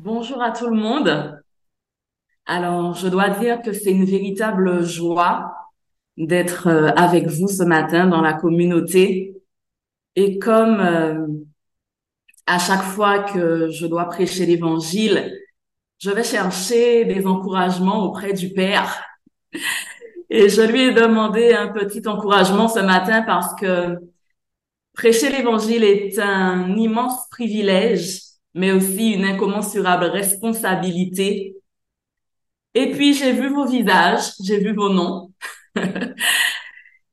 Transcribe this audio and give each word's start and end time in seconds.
Bonjour 0.00 0.40
à 0.40 0.52
tout 0.52 0.68
le 0.68 0.76
monde. 0.76 1.42
Alors, 2.46 2.94
je 2.94 3.08
dois 3.08 3.30
dire 3.30 3.60
que 3.62 3.72
c'est 3.72 3.90
une 3.90 4.04
véritable 4.04 4.84
joie 4.84 5.52
d'être 6.16 6.68
euh, 6.68 6.90
avec 6.94 7.26
vous 7.26 7.48
ce 7.48 7.64
matin 7.64 8.06
dans 8.06 8.20
la 8.20 8.34
communauté. 8.34 9.34
Et 10.14 10.38
comme 10.38 10.78
euh, 10.78 11.26
à 12.46 12.60
chaque 12.60 12.84
fois 12.84 13.24
que 13.24 13.70
je 13.70 13.86
dois 13.88 14.04
prêcher 14.04 14.46
l'évangile, 14.46 15.36
je 15.98 16.12
vais 16.12 16.22
chercher 16.22 17.04
des 17.04 17.26
encouragements 17.26 18.04
auprès 18.04 18.32
du 18.34 18.50
Père. 18.50 19.02
Et 20.30 20.48
je 20.48 20.62
lui 20.62 20.82
ai 20.82 20.92
demandé 20.92 21.54
un 21.54 21.72
petit 21.72 22.06
encouragement 22.06 22.68
ce 22.68 22.78
matin 22.78 23.22
parce 23.22 23.52
que 23.56 23.98
prêcher 24.92 25.30
l'évangile 25.30 25.82
est 25.82 26.20
un 26.20 26.76
immense 26.76 27.28
privilège 27.30 28.27
mais 28.58 28.72
aussi 28.72 29.12
une 29.12 29.24
incommensurable 29.24 30.06
responsabilité. 30.06 31.56
Et 32.74 32.90
puis, 32.90 33.14
j'ai 33.14 33.32
vu 33.32 33.48
vos 33.54 33.66
visages, 33.66 34.32
j'ai 34.42 34.58
vu 34.58 34.74
vos 34.74 34.92
noms. 34.92 35.32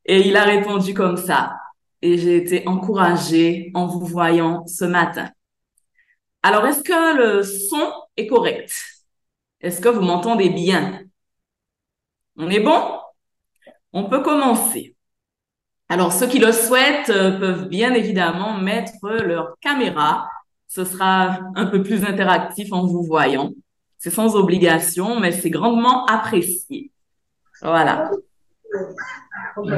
et 0.06 0.28
il 0.28 0.36
a 0.36 0.44
répondu 0.44 0.96
comme 0.96 1.18
ça. 1.18 1.56
Et 2.02 2.18
j'ai 2.18 2.38
été 2.38 2.68
encouragée 2.68 3.72
en 3.76 3.86
vous 3.86 4.06
voyant 4.06 4.66
ce 4.66 4.86
matin. 4.86 5.30
Alors, 6.42 6.66
est-ce 6.66 6.82
que 6.82 7.18
le 7.18 7.44
son 7.44 7.94
est 8.18 8.26
correct? 8.26 8.74
Est-ce 9.62 9.80
que 9.80 9.90
vous 9.90 10.02
m'entendez 10.02 10.50
bien? 10.50 11.04
On 12.38 12.50
est 12.50 12.60
bon? 12.60 13.00
On 13.94 14.06
peut 14.10 14.24
commencer. 14.24 14.96
Alors, 15.90 16.12
ceux 16.12 16.28
qui 16.28 16.40
le 16.40 16.52
souhaitent 16.52 17.12
euh, 17.12 17.38
peuvent 17.40 17.68
bien 17.68 17.94
évidemment 17.94 18.58
mettre 18.58 19.08
leur 19.08 19.56
caméra 19.62 20.28
ce 20.76 20.84
sera 20.84 21.40
un 21.56 21.68
peu 21.68 21.82
plus 21.82 22.04
interactif 22.04 22.74
en 22.74 22.86
vous 22.86 23.02
voyant. 23.02 23.52
C'est 23.98 24.10
sans 24.10 24.36
obligation, 24.36 25.22
mais 25.22 25.32
c'est 25.32 25.50
grandement 25.50 26.06
apprécié. 26.06 26.92
Voilà. 27.62 28.12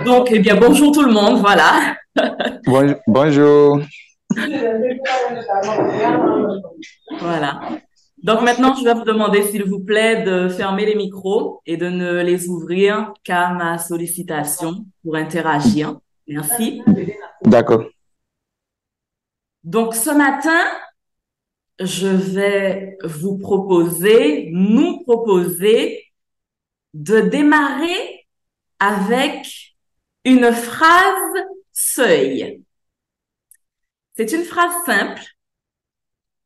Donc, 0.06 0.30
eh 0.31 0.39
bien, 0.39 0.56
bonjour 0.56 0.92
tout 0.92 1.04
le 1.04 1.12
monde, 1.12 1.39
voilà. 1.39 1.95
bonjour. 3.08 3.80
Voilà. 7.20 7.59
Donc 8.23 8.42
maintenant, 8.42 8.76
je 8.76 8.84
vais 8.84 8.94
vous 8.94 9.04
demander, 9.04 9.44
s'il 9.44 9.64
vous 9.64 9.80
plaît, 9.80 10.23
de 10.23 10.50
fermer 10.50 10.86
les 10.86 10.95
micros 10.95 11.61
et 11.66 11.78
de 11.78 11.88
ne 11.88 12.22
les 12.23 12.50
ouvrir 12.50 13.14
qu'à 13.23 13.50
ma 13.50 13.78
sollicitation 13.78 14.86
pour 15.04 15.16
interagir. 15.16 15.98
Merci. 16.28 16.82
D'accord. 17.44 17.84
Donc 19.64 19.95
ce 19.95 20.11
matin, 20.11 20.64
je 21.80 22.08
vais 22.08 22.97
vous 23.03 23.38
proposer, 23.38 24.50
nous 24.52 25.03
proposer 25.03 26.06
de 26.94 27.22
démarrer 27.22 28.28
avec 28.80 29.75
une 30.25 30.52
phrase 30.52 31.45
seuil. 31.72 32.64
C'est 34.16 34.31
une 34.31 34.44
phrase 34.44 34.73
simple, 34.86 35.23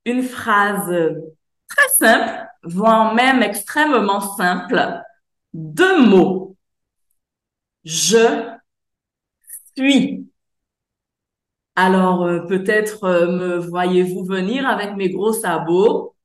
une 0.06 0.24
phrase 0.24 1.16
très 1.68 1.88
simple, 1.98 2.48
voire 2.64 3.14
même 3.14 3.42
extrêmement 3.42 4.36
simple, 4.36 5.02
deux 5.54 6.06
mots. 6.06 6.58
Je 7.84 8.50
suis. 9.78 10.21
Alors 11.84 12.26
euh, 12.26 12.42
peut-être 12.42 13.06
euh, 13.06 13.32
me 13.32 13.58
voyez-vous 13.58 14.24
venir 14.24 14.68
avec 14.68 14.96
mes 14.98 15.10
gros 15.10 15.34
sabots. 15.34 16.16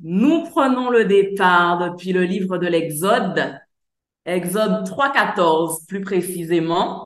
Nous 0.00 0.44
prenons 0.44 0.88
le 0.88 1.04
départ 1.04 1.78
depuis 1.78 2.14
le 2.14 2.22
livre 2.24 2.56
de 2.56 2.66
l'Exode, 2.66 3.54
Exode 4.24 4.88
3.14 4.88 5.86
plus 5.86 6.00
précisément. 6.00 7.04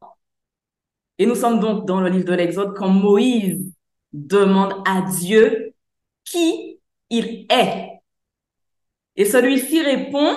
Et 1.18 1.26
nous 1.26 1.34
sommes 1.34 1.58
donc 1.58 1.84
dans 1.84 2.00
le 2.00 2.08
livre 2.08 2.26
de 2.26 2.34
l'Exode 2.34 2.72
quand 2.76 2.88
Moïse 2.88 3.74
demande 4.12 4.74
à 4.86 5.02
Dieu 5.02 5.74
qui 6.24 6.78
il 7.10 7.46
est. 7.50 7.88
Et 9.16 9.24
celui-ci 9.24 9.82
répond 9.82 10.36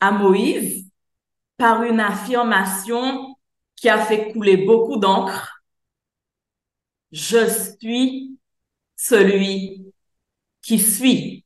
à 0.00 0.10
Moïse 0.10 0.90
par 1.56 1.84
une 1.84 2.00
affirmation 2.00 3.36
qui 3.76 3.88
a 3.88 3.98
fait 3.98 4.32
couler 4.32 4.56
beaucoup 4.56 4.96
d'encre 4.96 5.53
je 7.14 7.48
suis 7.48 8.36
celui 8.96 9.86
qui 10.62 10.80
suis. 10.80 11.44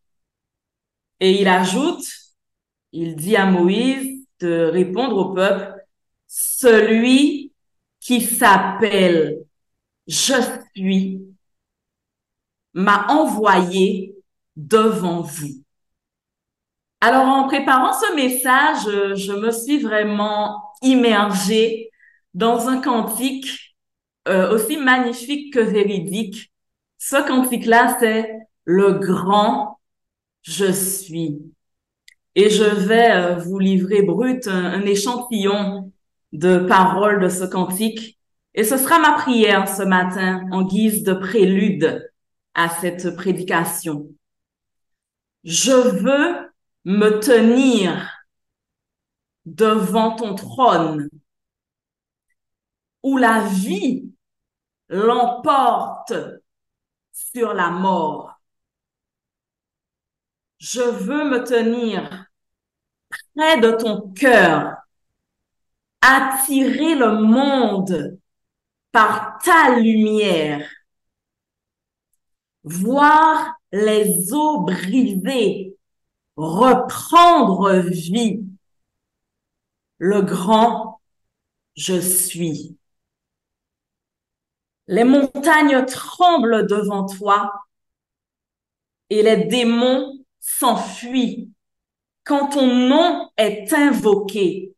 Et 1.20 1.42
il 1.42 1.46
ajoute, 1.46 2.06
il 2.92 3.16
dit 3.16 3.36
à 3.36 3.44
Moïse 3.44 4.26
de 4.40 4.70
répondre 4.72 5.18
au 5.18 5.34
peuple, 5.34 5.74
celui 6.26 7.52
qui 8.00 8.22
s'appelle 8.22 9.44
Je 10.06 10.36
suis 10.74 11.20
m'a 12.72 13.06
envoyé 13.08 14.14
devant 14.56 15.20
vous. 15.20 15.62
Alors 17.02 17.26
en 17.26 17.46
préparant 17.46 17.92
ce 17.92 18.14
message, 18.14 19.16
je 19.18 19.32
me 19.32 19.50
suis 19.50 19.80
vraiment 19.80 20.72
immergée 20.80 21.90
dans 22.32 22.68
un 22.68 22.80
cantique 22.80 23.67
euh, 24.28 24.54
aussi 24.54 24.76
magnifique 24.76 25.54
que 25.54 25.60
véridique. 25.60 26.52
Ce 26.98 27.16
cantique-là, 27.16 27.96
c'est 28.00 28.30
le 28.64 28.92
grand 28.94 29.78
je 30.48 30.72
suis. 30.72 31.42
Et 32.34 32.50
je 32.50 32.64
vais 32.64 33.10
euh, 33.10 33.34
vous 33.36 33.58
livrer 33.58 34.02
brut 34.02 34.46
un, 34.46 34.80
échantillon 34.82 35.92
de 36.32 36.58
paroles 36.58 37.20
de 37.20 37.28
ce 37.28 37.44
cantique. 37.44 38.18
Et 38.54 38.64
ce 38.64 38.76
sera 38.76 38.98
ma 38.98 39.12
prière 39.12 39.68
ce 39.68 39.82
matin 39.82 40.44
en 40.50 40.62
guise 40.62 41.02
de 41.02 41.12
prélude 41.12 42.10
à 42.54 42.68
cette 42.68 43.14
prédication. 43.14 44.08
Je 45.44 45.72
veux 45.72 46.52
me 46.84 47.20
tenir 47.20 48.24
devant 49.44 50.16
ton 50.16 50.34
trône 50.34 51.08
où 53.02 53.16
la 53.16 53.46
vie 53.46 54.10
l'emporte 54.88 56.12
sur 57.12 57.54
la 57.54 57.70
mort. 57.70 58.40
Je 60.58 60.80
veux 60.80 61.30
me 61.30 61.44
tenir 61.44 62.26
près 63.34 63.60
de 63.60 63.72
ton 63.72 64.10
cœur, 64.12 64.76
attirer 66.00 66.94
le 66.94 67.20
monde 67.22 68.18
par 68.92 69.38
ta 69.42 69.78
lumière, 69.78 70.68
voir 72.64 73.54
les 73.72 74.32
eaux 74.32 74.62
brisées 74.62 75.78
reprendre 76.38 77.80
vie. 77.80 78.44
Le 79.98 80.22
grand 80.22 81.00
je 81.76 82.00
suis. 82.00 82.76
Les 84.88 85.04
montagnes 85.04 85.84
tremblent 85.84 86.66
devant 86.66 87.06
toi 87.06 87.52
et 89.10 89.22
les 89.22 89.44
démons 89.44 90.24
s'enfuient 90.40 91.52
quand 92.24 92.48
ton 92.48 92.66
nom 92.66 93.30
est 93.36 93.72
invoqué, 93.72 94.74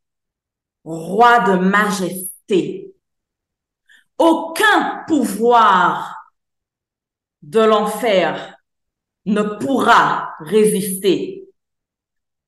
roi 0.84 1.40
de 1.40 1.52
majesté. 1.58 2.92
Aucun 4.18 5.04
pouvoir 5.06 6.32
de 7.42 7.60
l'enfer 7.60 8.56
ne 9.26 9.42
pourra 9.42 10.34
résister 10.40 11.48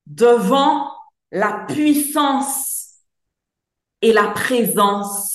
devant 0.06 0.92
la 1.30 1.64
puissance 1.68 2.98
et 4.00 4.12
la 4.12 4.28
présence 4.28 5.31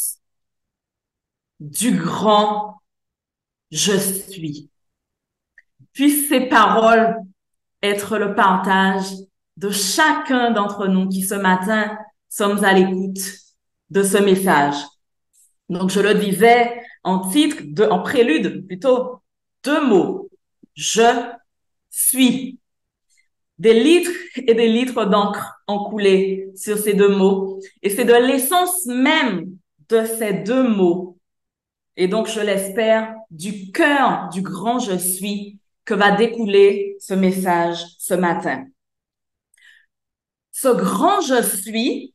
du 1.60 1.92
grand 1.98 2.78
je 3.72 3.98
suis. 3.98 4.70
Puissent 5.94 6.30
ces 6.30 6.42
paroles 6.42 7.18
être 7.82 8.18
le 8.18 8.36
partage 8.36 9.06
de 9.58 9.70
chacun 9.70 10.52
d'entre 10.52 10.88
nous 10.88 11.10
qui 11.10 11.24
ce 11.24 11.36
matin 11.36 11.98
sommes 12.30 12.64
à 12.64 12.74
l'écoute 12.74 13.20
de 13.90 14.04
ce 14.04 14.18
message. 14.18 14.76
Donc, 15.70 15.90
je 15.90 16.00
le 16.00 16.14
disais 16.14 16.82
en 17.04 17.30
titre, 17.30 17.58
de, 17.64 17.84
en 17.84 18.02
prélude 18.02 18.66
plutôt, 18.68 19.22
deux 19.64 19.86
mots. 19.86 20.30
Je 20.76 21.32
suis. 21.90 22.60
Des 23.58 23.74
litres 23.74 24.12
et 24.36 24.54
des 24.54 24.68
litres 24.68 25.06
d'encre 25.06 25.64
ont 25.68 25.90
coulé 25.90 26.52
sur 26.56 26.78
ces 26.78 26.94
deux 26.94 27.16
mots. 27.16 27.60
Et 27.82 27.90
c'est 27.90 28.06
de 28.06 28.14
l'essence 28.14 28.86
même 28.86 29.58
de 29.90 30.06
ces 30.06 30.34
deux 30.34 30.68
mots 30.68 31.17
et 31.98 32.08
donc, 32.08 32.28
je 32.28 32.40
l'espère, 32.40 33.16
du 33.32 33.72
cœur 33.72 34.30
du 34.30 34.44
grand 34.44 34.78
je 34.78 34.96
suis 34.96 35.60
que 35.84 35.96
va 35.96 36.12
découler 36.12 36.96
ce 37.00 37.16
message 37.16 37.84
ce 37.98 38.14
matin. 38.14 38.66
Ce 40.52 40.68
grand 40.68 41.22
je 41.22 41.42
suis, 41.42 42.14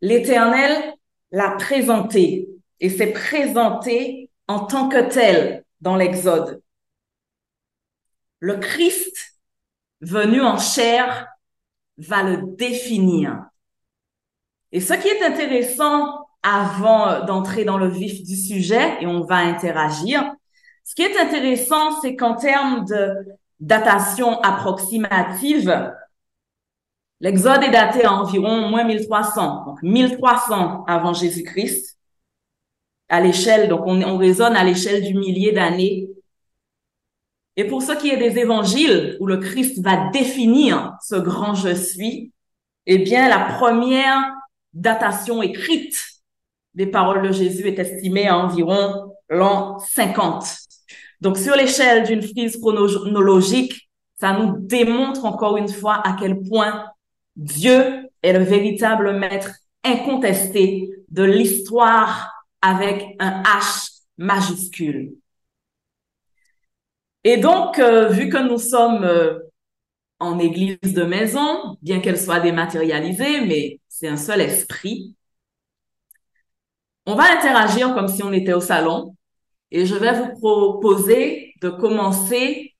l'Éternel 0.00 0.94
l'a 1.32 1.50
présenté 1.52 2.48
et 2.78 2.88
s'est 2.88 3.12
présenté 3.12 4.30
en 4.46 4.66
tant 4.66 4.88
que 4.88 5.08
tel 5.10 5.64
dans 5.80 5.96
l'Exode. 5.96 6.62
Le 8.38 8.56
Christ 8.58 9.40
venu 10.00 10.40
en 10.42 10.58
chair 10.58 11.26
va 11.98 12.22
le 12.22 12.54
définir. 12.54 13.46
Et 14.70 14.80
ce 14.80 14.94
qui 14.94 15.08
est 15.08 15.22
intéressant 15.24 16.25
avant 16.46 17.24
d'entrer 17.24 17.64
dans 17.64 17.76
le 17.76 17.88
vif 17.88 18.22
du 18.22 18.36
sujet, 18.36 18.98
et 19.00 19.06
on 19.06 19.24
va 19.24 19.38
interagir, 19.38 20.32
ce 20.84 20.94
qui 20.94 21.02
est 21.02 21.18
intéressant, 21.18 22.00
c'est 22.00 22.14
qu'en 22.14 22.36
termes 22.36 22.84
de 22.84 23.16
datation 23.58 24.40
approximative, 24.42 25.92
l'Exode 27.20 27.64
est 27.64 27.72
daté 27.72 28.04
à 28.04 28.12
environ 28.12 28.68
moins 28.68 28.84
1300, 28.84 29.64
donc 29.66 29.82
1300 29.82 30.84
avant 30.86 31.12
Jésus-Christ, 31.12 31.98
à 33.08 33.20
l'échelle, 33.20 33.68
donc 33.68 33.80
on, 33.84 34.00
on 34.02 34.16
raisonne 34.16 34.54
à 34.54 34.62
l'échelle 34.62 35.02
du 35.02 35.14
millier 35.14 35.50
d'années. 35.50 36.08
Et 37.56 37.64
pour 37.64 37.82
ce 37.82 37.92
qui 37.92 38.10
est 38.10 38.18
des 38.18 38.38
évangiles, 38.38 39.16
où 39.18 39.26
le 39.26 39.38
Christ 39.38 39.82
va 39.82 40.10
définir 40.10 40.94
ce 41.02 41.16
grand 41.16 41.54
je 41.54 41.74
suis, 41.74 42.32
eh 42.86 42.98
bien, 42.98 43.28
la 43.28 43.40
première 43.56 44.32
datation 44.72 45.42
écrite 45.42 46.15
des 46.76 46.86
paroles 46.86 47.26
de 47.26 47.32
Jésus 47.32 47.66
est 47.66 47.78
estimée 47.78 48.28
à 48.28 48.38
environ 48.38 49.12
l'an 49.28 49.78
50. 49.78 50.44
Donc, 51.20 51.38
sur 51.38 51.56
l'échelle 51.56 52.06
d'une 52.06 52.22
frise 52.22 52.58
chronologique, 52.60 53.90
ça 54.20 54.38
nous 54.38 54.58
démontre 54.58 55.24
encore 55.24 55.56
une 55.56 55.68
fois 55.68 56.06
à 56.06 56.16
quel 56.20 56.40
point 56.42 56.84
Dieu 57.34 58.08
est 58.22 58.32
le 58.32 58.44
véritable 58.44 59.18
maître 59.18 59.50
incontesté 59.84 60.90
de 61.08 61.22
l'histoire 61.22 62.30
avec 62.60 63.16
un 63.18 63.42
H 63.42 64.02
majuscule. 64.18 65.14
Et 67.24 67.38
donc, 67.38 67.78
euh, 67.78 68.08
vu 68.08 68.28
que 68.28 68.38
nous 68.38 68.58
sommes 68.58 69.04
euh, 69.04 69.38
en 70.18 70.38
église 70.38 70.78
de 70.82 71.02
maison, 71.04 71.76
bien 71.82 72.00
qu'elle 72.00 72.18
soit 72.18 72.40
dématérialisée, 72.40 73.40
mais 73.46 73.80
c'est 73.88 74.08
un 74.08 74.16
seul 74.16 74.40
esprit, 74.40 75.15
on 77.06 77.14
va 77.14 77.36
interagir 77.38 77.94
comme 77.94 78.08
si 78.08 78.22
on 78.22 78.32
était 78.32 78.52
au 78.52 78.60
salon 78.60 79.16
et 79.70 79.86
je 79.86 79.94
vais 79.94 80.12
vous 80.12 80.38
proposer 80.38 81.54
de 81.60 81.70
commencer 81.70 82.74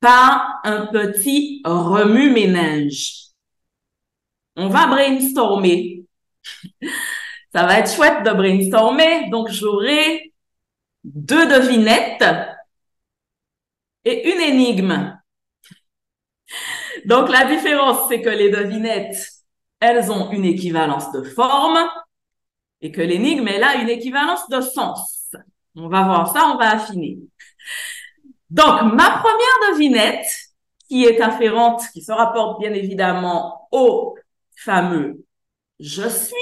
par 0.00 0.60
un 0.64 0.86
petit 0.86 1.62
remue-ménage. 1.64 3.26
On 4.56 4.68
va 4.68 4.86
brainstormer. 4.86 6.04
Ça 7.52 7.66
va 7.66 7.80
être 7.80 7.92
chouette 7.92 8.24
de 8.24 8.30
brainstormer. 8.30 9.28
Donc, 9.30 9.48
j'aurai 9.50 10.32
deux 11.02 11.46
devinettes 11.46 12.24
et 14.04 14.32
une 14.32 14.40
énigme. 14.40 15.18
Donc, 17.04 17.28
la 17.28 17.44
différence, 17.44 18.08
c'est 18.08 18.22
que 18.22 18.28
les 18.28 18.50
devinettes, 18.50 19.30
elles 19.80 20.10
ont 20.10 20.30
une 20.30 20.44
équivalence 20.44 21.10
de 21.12 21.22
forme 21.22 21.78
et 22.82 22.92
que 22.92 23.00
l'énigme, 23.00 23.48
elle 23.48 23.64
a 23.64 23.76
une 23.76 23.88
équivalence 23.88 24.48
de 24.48 24.60
sens. 24.60 25.34
On 25.76 25.88
va 25.88 26.02
voir 26.02 26.32
ça, 26.32 26.50
on 26.52 26.58
va 26.58 26.70
affiner. 26.72 27.18
Donc, 28.48 28.82
ma 28.82 29.10
première 29.10 29.72
devinette, 29.72 30.26
qui 30.88 31.04
est 31.04 31.20
afférente, 31.20 31.82
qui 31.92 32.02
se 32.02 32.10
rapporte 32.10 32.60
bien 32.60 32.72
évidemment 32.72 33.68
au 33.70 34.16
fameux 34.56 35.24
je 35.80 36.08
suis, 36.08 36.34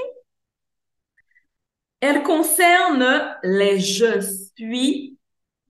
elle 2.00 2.22
concerne 2.22 3.36
les 3.42 3.78
je 3.78 4.20
suis 4.56 5.16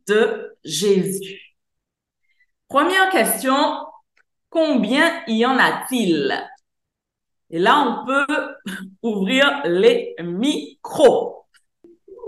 de 0.06 0.56
Jésus. 0.65 1.56
Première 2.67 3.11
question, 3.11 3.56
combien 4.50 5.23
y 5.26 5.44
en 5.44 5.59
a-t-il? 5.59 6.49
Et 7.50 7.58
là, 7.58 8.02
on 8.02 8.06
peut 8.06 8.54
ouvrir 9.02 9.62
les 9.64 10.14
micros. 10.22 11.46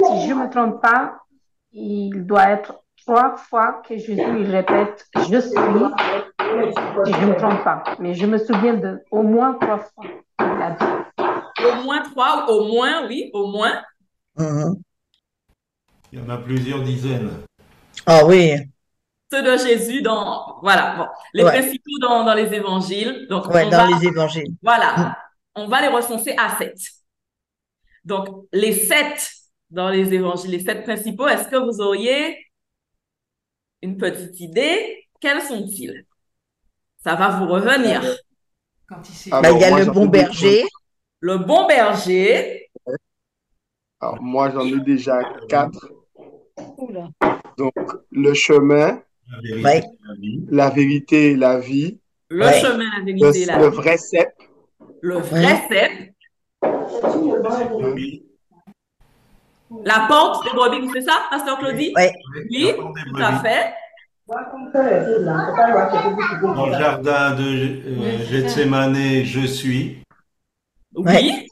Si 0.01 0.29
je 0.29 0.35
ne 0.35 0.45
me 0.45 0.51
trompe 0.51 0.81
pas, 0.81 1.19
il 1.73 2.27
doit 2.27 2.51
être 2.51 2.83
trois 3.05 3.37
fois 3.37 3.83
que 3.87 3.97
Jésus 3.97 4.21
il 4.21 4.51
répète 4.51 5.07
je 5.17 5.41
suis. 5.41 5.51
Si 5.51 7.13
je 7.13 7.27
ne 7.27 7.27
me 7.27 7.37
trompe 7.37 7.63
pas, 7.65 7.83
mais 7.99 8.15
je 8.15 8.27
me 8.27 8.39
souviens 8.39 8.75
de 8.75 8.99
au 9.11 9.23
moins 9.23 9.55
trois 9.55 9.79
fois. 9.79 10.05
Au 10.39 11.83
moins 11.85 12.03
trois, 12.03 12.47
au 12.49 12.65
moins, 12.65 13.07
oui, 13.07 13.31
au 13.35 13.47
moins. 13.47 13.83
Mhm. 14.37 14.77
Il 16.13 16.19
y 16.19 16.23
en 16.23 16.29
a 16.29 16.39
plusieurs 16.39 16.83
dizaines. 16.83 17.31
Ah 18.07 18.25
oui, 18.25 18.55
de 19.37 19.57
Jésus 19.57 20.03
dans, 20.03 20.59
voilà, 20.63 20.97
bon, 20.97 21.07
les 21.35 21.45
Ouais. 21.45 21.51
principaux 21.53 21.99
dans, 22.01 22.25
dans 22.25 22.35
les 22.35 22.53
évangiles. 22.55 23.27
Donc, 23.29 23.47
ouais, 23.49 23.65
on 23.67 23.71
dans 23.71 23.87
va, 23.87 23.87
les 23.87 24.07
évangiles. 24.07 24.55
voilà, 24.63 25.17
on 25.55 25.67
va 25.69 25.81
les 25.83 25.89
recenser 25.89 26.35
à 26.39 26.57
sept. 26.57 26.79
Donc, 28.05 28.47
les 28.53 28.73
sept 28.73 29.31
dans 29.71 29.89
les 29.89 30.13
évangiles, 30.15 30.51
les 30.53 30.61
sept 30.65 30.85
principaux, 30.85 31.29
est-ce 31.29 31.49
que 31.49 31.57
vous 31.57 31.81
auriez 31.81 32.37
une 33.83 33.97
petite 33.97 34.39
idée? 34.41 35.09
Quels 35.21 35.43
sont-ils? 35.43 36.05
Ça 37.05 37.15
va 37.15 37.29
vous 37.31 37.47
revenir. 37.47 38.03
Quand 38.89 39.01
il 39.09 39.15
s'est... 39.15 39.31
Bah, 39.31 39.51
il 39.51 39.59
y 39.61 39.65
a 39.65 39.71
moi, 39.71 39.81
le 39.81 39.87
bon 39.87 40.07
berger. 40.07 40.65
Le 41.21 41.39
bon 41.39 41.67
berger, 41.67 42.71
Alors, 44.01 44.21
moi, 44.23 44.51
j'en 44.51 44.67
ai 44.67 44.81
déjà 44.81 45.19
quatre. 45.49 45.93
Oula. 46.79 47.09
Donc, 47.59 47.75
le 48.11 48.35
chemin, 48.35 49.03
La 49.31 49.41
vérité, 49.41 49.65
Ouais. 49.65 49.83
la 50.09 50.15
vie. 50.15 50.45
la 50.51 50.71
vérité 50.71 51.31
et 51.31 51.37
la 51.37 51.59
vie, 51.61 51.99
le 52.31 52.45
Ouais. 52.47 52.61
chemin, 52.61 52.85
la 52.91 52.99
le, 52.99 53.05
vérité 53.05 53.43
et 53.43 53.47
la 53.47 53.59
le 53.59 53.71
vie, 53.71 53.77
vrai 53.77 53.97
cep, 53.97 54.29
le 55.01 55.15
vrai 55.19 55.63
cep, 55.69 55.93
Oui. 57.95 58.27
la 59.85 60.07
porte 60.09 60.45
des 60.45 60.51
brebis, 60.51 60.91
c'est 60.93 61.03
ça, 61.03 61.23
Pasteur 61.31 61.59
Claudie? 61.59 61.93
Ouais. 61.97 62.13
Oui, 62.51 62.65
des 62.67 62.75
tout 62.75 63.23
à 63.23 63.39
fait. 63.39 63.73
Dans 66.43 66.67
le 66.67 66.73
jardin 66.73 67.35
de 67.35 67.43
euh, 67.43 67.97
Oui. 67.99 68.27
Gethsemane, 68.31 69.25
je 69.25 69.47
suis. 69.47 69.99
Oui. 70.95 71.47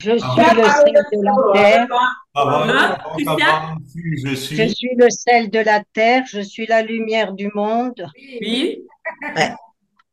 Je 0.00 0.10
suis 0.10 0.18
le 0.18 0.64
sel 0.68 0.94
de 1.12 1.24
la 1.24 1.52
terre. 1.54 1.86
Qu'Abraham 2.34 3.78
fût, 3.92 4.18
je 4.22 4.28
Je 4.30 4.34
suis. 4.34 4.70
suis 4.74 4.90
le 4.96 5.08
sel 5.10 5.50
de 5.50 5.58
la 5.60 5.82
terre. 5.92 6.24
Je 6.30 6.40
suis 6.40 6.66
la 6.66 6.82
lumière 6.82 7.32
du 7.32 7.50
monde. 7.54 8.06
Oui. 8.40 8.82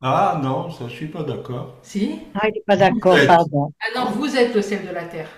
Ah 0.02 0.40
non, 0.42 0.70
ça, 0.72 0.86
je 0.88 0.94
suis 0.96 1.08
pas 1.08 1.24
d'accord. 1.24 1.76
Si 1.84 2.20
Ah, 2.34 2.48
il 2.48 2.54
n'est 2.54 2.64
pas 2.66 2.76
d'accord, 2.78 3.18
êtes- 3.18 3.28
pardon. 3.28 3.72
Ah 3.82 4.00
non, 4.00 4.06
vous 4.12 4.36
êtes 4.36 4.54
le 4.56 4.62
sel 4.62 4.88
de 4.88 4.92
la 4.94 5.04
terre. 5.04 5.30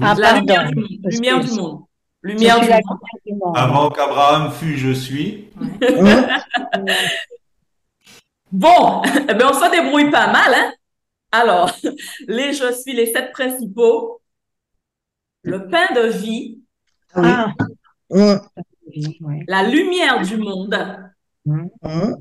Ah, 0.00 0.14
La 0.16 0.28
pardon. 0.34 0.40
lumière 0.40 0.70
du 0.70 0.76
monde. 0.76 0.88
Lumière 1.04 1.40
du 1.44 1.50
monde. 1.60 1.80
Je 2.22 2.28
Lumière 2.30 2.56
suis 2.56 2.64
du 2.64 2.70
la 2.70 2.76
monde. 2.76 2.98
lumière 2.98 3.20
du 3.26 3.32
monde. 3.44 3.56
Avant 3.58 3.90
qu'Abraham 3.90 4.50
fût, 4.52 4.76
je 4.78 4.92
suis. 4.92 5.50
Mhm. 5.60 6.26
Bon, 8.52 9.02
eh 9.28 9.34
ben 9.34 9.48
on 9.50 9.52
se 9.52 9.70
débrouille 9.70 10.10
pas 10.10 10.28
mal, 10.30 10.54
hein? 10.54 10.72
Alors, 11.34 11.70
les 12.28 12.52
je 12.52 12.72
suis 12.72 12.92
les 12.92 13.12
sept 13.12 13.32
principaux. 13.32 14.20
Le 15.42 15.68
pain 15.68 15.92
de 15.94 16.06
vie, 16.08 16.62
Oui. 17.16 17.22
Ah, 17.28 17.52
oui, 18.08 19.18
oui. 19.20 19.44
la 19.48 19.62
lumière 19.68 20.22
du 20.22 20.36
monde, 20.38 20.74
Mhm. 21.44 22.16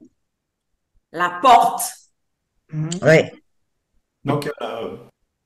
la 1.11 1.39
porte. 1.41 1.83
Ouais. 3.01 3.31
Donc, 4.25 4.45
il 4.45 4.47
y 4.47 4.63
en 4.63 4.67
a 4.67 4.83
euh, 4.83 4.97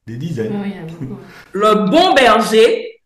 des 0.08 0.14
Oui, 0.14 0.20
dizaines. 0.20 0.62
oui, 0.62 0.72
il 0.72 0.76
y 0.76 0.80
en 0.80 0.84
a 0.84 0.86
beaucoup. 0.88 1.20
le 1.54 1.90
bon 1.92 2.14
berger, 2.16 3.02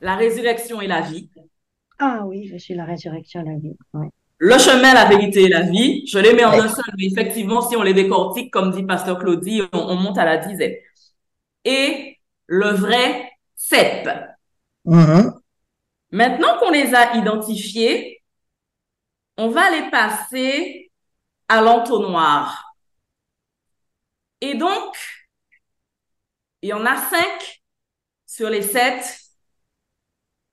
la 0.00 0.16
résurrection 0.16 0.80
et 0.80 0.86
la 0.86 1.00
vie, 1.00 1.30
Ah 1.98 2.24
oui, 2.26 2.46
je 2.46 2.56
suis 2.58 2.74
la 2.74 2.84
résurrection 2.84 3.40
et 3.40 3.44
la 3.52 3.56
vie. 3.58 3.76
Oui. 3.94 4.06
Le 4.44 4.58
chemin, 4.58 4.92
la 4.92 5.06
vérité 5.06 5.44
et 5.44 5.48
la 5.48 5.62
vie. 5.62 6.06
Je 6.06 6.18
les 6.18 6.34
mets 6.34 6.44
en 6.44 6.52
un 6.52 6.68
seul, 6.68 6.84
mais 6.98 7.06
effectivement, 7.06 7.62
si 7.62 7.76
on 7.76 7.82
les 7.82 7.94
décortique, 7.94 8.52
comme 8.52 8.72
dit 8.72 8.82
Pasteur 8.82 9.18
Claudie, 9.18 9.62
on, 9.72 9.78
on 9.78 9.96
monte 9.96 10.18
à 10.18 10.26
la 10.26 10.36
dizaine. 10.36 10.74
Et 11.64 12.18
le 12.46 12.68
vrai 12.68 13.32
cep. 13.56 14.06
Mhm. 14.84 15.32
Maintenant 16.10 16.58
qu'on 16.58 16.70
les 16.70 16.94
a 16.94 17.16
identifiés, 17.16 18.22
on 19.38 19.48
va 19.48 19.70
les 19.70 19.90
passer 19.90 20.92
à 21.48 21.62
l'entonnoir. 21.62 22.76
Et 24.42 24.52
donc, 24.52 24.94
il 26.60 26.68
y 26.68 26.72
en 26.74 26.84
a 26.84 26.98
cinq 26.98 27.62
sur 28.26 28.50
les 28.50 28.60
sept 28.60 29.20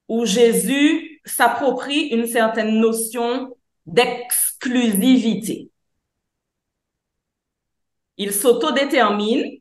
où 0.07 0.25
Jésus 0.25 1.19
s'approprie 1.25 2.07
une 2.07 2.25
certaine 2.25 2.79
notion 2.79 3.53
d'exclusivité. 3.85 5.69
Il 8.17 8.31
s'autodétermine 8.33 9.59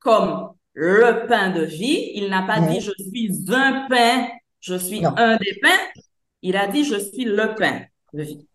comme 0.00 0.52
le 0.72 1.26
pain 1.28 1.50
de 1.50 1.62
vie. 1.62 2.12
Il 2.14 2.28
n'a 2.28 2.42
pas 2.42 2.60
dit 2.60 2.80
je 2.80 2.92
suis 2.98 3.30
un 3.54 3.86
pain, 3.88 4.28
je 4.60 4.74
suis 4.74 5.00
Non. 5.00 5.14
un 5.16 5.36
des 5.36 5.58
pains. 5.62 6.00
Il 6.42 6.56
a 6.56 6.66
dit 6.66 6.84
je 6.84 6.96
suis 6.98 7.24
le 7.24 7.54
pain 7.54 7.84
de 8.12 8.22
vie. 8.22 8.46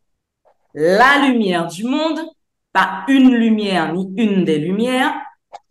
La 0.74 1.26
lumière 1.28 1.68
du 1.68 1.84
monde, 1.86 2.20
pas 2.72 3.06
une 3.08 3.34
lumière 3.34 3.94
ni 3.94 4.14
une 4.18 4.44
des 4.46 4.60
lumières. 4.60 5.16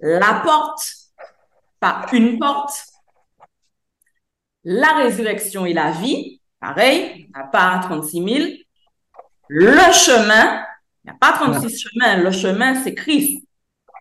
La 0.00 0.40
porte, 0.44 0.82
pas 1.78 2.06
une 2.12 2.38
porte. 2.38 2.82
La 4.64 4.94
résurrection 4.94 5.66
et 5.66 5.72
la 5.72 5.92
vie, 5.92 6.40
pareil, 6.60 7.30
a 7.34 7.44
pas 7.44 7.78
36 7.82 8.24
000. 8.24 8.48
Le 9.48 9.92
chemin, 9.92 10.62
il 11.04 11.10
n'y 11.10 11.10
a 11.10 11.18
pas 11.18 11.32
36 11.32 11.78
chemins, 11.78 12.16
le 12.16 12.30
chemin 12.30 12.74
c'est 12.82 12.94
Christ. 12.94 13.42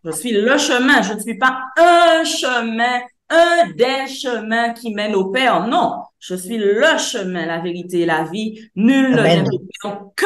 Je 0.03 0.11
suis 0.11 0.31
le 0.31 0.57
chemin, 0.57 1.01
je 1.01 1.13
ne 1.13 1.19
suis 1.19 1.37
pas 1.37 1.59
un 1.77 2.23
chemin, 2.23 3.01
un 3.29 3.69
des 3.71 4.07
chemins 4.07 4.73
qui 4.73 4.93
mènent 4.93 5.15
au 5.15 5.31
Père. 5.31 5.67
Non, 5.67 6.03
je 6.19 6.35
suis 6.35 6.57
le 6.57 6.97
chemin, 6.97 7.45
la 7.45 7.59
vérité 7.59 8.01
et 8.01 8.05
la 8.05 8.23
vie. 8.23 8.69
Nul 8.75 9.11
ne 9.11 9.23
vient 9.23 9.91
au 9.91 10.13
que 10.15 10.25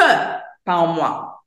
par 0.64 0.86
moi. 0.88 1.44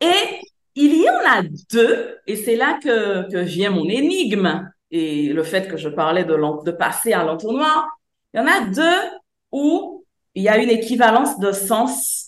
Et 0.00 0.40
il 0.74 1.02
y 1.02 1.10
en 1.10 1.18
a 1.26 1.42
deux, 1.72 2.18
et 2.26 2.36
c'est 2.36 2.56
là 2.56 2.78
que, 2.82 3.28
que 3.30 3.38
vient 3.38 3.70
mon 3.70 3.88
énigme 3.88 4.70
et 4.90 5.32
le 5.32 5.42
fait 5.42 5.68
que 5.68 5.76
je 5.76 5.88
parlais 5.88 6.24
de, 6.24 6.64
de 6.64 6.70
passer 6.70 7.12
à 7.12 7.24
l'entonnoir. 7.24 7.88
Il 8.32 8.38
y 8.38 8.40
en 8.40 8.46
a 8.46 8.60
deux 8.60 9.10
où 9.50 10.04
il 10.34 10.44
y 10.44 10.48
a 10.48 10.58
une 10.58 10.70
équivalence 10.70 11.38
de 11.40 11.50
sens 11.52 12.27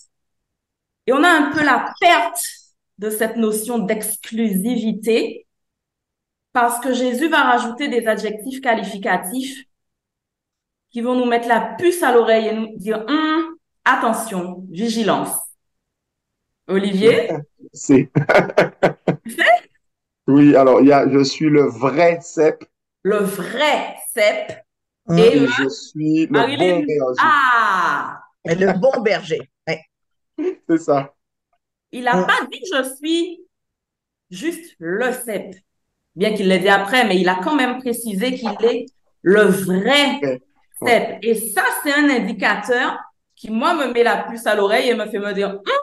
et 1.07 1.13
on 1.13 1.23
a 1.23 1.29
un 1.29 1.51
peu 1.51 1.63
la 1.63 1.93
perte 1.99 2.41
de 2.97 3.09
cette 3.09 3.37
notion 3.37 3.79
d'exclusivité 3.79 5.47
parce 6.53 6.79
que 6.79 6.93
Jésus 6.93 7.27
va 7.29 7.41
rajouter 7.43 7.87
des 7.89 8.07
adjectifs 8.07 8.61
qualificatifs 8.61 9.63
qui 10.91 11.01
vont 11.01 11.15
nous 11.15 11.25
mettre 11.25 11.47
la 11.47 11.75
puce 11.77 12.03
à 12.03 12.11
l'oreille 12.13 12.47
et 12.47 12.53
nous 12.55 12.77
dire 12.77 13.03
Hum, 13.07 13.55
attention, 13.85 14.63
vigilance. 14.69 15.35
Olivier, 16.67 17.37
C'est. 17.73 18.09
Oui, 20.27 20.55
alors 20.55 20.81
il 20.81 20.87
y 20.87 20.93
a 20.93 21.07
je 21.07 21.23
suis 21.23 21.47
le 21.47 21.61
vrai 21.69 22.17
cep 22.21 22.63
le 23.03 23.17
vrai 23.17 23.95
cep 24.13 24.65
Hum. 25.07 25.17
et 25.17 25.31
et 25.33 25.39
le 25.39 25.47
je 25.47 25.67
suis 25.69 26.27
le 26.27 26.41
Marilyn. 26.41 26.57
bon 26.57 26.83
berger. 26.85 27.17
ah, 27.17 28.21
Et 28.45 28.55
le 28.55 28.73
bon 28.73 29.01
berger. 29.01 29.51
C'est 30.69 30.77
ça. 30.77 31.13
il 31.91 32.03
n'a 32.03 32.17
Hum. 32.17 32.25
pas 32.25 32.45
dit 32.51 32.61
je 32.73 32.95
suis 32.95 33.41
juste 34.31 34.75
le 34.79 35.11
cep, 35.13 35.55
bien 36.15 36.33
qu'il 36.35 36.47
l'ait 36.47 36.59
dit 36.59 36.69
après, 36.69 37.05
mais 37.07 37.19
il 37.19 37.29
a 37.29 37.35
quand 37.43 37.55
même 37.55 37.79
précisé 37.79 38.35
qu'il 38.35 38.57
est 38.63 38.85
le 39.23 39.43
vrai 39.43 40.21
Ouais. 40.21 40.41
cep. 40.85 41.19
Et 41.23 41.35
ça, 41.35 41.63
c'est 41.83 41.93
un 41.93 42.09
indicateur 42.09 42.99
qui, 43.35 43.51
moi, 43.51 43.73
me 43.75 43.93
met 43.93 44.03
la 44.03 44.23
puce 44.23 44.45
à 44.47 44.55
l'oreille 44.55 44.89
et 44.89 44.95
me 44.95 45.07
fait 45.07 45.19
me 45.19 45.33
dire, 45.33 45.49
Hum, 45.55 45.79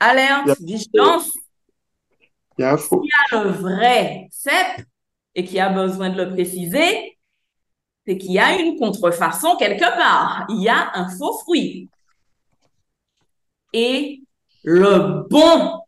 alerte, 0.00 0.58
vigilance, 0.60 1.32
Il 2.58 2.62
y 2.62 2.64
a 2.64 2.72
un 2.72 2.76
faux. 2.76 3.02
il 3.02 3.08
y 3.08 3.36
a 3.36 3.44
le 3.44 3.50
vrai 3.50 4.28
cep 4.30 4.86
et 5.34 5.44
qui 5.44 5.58
a 5.60 5.68
besoin 5.70 6.10
de 6.10 6.22
le 6.22 6.32
préciser, 6.32 7.18
c'est 8.06 8.18
qu'il 8.18 8.32
y 8.32 8.38
a 8.38 8.58
une 8.58 8.78
contrefaçon 8.78 9.56
quelque 9.58 9.80
part. 9.80 10.46
Il 10.50 10.62
y 10.62 10.68
a 10.68 10.92
un 10.94 11.08
faux 11.08 11.38
fruit. 11.40 11.90
Et 13.78 14.22
le 14.64 15.28
bon 15.28 15.82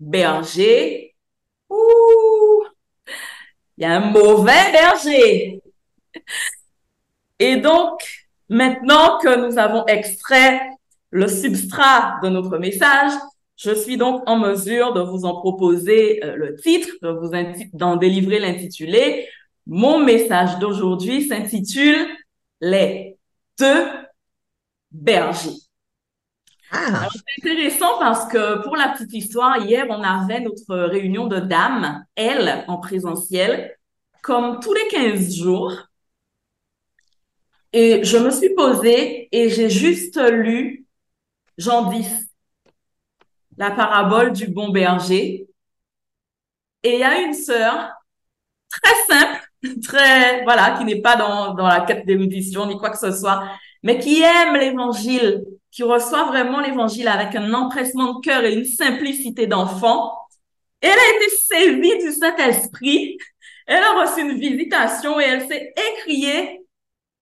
berger, 0.00 1.14
ouh, 1.70 2.64
il 3.78 3.82
y 3.82 3.84
a 3.84 3.92
un 3.92 4.10
mauvais 4.10 4.72
berger. 4.72 5.62
Et 7.38 7.58
donc, 7.58 8.00
maintenant 8.48 9.18
que 9.18 9.46
nous 9.46 9.56
avons 9.56 9.86
extrait 9.86 10.68
le 11.10 11.28
substrat 11.28 12.18
de 12.24 12.28
notre 12.28 12.58
message, 12.58 13.12
je 13.56 13.70
suis 13.70 13.96
donc 13.96 14.24
en 14.26 14.36
mesure 14.36 14.92
de 14.92 15.00
vous 15.00 15.26
en 15.26 15.40
proposer 15.40 16.24
euh, 16.24 16.34
le 16.34 16.56
titre, 16.56 16.88
de 17.02 17.10
vous 17.10 17.30
d'en 17.72 17.94
délivrer 17.94 18.40
l'intitulé. 18.40 19.28
Mon 19.64 20.00
message 20.00 20.58
d'aujourd'hui 20.58 21.28
s'intitule 21.28 22.08
Les 22.60 23.16
deux 23.60 23.86
bergers. 24.90 25.65
Ah, 26.70 27.08
C'est 27.12 27.48
intéressant 27.50 27.98
parce 27.98 28.26
que 28.30 28.62
pour 28.62 28.76
la 28.76 28.88
petite 28.88 29.12
histoire, 29.12 29.58
hier, 29.58 29.86
on 29.88 30.02
avait 30.02 30.40
notre 30.40 30.76
réunion 30.76 31.26
de 31.26 31.38
dames, 31.38 32.04
elle, 32.16 32.64
en 32.68 32.78
présentiel, 32.78 33.76
comme 34.22 34.60
tous 34.60 34.74
les 34.74 34.88
15 34.88 35.34
jours. 35.36 35.72
Et 37.72 38.02
je 38.04 38.16
me 38.16 38.30
suis 38.30 38.54
posée 38.54 39.28
et 39.32 39.50
j'ai 39.50 39.70
juste 39.70 40.18
lu 40.18 40.86
Jean 41.58 41.90
10, 41.90 42.06
la 43.58 43.70
parabole 43.70 44.32
du 44.32 44.46
bon 44.48 44.70
berger. 44.70 45.46
Et 46.82 46.94
il 46.94 47.00
y 47.00 47.04
a 47.04 47.20
une 47.20 47.34
sœur 47.34 47.90
très 48.70 48.94
simple, 49.08 49.42
très, 49.82 50.44
voilà, 50.44 50.76
qui 50.78 50.84
n'est 50.84 51.00
pas 51.02 51.16
dans, 51.16 51.54
dans 51.54 51.66
la 51.66 51.80
quête 51.82 52.06
d'érudition 52.06 52.66
ni 52.66 52.78
quoi 52.78 52.90
que 52.90 52.98
ce 52.98 53.12
soit, 53.12 53.44
mais 53.82 53.98
qui 53.98 54.22
aime 54.22 54.56
l'évangile, 54.56 55.44
qui 55.76 55.82
reçoit 55.82 56.24
vraiment 56.24 56.60
l'évangile 56.60 57.06
avec 57.06 57.34
un 57.34 57.52
empressement 57.52 58.14
de 58.14 58.20
cœur 58.20 58.42
et 58.44 58.54
une 58.54 58.64
simplicité 58.64 59.46
d'enfant. 59.46 60.10
Elle 60.80 60.88
a 60.88 61.16
été 61.16 61.36
saisie 61.36 61.98
du 61.98 62.12
Saint-Esprit. 62.12 63.18
Elle 63.66 63.82
a 63.82 64.00
reçu 64.00 64.22
une 64.22 64.38
visitation 64.38 65.20
et 65.20 65.24
elle 65.24 65.46
s'est 65.46 65.74
écriée 65.92 66.62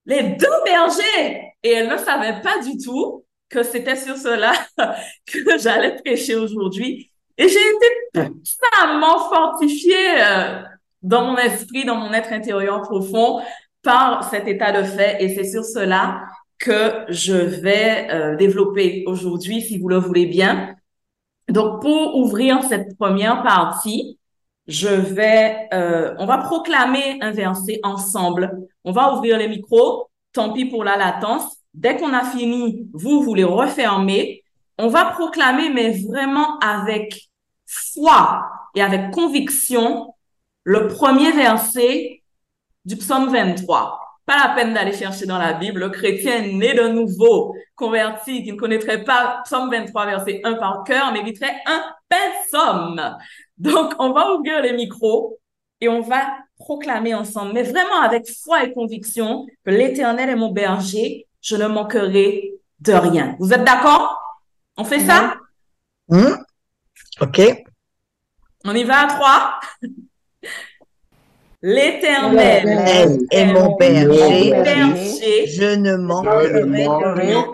les 0.07 0.23
deux 0.23 0.63
bergers. 0.65 1.53
Et 1.65 1.73
elle 1.73 1.89
ne 1.89 1.97
savait 1.97 2.41
pas 2.43 2.61
du 2.61 2.79
tout 2.79 3.25
que 3.49 3.65
c'était 3.65 3.97
sur 3.97 4.17
cela 4.17 4.53
que 5.27 5.59
j'allais 5.59 5.97
prêcher 5.97 6.37
aujourd'hui. 6.37 7.11
Et 7.37 7.49
j'ai 7.49 7.59
été 7.59 8.31
puissamment 8.31 9.31
fortifiée 9.31 10.23
euh, 10.23 10.63
dans 11.03 11.25
mon 11.25 11.37
esprit, 11.39 11.85
dans 11.85 11.97
mon 11.97 12.13
être 12.13 12.33
intérieur 12.33 12.83
profond 12.83 13.43
par 13.83 14.31
cet 14.31 14.47
état 14.47 14.71
de 14.71 14.85
fait. 14.85 15.17
Et 15.19 15.35
c'est 15.35 15.51
sur 15.51 15.65
cela 15.65 16.23
que 16.65 17.05
je 17.11 17.35
vais 17.35 18.09
euh, 18.11 18.37
développer 18.37 19.05
aujourd'hui, 19.07 19.61
si 19.61 19.79
vous 19.79 19.89
le 19.89 19.99
voulez 19.99 20.25
bien. 20.25 20.75
Donc, 21.49 21.83
pour 21.83 22.17
ouvrir 22.17 22.63
cette 22.65 22.97
première 22.97 23.43
partie, 23.43 24.19
je 24.67 24.89
vais, 24.89 25.69
euh, 25.75 26.15
on 26.19 26.25
va 26.25 26.39
proclamer 26.39 27.19
un 27.21 27.33
verset 27.33 27.81
ensemble. 27.83 28.67
On 28.83 28.93
va 28.93 29.15
ouvrir 29.15 29.37
les 29.37 29.49
micros. 29.49 30.09
Tant 30.33 30.53
pis 30.53 30.65
pour 30.65 30.85
la 30.85 30.97
latence. 30.97 31.45
Dès 31.75 31.97
qu'on 31.97 32.15
a 32.15 32.25
fini, 32.25 32.89
vous, 32.95 33.23
vous 33.23 33.35
les 33.35 33.45
refermez. 33.45 34.43
On 34.79 34.89
va 34.89 35.05
proclamer, 35.05 35.69
mais 35.69 35.91
vraiment 35.91 36.59
avec 36.61 37.29
foi 37.67 38.49
et 38.75 38.83
avec 38.83 39.11
conviction, 39.11 40.15
le 40.65 40.89
premier 40.89 41.31
verset 41.31 42.23
du 42.87 42.97
psaume 42.97 43.31
23. 43.31 44.04
Pas 44.27 44.49
la 44.49 44.55
peine 44.55 44.73
d'aller 44.73 44.93
chercher 44.93 45.27
dans 45.27 45.39
la 45.39 45.53
Bible. 45.53 45.81
Le 45.81 45.91
chrétien 45.91 46.41
né 46.41 46.75
de 46.75 46.89
nouveau, 46.89 47.55
converti, 47.75 48.43
qui 48.43 48.53
ne 48.53 48.57
connaîtrait 48.57 49.05
pas 49.05 49.43
psaume 49.45 49.71
23, 49.71 50.07
verset 50.07 50.41
1 50.45 50.55
par 50.55 50.83
cœur, 50.85 51.13
mériterait 51.13 51.57
un 51.67 51.83
psaume. 52.09 53.17
Donc, 53.59 53.93
on 53.99 54.13
va 54.13 54.33
ouvrir 54.33 54.63
les 54.63 54.73
micros 54.73 55.39
et 55.81 55.89
on 55.89 56.01
va 56.01 56.23
proclamer 56.59 57.15
ensemble, 57.15 57.53
mais 57.53 57.63
vraiment 57.63 58.01
avec 58.01 58.27
foi 58.43 58.65
et 58.65 58.73
conviction 58.73 59.47
que 59.65 59.71
l'Éternel 59.71 60.31
est 60.31 60.37
mon 60.37 60.53
berger, 60.53 61.27
je 61.43 61.57
ne 61.57 61.67
manquerai 61.67 62.53
de 62.81 62.93
rien. 62.93 63.37
Vous 63.39 63.53
êtes 63.53 63.65
d'accord? 63.65 64.19
On 64.77 64.85
fait 64.85 65.01
ça? 65.01 65.35
hum. 66.09 66.39
OK. 67.21 67.41
On 68.65 68.75
y 68.75 68.85
va 68.85 69.01
à 69.03 69.07
trois? 69.07 69.61
L'Éternel 71.67 73.21
est 73.31 73.47
mon 73.47 73.75
berger. 73.77 74.51
berger, 74.51 75.47
Je 75.47 75.75
ne 75.77 75.97
manquerai 75.97 76.61
de 76.61 76.61
rien. 76.61 76.93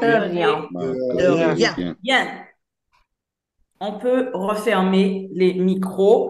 rien. 0.00 0.68
De 0.72 1.26
rien. 1.54 1.96
Bien. 2.02 2.26
On 3.78 4.00
peut 4.00 4.30
refermer 4.34 5.28
les 5.32 5.54
micros 5.54 6.28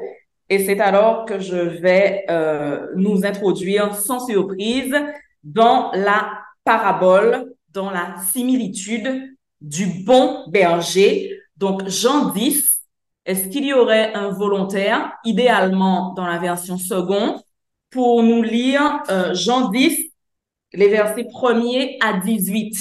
et 0.50 0.58
c'est 0.58 0.78
alors 0.78 1.24
que 1.24 1.38
je 1.38 1.56
vais 1.56 2.26
euh, 2.28 2.88
nous 2.96 3.24
introduire 3.24 3.94
sans 3.94 4.26
surprise 4.26 4.94
dans 5.42 5.90
la 5.94 6.32
parabole, 6.64 7.54
dans 7.70 7.90
la 7.90 8.16
similitude 8.30 9.22
du 9.62 9.86
bon 10.04 10.44
berger. 10.48 11.34
Donc, 11.56 11.88
Jean 11.88 12.28
10, 12.28 12.82
est-ce 13.24 13.48
qu'il 13.48 13.64
y 13.64 13.72
aurait 13.72 14.12
un 14.12 14.28
volontaire, 14.28 15.14
idéalement 15.24 16.12
dans 16.12 16.26
la 16.26 16.36
version 16.36 16.76
seconde, 16.76 17.40
pour 17.90 18.22
nous 18.22 18.42
lire 18.42 19.02
euh, 19.10 19.34
Jean 19.34 19.68
10, 19.70 20.10
les 20.72 20.88
versets 20.88 21.24
1er 21.24 21.96
à 22.00 22.18
18? 22.20 22.74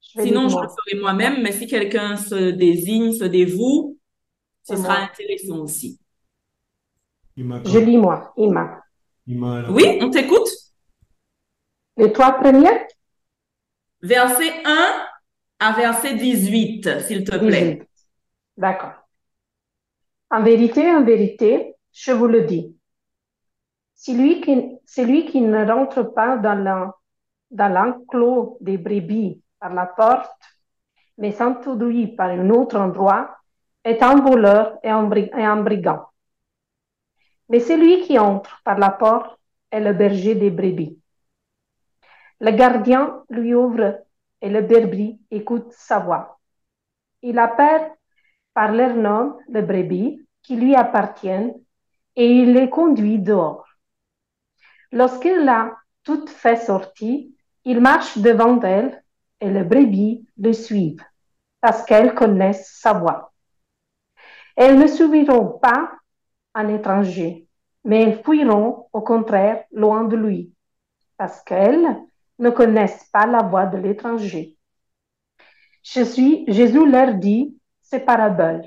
Je 0.00 0.18
vais 0.18 0.24
Sinon, 0.26 0.48
je 0.48 0.56
le 0.58 0.68
ferai 0.68 1.00
moi-même, 1.00 1.42
mais 1.42 1.52
si 1.52 1.66
quelqu'un 1.66 2.16
se 2.16 2.50
désigne, 2.50 3.12
se 3.12 3.24
dévoue, 3.24 3.98
ce 4.62 4.76
sera 4.76 5.00
moi. 5.00 5.10
intéressant 5.12 5.58
aussi. 5.58 6.00
Ima, 7.36 7.62
Je 7.64 7.78
lis 7.78 7.98
moi, 7.98 8.32
Ima. 8.36 8.80
Ima, 9.26 9.62
là. 9.62 9.70
Oui, 9.70 9.98
on 10.00 10.10
t'écoute. 10.10 10.48
Les 11.96 12.12
trois 12.12 12.32
premiers 12.32 12.86
Verset 14.00 14.52
1 14.64 15.06
à 15.60 15.72
verset 15.72 16.14
18, 16.14 17.00
s'il 17.00 17.24
te 17.24 17.36
plaît. 17.36 17.74
18. 17.76 17.88
D'accord. 18.56 18.92
En 20.30 20.42
vérité, 20.42 20.90
en 20.90 21.04
vérité, 21.04 21.74
je 21.92 22.12
vous 22.12 22.26
le 22.26 22.42
dis. 22.44 22.77
Celui 24.00 24.40
qui, 24.40 25.40
ne 25.40 25.66
rentre 25.66 26.04
pas 26.14 26.36
dans 26.36 26.54
l'en- 26.54 26.92
dans 27.50 27.68
l'enclos 27.68 28.56
des 28.60 28.78
brebis 28.78 29.42
par 29.58 29.74
la 29.74 29.86
porte, 29.86 30.30
mais 31.18 31.32
s'introduit 31.32 32.06
par 32.06 32.30
un 32.30 32.48
autre 32.50 32.78
endroit, 32.78 33.36
est 33.82 34.00
un 34.04 34.20
voleur 34.20 34.78
et 34.84 34.88
un, 34.90 35.02
bri- 35.08 35.30
et 35.36 35.44
un 35.44 35.60
brigand. 35.62 36.04
Mais 37.48 37.58
celui 37.58 38.02
qui 38.02 38.20
entre 38.20 38.62
par 38.62 38.78
la 38.78 38.90
porte 38.90 39.36
est 39.72 39.80
le 39.80 39.92
berger 39.92 40.36
des 40.36 40.50
brebis. 40.50 40.96
Le 42.38 42.52
gardien 42.52 43.24
lui 43.30 43.52
ouvre 43.52 43.98
et 44.40 44.48
le 44.48 44.62
brebis 44.62 45.18
écoute 45.32 45.72
sa 45.72 45.98
voix. 45.98 46.38
Il 47.22 47.36
appelle 47.40 47.90
par 48.54 48.70
leur 48.70 48.94
nom 48.94 49.38
les 49.48 49.62
brebis 49.62 50.24
qui 50.42 50.54
lui 50.54 50.76
appartiennent 50.76 51.52
et 52.14 52.30
il 52.30 52.52
les 52.52 52.70
conduit 52.70 53.18
dehors. 53.18 53.67
Lorsqu'il 54.92 55.48
a 55.48 55.76
toutes 56.02 56.30
fait 56.30 56.56
sortir, 56.56 57.26
il 57.64 57.80
marche 57.80 58.16
devant 58.18 58.60
elles 58.60 59.02
et 59.40 59.50
les 59.50 59.62
brebis 59.64 60.26
le 60.38 60.52
suivent 60.52 61.04
parce 61.60 61.84
qu'elles 61.84 62.14
connaissent 62.14 62.78
sa 62.80 62.94
voix. 62.94 63.32
Elles 64.56 64.78
ne 64.78 64.86
suivront 64.86 65.58
pas 65.58 65.92
un 66.54 66.68
étranger, 66.68 67.46
mais 67.84 68.02
elles 68.02 68.22
fuiront 68.22 68.88
au 68.92 69.02
contraire 69.02 69.64
loin 69.72 70.04
de 70.04 70.16
lui 70.16 70.52
parce 71.16 71.42
qu'elles 71.42 71.86
ne 72.38 72.50
connaissent 72.50 73.08
pas 73.12 73.26
la 73.26 73.42
voix 73.42 73.66
de 73.66 73.76
l'étranger. 73.76 74.56
Je 75.82 76.02
suis, 76.02 76.44
Jésus 76.48 76.90
leur 76.90 77.14
dit 77.14 77.56
ces 77.82 78.00
paraboles, 78.00 78.64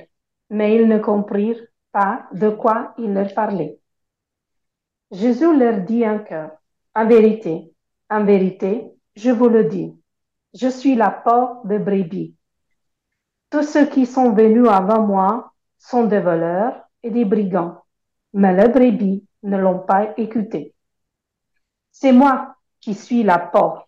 mais 0.49 0.75
ils 0.75 0.87
ne 0.87 0.99
comprirent 0.99 1.61
pas 1.91 2.27
de 2.33 2.49
quoi 2.49 2.93
il 2.97 3.13
leur 3.13 3.33
parlait. 3.33 3.80
Jésus 5.11 5.57
leur 5.57 5.81
dit 5.81 6.07
encore, 6.07 6.51
en 6.95 7.05
vérité, 7.05 7.73
en 8.09 8.23
vérité, 8.23 8.89
je 9.17 9.29
vous 9.29 9.49
le 9.49 9.65
dis, 9.65 9.93
je 10.53 10.69
suis 10.69 10.95
la 10.95 11.11
porte 11.11 11.67
de 11.67 11.77
brebis. 11.77 12.33
Tous 13.49 13.63
ceux 13.63 13.87
qui 13.87 14.05
sont 14.05 14.31
venus 14.31 14.69
avant 14.69 15.05
moi 15.05 15.51
sont 15.77 16.05
des 16.05 16.21
voleurs 16.21 16.81
et 17.03 17.11
des 17.11 17.25
brigands, 17.25 17.83
mais 18.33 18.55
les 18.55 18.69
brebis 18.69 19.25
ne 19.43 19.57
l'ont 19.57 19.79
pas 19.79 20.13
écouté. 20.15 20.73
C'est 21.91 22.13
moi 22.13 22.55
qui 22.79 22.93
suis 22.93 23.23
la 23.23 23.37
porte. 23.37 23.85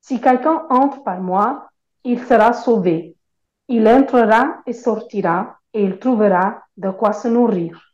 Si 0.00 0.20
quelqu'un 0.20 0.64
entre 0.70 1.02
par 1.02 1.20
moi, 1.20 1.70
il 2.04 2.20
sera 2.20 2.52
sauvé. 2.52 3.16
Il 3.66 3.88
entrera 3.88 4.62
et 4.64 4.72
sortira 4.72 5.58
et 5.72 5.82
il 5.82 5.98
trouvera 5.98 6.62
de 6.76 6.90
quoi 6.90 7.12
se 7.12 7.26
nourrir. 7.26 7.89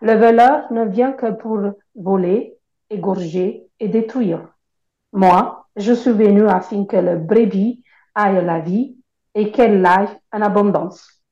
Le 0.00 0.14
voleur 0.14 0.72
ne 0.72 0.84
vient 0.86 1.12
que 1.12 1.30
pour 1.32 1.60
voler, 1.94 2.56
égorger 2.88 3.66
et 3.78 3.88
détruire. 3.88 4.48
Moi, 5.12 5.66
je 5.76 5.92
suis 5.92 6.12
venu 6.12 6.48
afin 6.48 6.84
que 6.86 6.96
le 6.96 7.16
brebis 7.18 7.82
aille 8.14 8.44
la 8.44 8.60
vie 8.60 8.96
et 9.34 9.50
qu'elle 9.52 9.84
aille 9.84 10.08
en 10.32 10.42
abondance. 10.42 11.22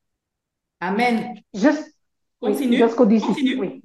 Amen. 0.81 1.35
Oui, 1.55 2.53
Continue. 2.53 2.77
jusqu'au 2.77 3.07
18, 3.07 3.27
Continue. 3.27 3.61
oui. 3.61 3.83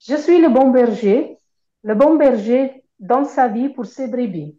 Je 0.00 0.16
suis 0.16 0.40
le 0.40 0.48
bon 0.48 0.70
berger. 0.70 1.36
Le 1.82 1.94
bon 1.94 2.14
berger 2.16 2.82
donne 2.98 3.24
sa 3.26 3.48
vie 3.48 3.68
pour 3.68 3.84
ses 3.86 4.08
brebis. 4.08 4.58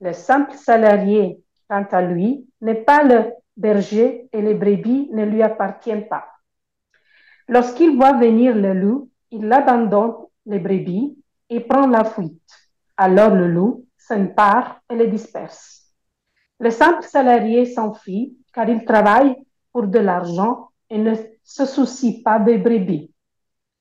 Le 0.00 0.12
simple 0.12 0.54
salarié, 0.56 1.40
quant 1.68 1.86
à 1.92 2.02
lui, 2.02 2.46
n'est 2.60 2.74
pas 2.82 3.02
le 3.04 3.32
berger 3.56 4.28
et 4.32 4.42
les 4.42 4.54
brebis 4.54 5.08
ne 5.12 5.24
lui 5.24 5.42
appartiennent 5.42 6.08
pas. 6.08 6.26
Lorsqu'il 7.48 7.96
voit 7.96 8.14
venir 8.14 8.54
le 8.54 8.72
loup, 8.72 9.10
il 9.30 9.52
abandonne 9.52 10.14
les 10.46 10.58
brebis 10.58 11.16
et 11.50 11.60
prend 11.60 11.86
la 11.86 12.04
fuite. 12.04 12.40
Alors 12.96 13.34
le 13.34 13.48
loup 13.48 13.86
s'empare 13.98 14.80
et 14.90 14.96
les 14.96 15.08
disperse. 15.08 15.92
Le 16.58 16.70
simple 16.70 17.02
salarié 17.02 17.66
s'enfuit 17.66 18.36
car 18.52 18.68
il 18.68 18.84
travaille 18.84 19.36
pour 19.72 19.86
de 19.88 19.98
l'argent 19.98 20.70
et 20.88 20.98
ne 20.98 21.14
se 21.42 21.66
soucie 21.66 22.22
pas 22.22 22.38
des 22.38 22.56
brebis. 22.56 23.10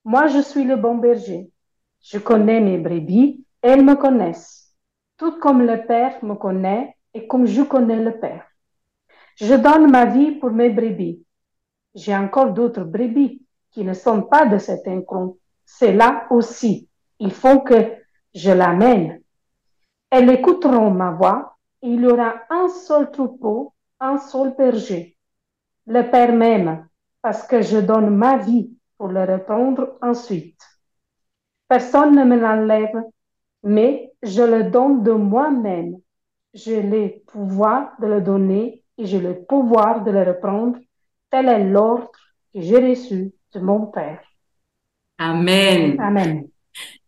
Moi, 0.03 0.27
je 0.27 0.39
suis 0.39 0.65
le 0.65 0.75
bon 0.75 0.97
berger. 0.97 1.49
Je 2.01 2.17
connais 2.17 2.59
mes 2.59 2.77
brebis 2.77 3.45
et 3.61 3.67
elles 3.67 3.85
me 3.85 3.95
connaissent, 3.95 4.75
tout 5.17 5.39
comme 5.39 5.61
le 5.61 5.85
Père 5.85 6.21
me 6.23 6.35
connaît 6.35 6.97
et 7.13 7.27
comme 7.27 7.45
je 7.45 7.61
connais 7.61 8.03
le 8.03 8.19
Père. 8.19 8.45
Je 9.37 9.53
donne 9.53 9.89
ma 9.89 10.05
vie 10.05 10.31
pour 10.31 10.51
mes 10.51 10.69
brebis. 10.69 11.23
J'ai 11.95 12.15
encore 12.15 12.51
d'autres 12.51 12.83
brebis 12.83 13.41
qui 13.73 13.83
ne 13.83 13.93
sont 13.93 14.21
pas 14.21 14.45
de 14.45 14.57
cet 14.57 14.87
incron. 14.87 15.37
C'est 15.65 15.93
là 15.93 16.27
aussi. 16.29 16.89
Il 17.19 17.31
faut 17.31 17.61
que 17.61 17.93
je 18.33 18.51
l'amène. 18.51 19.21
Elles 20.09 20.29
écouteront 20.29 20.91
ma 20.91 21.11
voix 21.11 21.57
et 21.81 21.87
il 21.87 22.01
y 22.01 22.07
aura 22.07 22.35
un 22.49 22.69
seul 22.69 23.11
troupeau, 23.11 23.73
un 23.99 24.17
seul 24.17 24.55
berger. 24.55 25.17
Le 25.87 26.03
Père 26.09 26.33
m'aime 26.33 26.87
parce 27.21 27.45
que 27.47 27.61
je 27.61 27.79
donne 27.79 28.15
ma 28.15 28.37
vie 28.37 28.71
pour 28.97 29.07
le 29.07 29.23
reprendre 29.23 29.97
ensuite. 30.01 30.61
Personne 31.67 32.15
ne 32.15 32.23
me 32.23 32.39
l'enlève, 32.39 33.03
mais 33.63 34.13
je 34.21 34.43
le 34.43 34.65
donne 34.65 35.03
de 35.03 35.11
moi-même. 35.11 35.97
J'ai 36.53 36.83
le 36.83 37.19
pouvoir 37.25 37.93
de 37.99 38.05
le 38.05 38.21
donner 38.21 38.83
et 38.97 39.05
j'ai 39.05 39.19
le 39.19 39.43
pouvoir 39.43 40.03
de 40.03 40.11
le 40.11 40.23
reprendre. 40.23 40.77
Tel 41.31 41.49
est 41.49 41.63
l'ordre 41.63 42.11
que 42.53 42.61
j'ai 42.61 42.77
reçu 42.77 43.33
de 43.53 43.59
mon 43.59 43.87
Père. 43.87 44.21
Amen. 45.17 45.99
Amen. 45.99 46.47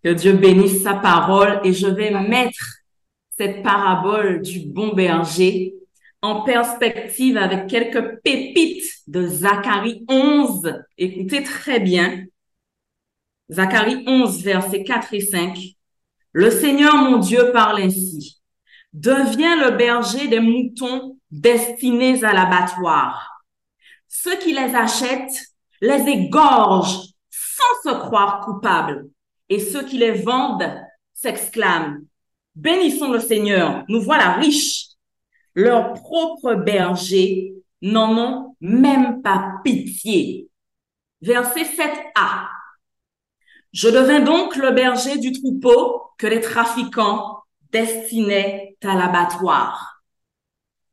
Que 0.04 0.10
Dieu 0.10 0.34
bénisse 0.34 0.84
sa 0.84 0.94
parole 0.94 1.60
et 1.64 1.74
je 1.74 1.88
vais 1.88 2.12
mettre 2.12 2.84
cette 3.32 3.64
parabole 3.64 4.42
du 4.42 4.68
bon 4.68 4.94
berger 4.94 5.74
en 6.22 6.42
perspective 6.42 7.38
avec 7.38 7.68
quelques 7.68 8.22
pépites 8.22 8.84
de 9.08 9.26
Zacharie 9.28 10.06
11. 10.08 10.84
Écoutez 10.98 11.44
très 11.44 11.80
bien. 11.80 12.26
Zacharie 13.52 14.04
11, 14.08 14.44
versets 14.44 14.84
4 14.84 15.14
et 15.14 15.22
5. 15.22 15.58
Le 16.32 16.52
Seigneur 16.52 16.96
mon 16.96 17.18
Dieu 17.18 17.52
parle 17.52 17.82
ainsi. 17.82 18.42
Deviens 18.94 19.70
le 19.70 19.76
berger 19.76 20.28
des 20.28 20.40
moutons 20.40 21.18
destinés 21.30 22.24
à 22.24 22.34
l'abattoir. 22.34 23.44
Ceux 24.08 24.38
qui 24.38 24.54
les 24.54 24.74
achètent 24.74 25.55
les 25.82 26.10
égorgent 26.10 27.10
sans 27.30 27.92
se 27.92 27.96
croire 27.98 28.42
coupables 28.46 29.10
et 29.50 29.60
ceux 29.60 29.84
qui 29.84 29.98
les 29.98 30.12
vendent 30.12 30.82
s'exclament, 31.14 32.06
bénissons 32.56 33.12
le 33.12 33.20
Seigneur, 33.20 33.84
nous 33.88 34.02
voilà 34.02 34.34
riches. 34.34 34.88
Leurs 35.54 35.94
propres 35.94 36.56
bergers 36.56 37.54
n'en 37.82 38.18
ont 38.18 38.56
même 38.60 39.22
pas 39.22 39.54
pitié. 39.64 40.50
Verset 41.22 41.64
7a. 41.64 42.48
Je 43.72 43.88
devins 43.90 44.22
donc 44.22 44.56
le 44.56 44.72
berger 44.72 45.18
du 45.18 45.32
troupeau 45.32 46.02
que 46.18 46.28
les 46.28 46.42
trafiquants 46.42 47.40
destinaient 47.72 48.78
à 48.84 48.96
l'abattoir. 48.96 50.02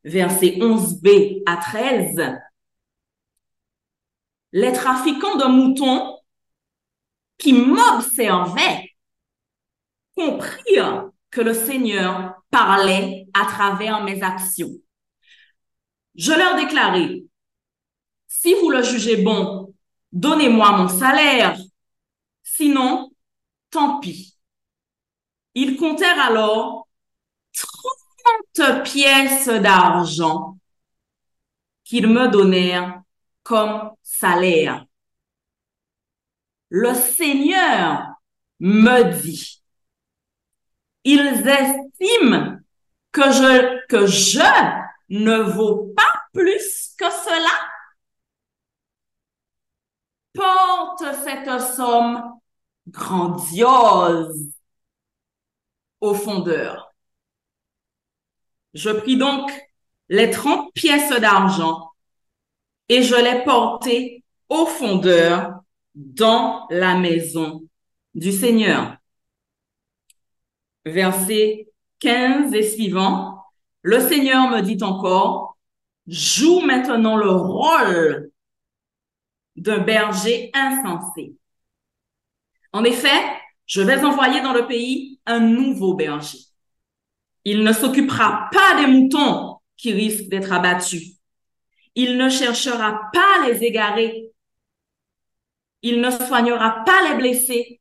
Verset 0.04 0.58
11b 0.58 1.42
à 1.46 1.56
13. 1.56 2.38
Les 4.52 4.72
trafiquants 4.72 5.36
de 5.36 5.46
moutons 5.46 6.18
qui 7.38 7.52
m'observaient 7.52 8.90
comprirent 10.14 11.10
que 11.30 11.40
le 11.40 11.54
Seigneur 11.54 12.34
parlait 12.50 13.26
à 13.32 13.46
travers 13.46 14.04
mes 14.04 14.22
actions. 14.22 14.72
Je 16.14 16.32
leur 16.32 16.56
déclarai, 16.56 17.24
si 18.26 18.54
vous 18.54 18.70
le 18.70 18.82
jugez 18.82 19.22
bon, 19.22 19.74
donnez-moi 20.12 20.72
mon 20.72 20.88
salaire, 20.88 21.58
sinon, 22.42 23.10
tant 23.70 23.98
pis. 24.00 24.36
Ils 25.54 25.76
comptèrent 25.76 26.20
alors 26.20 26.88
30 28.54 28.84
pièces 28.84 29.48
d'argent 29.48 30.58
qu'ils 31.84 32.06
me 32.06 32.28
donnèrent 32.28 33.01
comme 33.42 33.90
salaire. 34.02 34.86
Le 36.70 36.94
Seigneur 36.94 38.06
me 38.60 39.20
dit, 39.20 39.62
ils 41.04 41.46
estiment 41.46 42.58
que 43.10 43.22
je, 43.22 43.86
que 43.88 44.06
je 44.06 44.40
ne 45.10 45.38
vaux 45.42 45.92
pas 45.94 46.22
plus 46.32 46.94
que 46.98 47.10
cela? 47.10 47.68
Porte 50.32 51.04
cette 51.24 51.60
somme 51.74 52.40
grandiose 52.88 54.52
au 56.00 56.14
fondeur. 56.14 56.94
Je 58.74 58.90
pris 58.90 59.16
donc 59.16 59.50
les 60.08 60.30
trente 60.30 60.72
pièces 60.72 61.10
d'argent 61.20 61.91
et 62.88 63.02
je 63.02 63.14
les 63.14 63.44
portai 63.44 64.24
au 64.48 64.66
fondeur 64.66 65.60
dans 65.94 66.66
la 66.70 66.96
maison 66.96 67.62
du 68.14 68.32
Seigneur. 68.32 68.96
Verset 70.84 71.68
15 72.00 72.52
et 72.54 72.62
suivant, 72.62 73.42
le 73.82 74.00
Seigneur 74.00 74.50
me 74.50 74.60
dit 74.60 74.82
encore, 74.82 75.56
joue 76.06 76.60
maintenant 76.60 77.16
le 77.16 77.30
rôle 77.30 78.30
d'un 79.56 79.78
berger 79.78 80.50
insensé. 80.54 81.34
En 82.72 82.84
effet, 82.84 83.08
je 83.66 83.80
vais 83.80 84.02
envoyer 84.04 84.40
dans 84.40 84.52
le 84.52 84.66
pays 84.66 85.20
un 85.26 85.40
nouveau 85.40 85.94
berger. 85.94 86.38
Il 87.44 87.62
ne 87.62 87.72
s'occupera 87.72 88.48
pas 88.52 88.80
des 88.80 88.86
moutons 88.86 89.58
qui 89.76 89.92
risquent 89.92 90.28
d'être 90.28 90.52
abattus. 90.52 91.21
Il 91.94 92.16
ne 92.16 92.28
cherchera 92.28 93.10
pas 93.12 93.46
les 93.46 93.62
égarés. 93.64 94.30
Il 95.82 96.00
ne 96.00 96.10
soignera 96.10 96.84
pas 96.84 97.08
les 97.08 97.16
blessés 97.16 97.80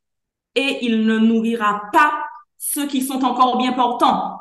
et 0.56 0.80
il 0.82 1.06
ne 1.06 1.18
nourrira 1.18 1.84
pas 1.94 2.12
ceux 2.58 2.88
qui 2.88 3.02
sont 3.02 3.24
encore 3.24 3.58
bien 3.58 3.74
portants. 3.74 4.40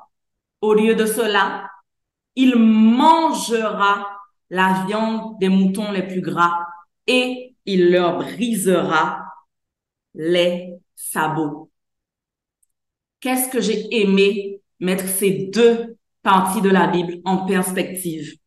Au 0.61 0.75
lieu 0.75 0.95
de 0.95 1.07
cela, 1.07 1.71
il 2.37 2.57
mangera 2.57 4.19
la 4.51 4.85
viande 4.87 5.39
des 5.39 5.49
moutons 5.49 5.93
les 5.93 6.07
plus 6.07 6.21
gras 6.21 6.67
et 7.07 7.55
il 7.65 7.91
leur 7.91 8.19
brisera 8.19 9.25
les 10.15 10.75
sabots. 10.97 11.71
Qu'est-ce 13.21 13.49
que 13.49 13.61
j'ai 13.61 13.87
aimé 14.03 14.61
mettre 14.81 15.07
ces 15.07 15.51
deux 15.53 15.97
parties 16.23 16.63
de 16.63 16.71
la 16.71 16.89
Bible 16.89 17.21
en 17.25 17.47
perspective? 17.47 18.40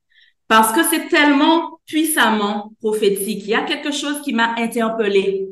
Parce 0.54 0.72
que 0.72 0.84
c'est 0.84 1.08
tellement 1.08 1.80
puissamment 1.88 2.74
prophétique. 2.80 3.42
Il 3.46 3.50
y 3.50 3.56
a 3.56 3.64
quelque 3.64 3.92
chose 3.92 4.22
qui 4.22 4.34
m'a 4.34 4.54
interpellée. 4.60 5.50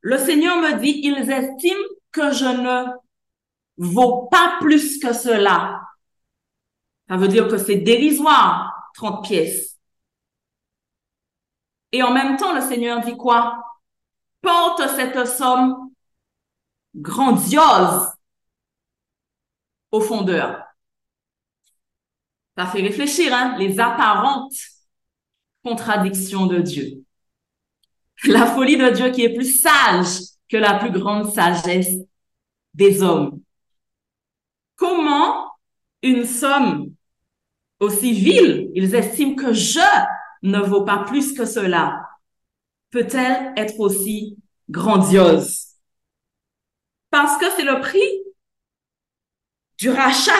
Le 0.00 0.18
Seigneur 0.18 0.56
me 0.56 0.80
dit, 0.80 1.02
ils 1.04 1.30
estiment 1.30 1.86
que 2.10 2.32
je 2.32 2.46
ne 2.46 2.86
vaux 3.76 4.26
pas 4.26 4.56
plus 4.60 4.98
que 4.98 5.12
cela. 5.12 5.82
Ça 7.08 7.16
veut 7.16 7.28
dire 7.28 7.46
que 7.46 7.58
c'est 7.58 7.76
dérisoire, 7.76 8.90
30 8.94 9.24
pièces. 9.24 9.78
Et 11.92 12.02
en 12.02 12.10
même 12.10 12.36
temps, 12.36 12.54
le 12.54 12.62
Seigneur 12.62 13.00
dit 13.02 13.16
quoi? 13.16 13.62
Porte 14.40 14.82
cette 14.96 15.28
somme 15.28 15.92
grandiose 16.96 18.10
au 19.92 20.00
fondeur. 20.00 20.65
Ça 22.56 22.66
fait 22.66 22.82
réfléchir, 22.82 23.32
hein, 23.34 23.56
les 23.58 23.78
apparentes 23.78 24.54
contradictions 25.62 26.46
de 26.46 26.58
Dieu. 26.58 27.04
La 28.24 28.46
folie 28.46 28.76
de 28.76 28.88
Dieu 28.90 29.10
qui 29.10 29.24
est 29.24 29.34
plus 29.34 29.60
sage 29.60 30.20
que 30.48 30.56
la 30.56 30.78
plus 30.78 30.90
grande 30.90 31.32
sagesse 31.32 31.92
des 32.72 33.02
hommes. 33.02 33.40
Comment 34.76 35.52
une 36.02 36.24
somme 36.24 36.92
aussi 37.80 38.12
vile, 38.12 38.70
ils 38.74 38.94
estiment 38.94 39.34
que 39.34 39.52
je 39.52 39.80
ne 40.42 40.60
vaux 40.60 40.84
pas 40.84 41.04
plus 41.04 41.32
que 41.32 41.44
cela, 41.44 42.08
peut-elle 42.90 43.52
être 43.56 43.78
aussi 43.80 44.36
grandiose? 44.70 45.74
Parce 47.10 47.36
que 47.38 47.50
c'est 47.50 47.64
le 47.64 47.80
prix 47.80 48.22
du 49.78 49.90
rachat. 49.90 50.32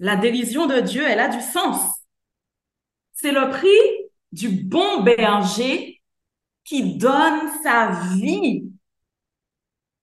La 0.00 0.16
dérision 0.16 0.66
de 0.66 0.80
Dieu, 0.80 1.04
elle 1.06 1.20
a 1.20 1.28
du 1.28 1.42
sens. 1.42 1.82
C'est 3.12 3.32
le 3.32 3.50
prix 3.50 4.08
du 4.32 4.48
bon 4.48 5.02
berger 5.02 6.00
qui 6.64 6.96
donne 6.96 7.50
sa 7.62 7.90
vie 8.14 8.64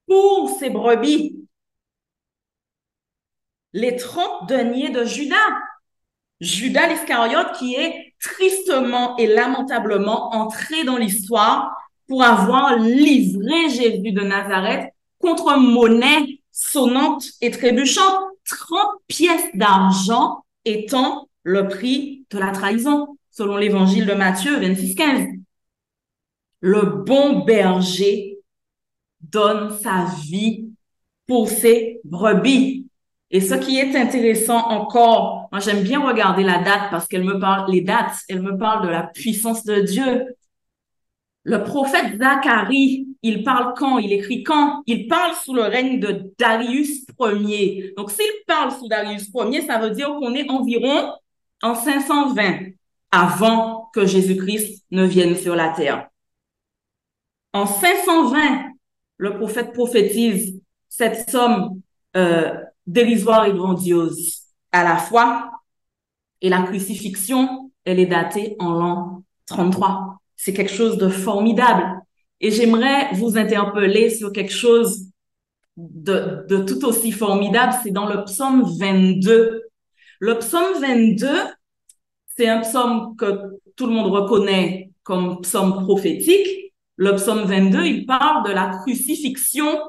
pour 0.05 0.51
ses 0.59 0.69
brebis. 0.69 1.47
Les 3.73 3.95
trente 3.95 4.47
deniers 4.47 4.89
de 4.89 5.03
Judas. 5.03 5.35
Judas 6.41 6.87
l'Iscariote 6.89 7.57
qui 7.57 7.73
est 7.73 8.13
tristement 8.19 9.17
et 9.17 9.25
lamentablement 9.25 10.29
entré 10.35 10.83
dans 10.83 10.97
l'histoire 10.97 11.75
pour 12.07 12.23
avoir 12.23 12.77
livré 12.77 13.69
Jésus 13.69 14.11
de 14.11 14.21
Nazareth 14.21 14.93
contre 15.17 15.57
monnaie 15.57 16.39
sonnante 16.51 17.25
et 17.41 17.49
trébuchante. 17.49 18.36
30 18.49 18.79
pièces 19.07 19.49
d'argent 19.53 20.43
étant 20.65 21.27
le 21.43 21.67
prix 21.67 22.25
de 22.29 22.39
la 22.39 22.51
trahison, 22.51 23.17
selon 23.31 23.57
l'évangile 23.57 24.05
de 24.05 24.13
Matthieu 24.13 24.59
26, 24.59 24.95
15. 24.95 25.27
Le 26.59 26.81
bon 26.81 27.45
berger 27.45 28.39
donne 29.21 29.77
sa 29.77 30.05
vie 30.23 30.69
pour 31.27 31.49
ses 31.49 31.99
brebis. 32.03 32.87
Et 33.29 33.41
ce 33.41 33.55
qui 33.55 33.77
est 33.77 33.95
intéressant 33.95 34.69
encore, 34.69 35.49
moi 35.51 35.59
j'aime 35.59 35.83
bien 35.83 36.05
regarder 36.05 36.43
la 36.43 36.59
date 36.59 36.89
parce 36.89 37.07
qu'elle 37.07 37.25
me 37.25 37.39
parle, 37.39 37.69
les 37.71 37.81
dates, 37.81 38.15
elle 38.29 38.41
me 38.41 38.57
parle 38.57 38.85
de 38.85 38.89
la 38.89 39.03
puissance 39.03 39.65
de 39.65 39.81
Dieu. 39.81 40.36
Le 41.47 41.63
prophète 41.63 42.19
Zacharie, 42.19 43.07
il 43.23 43.41
parle 43.41 43.73
quand? 43.77 43.99
Il 43.99 44.11
écrit 44.11 44.43
quand? 44.43 44.83
Il 44.85 45.07
parle 45.07 45.33
sous 45.33 45.53
le 45.53 45.61
règne 45.61 45.97
de 45.97 46.33
Darius 46.37 47.05
Ier. 47.21 47.93
Donc, 47.95 48.11
s'il 48.11 48.29
parle 48.45 48.69
sous 48.73 48.89
Darius 48.89 49.29
Ier, 49.33 49.61
ça 49.61 49.79
veut 49.79 49.91
dire 49.91 50.09
qu'on 50.09 50.33
est 50.33 50.49
environ 50.51 51.13
en 51.63 51.73
520 51.73 52.71
avant 53.11 53.89
que 53.93 54.05
Jésus-Christ 54.05 54.83
ne 54.91 55.05
vienne 55.05 55.37
sur 55.37 55.55
la 55.55 55.69
terre. 55.69 56.09
En 57.53 57.65
520, 57.65 58.65
le 59.15 59.37
prophète 59.37 59.71
prophétise 59.71 60.61
cette 60.89 61.29
somme 61.29 61.79
euh, 62.17 62.55
dérisoire 62.85 63.45
et 63.45 63.53
grandiose 63.53 64.47
à 64.73 64.83
la 64.83 64.97
fois, 64.97 65.49
et 66.41 66.49
la 66.49 66.63
crucifixion, 66.63 67.71
elle 67.85 68.01
est 68.01 68.05
datée 68.05 68.57
en 68.59 68.73
l'an 68.73 69.23
33 69.45 70.19
c'est 70.37 70.53
quelque 70.53 70.71
chose 70.71 70.97
de 70.97 71.09
formidable. 71.09 71.83
Et 72.39 72.51
j'aimerais 72.51 73.13
vous 73.13 73.37
interpeller 73.37 74.09
sur 74.09 74.31
quelque 74.31 74.53
chose 74.53 75.07
de, 75.75 76.45
de 76.47 76.57
tout 76.63 76.85
aussi 76.85 77.11
formidable, 77.11 77.73
c'est 77.83 77.91
dans 77.91 78.07
le 78.07 78.23
psaume 78.23 78.63
22. 78.79 79.63
Le 80.19 80.39
psaume 80.39 80.79
22, 80.79 81.27
c'est 82.35 82.47
un 82.47 82.61
psaume 82.61 83.15
que 83.15 83.59
tout 83.75 83.85
le 83.85 83.93
monde 83.93 84.11
reconnaît 84.11 84.91
comme 85.03 85.41
psaume 85.41 85.83
prophétique. 85.83 86.73
Le 86.95 87.15
psaume 87.15 87.43
22, 87.43 87.85
il 87.85 88.05
parle 88.05 88.47
de 88.47 88.51
la 88.51 88.79
crucifixion 88.81 89.79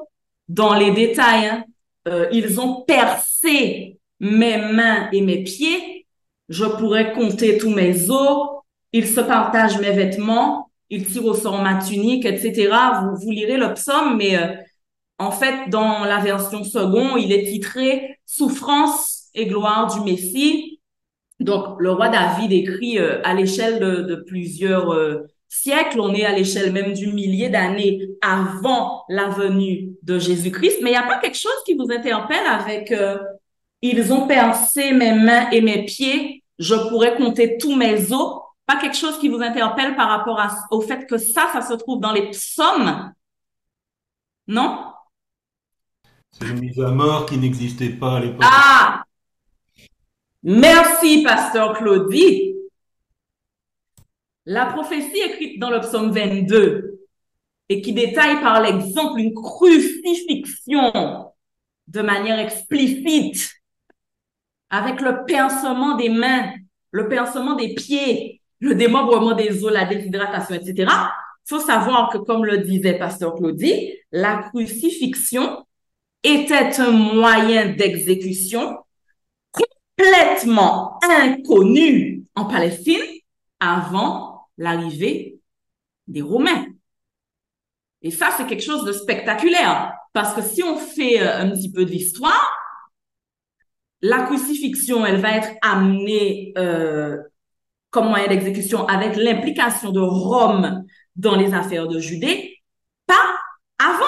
dans 0.47 0.73
les 0.75 0.91
détails. 0.91 1.47
Hein. 1.47 1.63
Euh, 2.07 2.27
ils 2.31 2.59
ont 2.59 2.83
percé 2.83 3.99
mes 4.19 4.57
mains 4.57 5.09
et 5.11 5.21
mes 5.21 5.43
pieds. 5.43 6.05
Je 6.49 6.65
pourrais 6.65 7.13
compter 7.13 7.57
tous 7.57 7.69
mes 7.69 8.09
os 8.09 8.58
il 8.91 9.07
se 9.07 9.21
partage 9.21 9.79
mes 9.79 9.91
vêtements, 9.91 10.69
il 10.89 11.05
tire 11.05 11.25
au 11.25 11.33
sort 11.33 11.61
ma 11.61 11.75
tunique, 11.75 12.25
etc. 12.25 12.69
Vous, 13.01 13.25
vous 13.25 13.31
lirez 13.31 13.57
le 13.57 13.73
psaume, 13.73 14.17
mais 14.17 14.35
euh, 14.37 14.55
en 15.19 15.31
fait, 15.31 15.69
dans 15.69 16.05
la 16.05 16.19
version 16.19 16.63
second, 16.63 17.17
il 17.17 17.31
est 17.31 17.45
titré 17.45 18.17
Souffrance 18.25 19.27
et 19.33 19.45
gloire 19.45 19.93
du 19.93 20.01
Messie. 20.09 20.79
Donc, 21.39 21.79
le 21.79 21.91
roi 21.91 22.09
David 22.09 22.51
écrit 22.51 22.97
euh, 22.97 23.21
à 23.23 23.33
l'échelle 23.33 23.79
de, 23.79 24.01
de 24.01 24.15
plusieurs 24.15 24.91
euh, 24.91 25.27
siècles, 25.47 25.99
on 25.99 26.13
est 26.13 26.25
à 26.25 26.35
l'échelle 26.35 26.71
même 26.71 26.93
du 26.93 27.07
millier 27.07 27.49
d'années 27.49 28.09
avant 28.21 29.03
la 29.09 29.29
venue 29.29 29.91
de 30.03 30.19
Jésus-Christ, 30.19 30.79
mais 30.81 30.89
il 30.89 30.93
n'y 30.93 30.99
a 30.99 31.03
pas 31.03 31.17
quelque 31.17 31.37
chose 31.37 31.51
qui 31.65 31.75
vous 31.75 31.91
interpelle 31.91 32.45
avec 32.45 32.93
Ils 33.81 34.13
ont 34.13 34.27
percé 34.27 34.91
mes 34.91 35.13
mains 35.13 35.49
et 35.49 35.61
mes 35.61 35.85
pieds, 35.85 36.43
je 36.59 36.75
pourrais 36.89 37.15
compter 37.15 37.57
tous 37.57 37.75
mes 37.75 38.11
os 38.11 38.38
pas 38.69 38.79
quelque 38.79 38.97
chose 38.97 39.17
qui 39.17 39.29
vous 39.29 39.41
interpelle 39.41 39.95
par 39.95 40.09
rapport 40.09 40.39
au 40.69 40.79
fait 40.79 41.07
que 41.07 41.17
ça, 41.17 41.49
ça 41.51 41.63
se 41.63 41.73
trouve 41.73 41.99
dans 41.99 42.11
les 42.11 42.29
psaumes? 42.29 43.11
Non? 44.45 44.93
C'est 46.29 46.45
une 46.45 46.59
mise 46.59 46.79
à 46.79 46.91
mort 46.91 47.25
qui 47.25 47.39
n'existait 47.39 47.89
pas 47.89 48.17
à 48.17 48.19
l'époque. 48.19 48.45
Ah! 48.45 49.03
Merci, 50.43 51.23
pasteur 51.23 51.79
Claudie. 51.79 52.53
La 54.45 54.67
prophétie 54.67 55.17
écrite 55.17 55.59
dans 55.59 55.71
le 55.71 55.79
psaume 55.79 56.11
22 56.11 56.99
et 57.69 57.81
qui 57.81 57.93
détaille 57.93 58.39
par 58.39 58.61
l'exemple 58.61 59.19
une 59.19 59.33
crucifixion 59.33 61.31
de 61.87 62.01
manière 62.03 62.37
explicite, 62.37 63.51
avec 64.69 65.01
le 65.01 65.25
pincement 65.25 65.95
des 65.95 66.09
mains, 66.09 66.53
le 66.91 67.09
pincement 67.09 67.55
des 67.55 67.73
pieds, 67.73 68.38
le 68.59 68.75
démembrement 68.75 69.33
des 69.33 69.63
os, 69.63 69.71
la 69.71 69.85
déshydratation, 69.85 70.55
etc. 70.55 70.91
faut 71.45 71.59
savoir 71.59 72.09
que, 72.09 72.17
comme 72.17 72.45
le 72.45 72.59
disait 72.59 72.97
Pasteur 72.97 73.35
Claudie, 73.35 73.93
la 74.11 74.49
crucifixion 74.49 75.65
était 76.23 76.79
un 76.79 76.91
moyen 76.91 77.69
d'exécution 77.69 78.77
complètement 79.51 80.99
inconnu 81.03 82.23
en 82.35 82.45
Palestine 82.45 83.01
avant 83.59 84.49
l'arrivée 84.57 85.39
des 86.07 86.21
Romains. 86.21 86.65
Et 88.01 88.11
ça, 88.11 88.29
c'est 88.35 88.47
quelque 88.47 88.63
chose 88.63 88.85
de 88.85 88.93
spectaculaire, 88.93 89.93
parce 90.13 90.33
que 90.33 90.41
si 90.41 90.63
on 90.63 90.77
fait 90.77 91.21
euh, 91.21 91.39
un 91.39 91.49
petit 91.51 91.71
peu 91.71 91.85
d'histoire, 91.85 92.49
la 94.01 94.23
crucifixion, 94.23 95.05
elle 95.05 95.19
va 95.19 95.35
être 95.35 95.49
amenée 95.61 96.53
euh, 96.57 97.17
comme 97.89 98.09
moyen 98.09 98.27
d'exécution 98.27 98.85
avec 98.87 99.15
l'implication 99.15 99.91
de 99.91 99.99
Rome 99.99 100.85
dans 101.15 101.35
les 101.35 101.53
affaires 101.53 101.87
de 101.87 101.99
Judée, 101.99 102.57
pas 103.05 103.37
avant. 103.77 104.05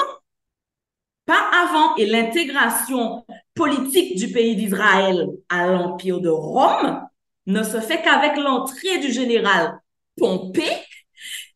Pas 1.25 1.49
avant. 1.53 1.95
Et 1.95 2.05
l'intégration 2.05 3.25
politique 3.53 4.17
du 4.17 4.31
pays 4.31 4.55
d'Israël 4.55 5.27
à 5.49 5.67
l'Empire 5.67 6.19
de 6.19 6.29
Rome 6.29 7.01
ne 7.47 7.63
se 7.63 7.79
fait 7.79 8.01
qu'avec 8.01 8.37
l'entrée 8.37 8.99
du 8.99 9.11
général 9.11 9.79
Pompée, 10.17 10.77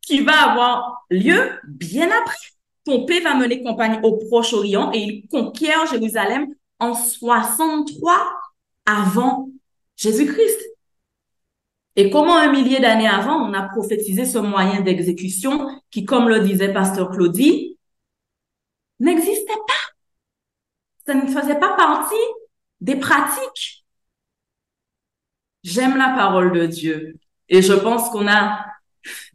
qui 0.01 0.21
va 0.21 0.51
avoir 0.51 1.05
lieu 1.09 1.51
bien 1.67 2.07
après. 2.07 2.37
Pompée 2.85 3.19
va 3.19 3.33
mener 3.33 3.63
campagne 3.63 3.99
au 4.03 4.17
Proche-Orient 4.17 4.91
et 4.93 4.99
il 4.99 5.27
conquiert 5.27 5.87
Jérusalem 5.87 6.47
en 6.79 6.93
63 6.93 8.13
avant 8.85 9.49
Jésus-Christ. 9.97 10.74
Et 11.95 12.09
comment 12.09 12.37
un 12.37 12.51
millier 12.51 12.79
d'années 12.79 13.07
avant, 13.07 13.37
on 13.49 13.53
a 13.53 13.63
prophétisé 13.69 14.25
ce 14.25 14.37
moyen 14.37 14.81
d'exécution 14.81 15.69
qui, 15.91 16.03
comme 16.03 16.27
le 16.27 16.41
disait 16.41 16.73
Pasteur 16.73 17.09
Claudie, 17.11 17.77
n'existait 18.99 19.53
pas. 19.67 19.73
Ça 21.05 21.13
ne 21.13 21.27
faisait 21.27 21.59
pas 21.59 21.75
partie 21.75 22.15
des 22.81 22.97
pratiques. 22.97 23.85
J'aime 25.63 25.97
la 25.97 26.09
parole 26.09 26.51
de 26.51 26.65
Dieu 26.65 27.15
et 27.49 27.61
je 27.61 27.73
pense 27.73 28.09
qu'on 28.09 28.27
a 28.27 28.65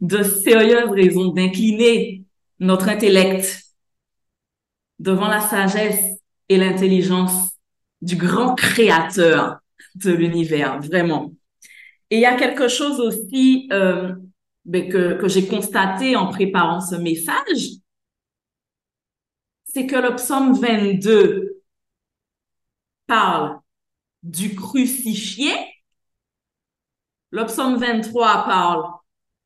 de 0.01 0.21
sérieuses 0.23 0.89
raisons 0.89 1.29
d'incliner 1.29 2.23
notre 2.59 2.89
intellect 2.89 3.63
devant 4.99 5.27
la 5.27 5.41
sagesse 5.41 6.19
et 6.47 6.57
l'intelligence 6.57 7.51
du 8.01 8.15
grand 8.15 8.55
créateur 8.55 9.59
de 9.95 10.11
l'univers, 10.11 10.79
vraiment. 10.79 11.31
Et 12.11 12.17
il 12.17 12.21
y 12.21 12.25
a 12.25 12.35
quelque 12.35 12.67
chose 12.67 12.99
aussi 12.99 13.69
euh, 13.71 14.13
ben, 14.65 14.89
que, 14.89 15.13
que 15.13 15.29
j'ai 15.29 15.47
constaté 15.47 16.17
en 16.17 16.27
préparant 16.27 16.81
ce 16.81 16.95
message, 16.95 17.79
c'est 19.63 19.87
que 19.87 19.95
le 19.95 20.13
psaume 20.17 20.53
22 20.53 21.63
parle 23.07 23.61
du 24.21 24.53
crucifié, 24.55 25.53
le 27.29 27.45
psaume 27.45 27.77
23 27.77 28.43
parle 28.43 28.83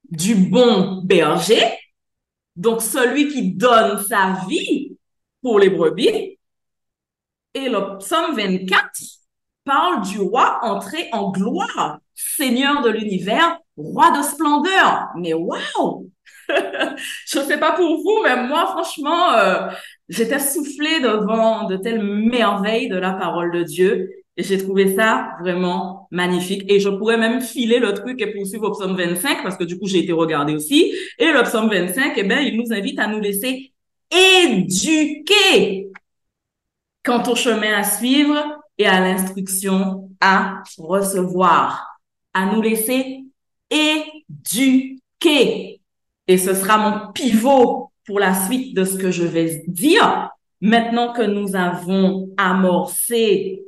du 0.09 0.33
bon 0.33 1.03
berger, 1.03 1.77
donc 2.55 2.81
celui 2.81 3.27
qui 3.27 3.53
donne 3.53 4.03
sa 4.03 4.43
vie 4.49 4.97
pour 5.43 5.59
les 5.59 5.69
brebis, 5.69 6.39
et 7.53 7.69
le 7.69 7.99
psaume 7.99 8.35
24 8.35 9.14
parle 9.65 10.01
du 10.03 10.19
roi 10.19 10.59
entré 10.61 11.09
en 11.11 11.31
gloire, 11.31 11.99
Seigneur 12.13 12.81
de 12.81 12.89
l'univers, 12.89 13.59
roi 13.75 14.11
de 14.17 14.23
splendeur. 14.23 15.09
Mais 15.17 15.33
waouh! 15.33 16.09
Je 17.27 17.39
sais 17.39 17.59
pas 17.59 17.71
pour 17.73 18.01
vous, 18.01 18.23
mais 18.23 18.47
moi, 18.47 18.67
franchement, 18.67 19.33
euh, 19.33 19.67
j'étais 20.07 20.39
soufflée 20.39 20.99
devant 20.99 21.67
de 21.67 21.75
telles 21.77 22.03
merveilles 22.03 22.87
de 22.87 22.97
la 22.97 23.13
parole 23.13 23.51
de 23.51 23.63
Dieu. 23.63 24.09
Et 24.37 24.43
j'ai 24.43 24.57
trouvé 24.57 24.95
ça 24.95 25.29
vraiment 25.41 26.07
magnifique. 26.11 26.69
Et 26.69 26.79
je 26.79 26.89
pourrais 26.89 27.17
même 27.17 27.41
filer 27.41 27.79
le 27.79 27.93
truc 27.93 28.21
et 28.21 28.33
poursuivre 28.33 28.67
au 28.67 28.71
psaume 28.71 28.95
25, 28.95 29.43
parce 29.43 29.55
que 29.57 29.63
du 29.63 29.79
coup, 29.79 29.87
j'ai 29.87 29.99
été 29.99 30.11
regardée 30.11 30.53
aussi. 30.53 30.93
Et 31.17 31.31
le 31.31 31.41
psaume 31.43 31.69
25, 31.69 32.13
eh 32.17 32.23
bien, 32.23 32.41
il 32.41 32.57
nous 32.57 32.73
invite 32.73 32.99
à 32.99 33.07
nous 33.07 33.19
laisser 33.19 33.71
éduquer 34.11 35.89
quant 37.03 37.23
au 37.31 37.35
chemin 37.35 37.73
à 37.77 37.83
suivre 37.83 38.59
et 38.77 38.85
à 38.85 38.99
l'instruction 38.99 40.09
à 40.19 40.63
recevoir, 40.77 41.99
à 42.33 42.45
nous 42.47 42.61
laisser 42.61 43.23
éduquer. 43.69 44.61
Et 46.27 46.37
ce 46.37 46.53
sera 46.53 46.77
mon 46.77 47.11
pivot 47.11 47.91
pour 48.05 48.19
la 48.19 48.33
suite 48.33 48.75
de 48.75 48.83
ce 48.83 48.97
que 48.97 49.11
je 49.11 49.23
vais 49.23 49.63
dire. 49.67 50.29
Maintenant 50.61 51.13
que 51.13 51.21
nous 51.21 51.55
avons 51.55 52.29
amorcé 52.37 53.63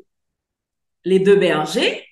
les 1.03 1.19
deux 1.19 1.35
bergers, 1.35 2.03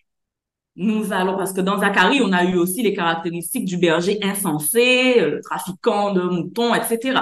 nous 0.76 1.14
allons, 1.14 1.38
parce 1.38 1.54
que 1.54 1.62
dans 1.62 1.80
Zacharie, 1.80 2.22
on 2.22 2.34
a 2.34 2.44
eu 2.44 2.58
aussi 2.58 2.84
les 2.84 2.94
caractéristiques 2.94 3.66
du 3.66 3.78
berger 3.78 4.20
insensé, 4.22 5.22
le 5.22 5.42
trafiquant 5.42 6.14
de 6.14 6.22
moutons, 6.22 6.76
etc. 6.76 7.22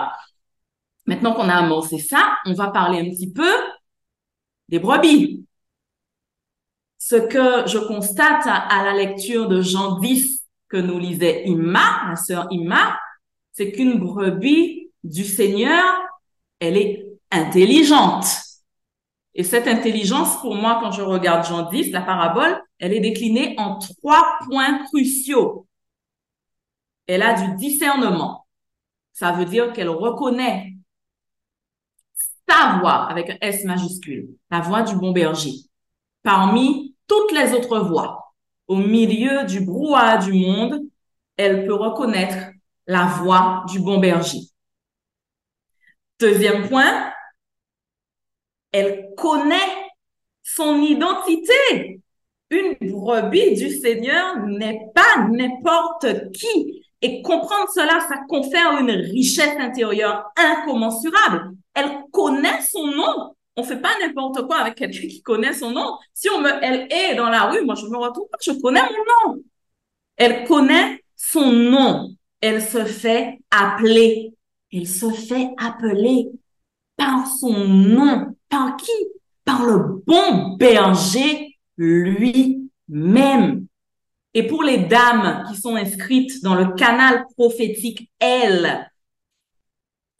Maintenant 1.05 1.33
qu'on 1.33 1.49
a 1.49 1.55
amorcé 1.55 1.99
ça, 1.99 2.37
on 2.45 2.53
va 2.53 2.69
parler 2.69 2.99
un 2.99 3.09
petit 3.11 3.31
peu 3.31 3.51
des 4.69 4.79
brebis. 4.79 5.45
Ce 7.05 7.15
que 7.17 7.67
je 7.67 7.79
constate 7.79 8.47
à, 8.47 8.81
la 8.85 8.93
lecture 8.93 9.49
de 9.49 9.61
Jean 9.61 9.99
10 9.99 10.45
que 10.69 10.77
nous 10.77 10.97
lisait 10.97 11.43
Imma, 11.43 12.05
ma 12.07 12.15
sœur 12.15 12.47
Imma, 12.49 12.97
c'est 13.51 13.73
qu'une 13.73 13.99
brebis 13.99 14.89
du 15.03 15.25
Seigneur, 15.25 15.83
elle 16.61 16.77
est 16.77 17.05
intelligente. 17.29 18.25
Et 19.33 19.43
cette 19.43 19.67
intelligence, 19.67 20.39
pour 20.39 20.55
moi, 20.55 20.79
quand 20.81 20.93
je 20.93 21.01
regarde 21.01 21.45
Jean 21.45 21.69
10, 21.69 21.91
la 21.91 22.03
parabole, 22.03 22.63
elle 22.79 22.93
est 22.93 23.01
déclinée 23.01 23.53
en 23.57 23.79
trois 23.79 24.39
points 24.45 24.85
cruciaux. 24.85 25.67
Elle 27.05 27.21
a 27.23 27.33
du 27.33 27.55
discernement. 27.57 28.47
Ça 29.11 29.33
veut 29.33 29.43
dire 29.45 29.73
qu'elle 29.73 29.89
reconnaît 29.89 30.73
sa 32.47 32.77
voix 32.79 33.09
avec 33.09 33.29
un 33.29 33.37
S 33.41 33.65
majuscule, 33.65 34.29
la 34.49 34.61
voix 34.61 34.83
du 34.83 34.95
bon 34.95 35.11
berger, 35.11 35.51
parmi 36.23 36.92
toutes 37.07 37.31
les 37.31 37.53
autres 37.53 37.79
voix. 37.79 38.33
Au 38.67 38.77
milieu 38.77 39.43
du 39.45 39.61
brouhaha 39.61 40.17
du 40.17 40.33
monde, 40.33 40.81
elle 41.37 41.65
peut 41.65 41.73
reconnaître 41.73 42.51
la 42.87 43.05
voix 43.05 43.63
du 43.67 43.79
bon 43.79 43.99
berger. 43.99 44.39
Deuxième 46.19 46.69
point, 46.69 47.11
elle 48.71 49.09
connaît 49.17 49.91
son 50.43 50.81
identité. 50.81 52.01
Une 52.49 52.75
brebis 52.81 53.55
du 53.55 53.69
Seigneur 53.69 54.37
n'est 54.45 54.87
pas 54.93 55.27
n'importe 55.29 56.31
qui. 56.31 56.83
Et 57.01 57.21
comprendre 57.21 57.69
cela, 57.73 57.99
ça 58.07 58.21
confère 58.29 58.77
une 58.77 58.91
richesse 58.91 59.57
intérieure 59.59 60.31
incommensurable. 60.37 61.51
Elle 61.73 61.91
connaît 62.11 62.61
son 62.61 62.87
nom. 62.87 63.35
On 63.55 63.63
fait 63.63 63.81
pas 63.81 63.91
n'importe 64.01 64.47
quoi 64.47 64.57
avec 64.57 64.75
quelqu'un 64.75 65.07
qui 65.07 65.21
connaît 65.21 65.53
son 65.53 65.71
nom. 65.71 65.97
Si 66.13 66.29
on 66.29 66.41
me, 66.41 66.49
elle 66.63 66.87
est 66.91 67.15
dans 67.15 67.29
la 67.29 67.49
rue, 67.49 67.63
moi 67.63 67.75
je 67.75 67.85
me 67.85 67.97
retrouve 67.97 68.27
pas, 68.29 68.37
je 68.41 68.51
connais 68.51 68.81
mon 68.81 69.33
nom. 69.35 69.43
Elle 70.15 70.45
connaît 70.45 71.03
son 71.15 71.51
nom. 71.51 72.09
Elle 72.41 72.61
se 72.61 72.83
fait 72.85 73.39
appeler. 73.51 74.33
Elle 74.71 74.87
se 74.87 75.09
fait 75.11 75.51
appeler 75.57 76.31
par 76.97 77.27
son 77.27 77.67
nom. 77.67 78.35
Par 78.49 78.75
qui? 78.77 78.91
Par 79.45 79.65
le 79.65 80.01
bon 80.05 80.55
berger 80.57 81.57
lui-même. 81.77 83.67
Et 84.33 84.47
pour 84.47 84.63
les 84.63 84.79
dames 84.79 85.43
qui 85.47 85.59
sont 85.59 85.75
inscrites 85.75 86.41
dans 86.43 86.55
le 86.55 86.73
canal 86.73 87.25
prophétique 87.37 88.09
L, 88.19 88.89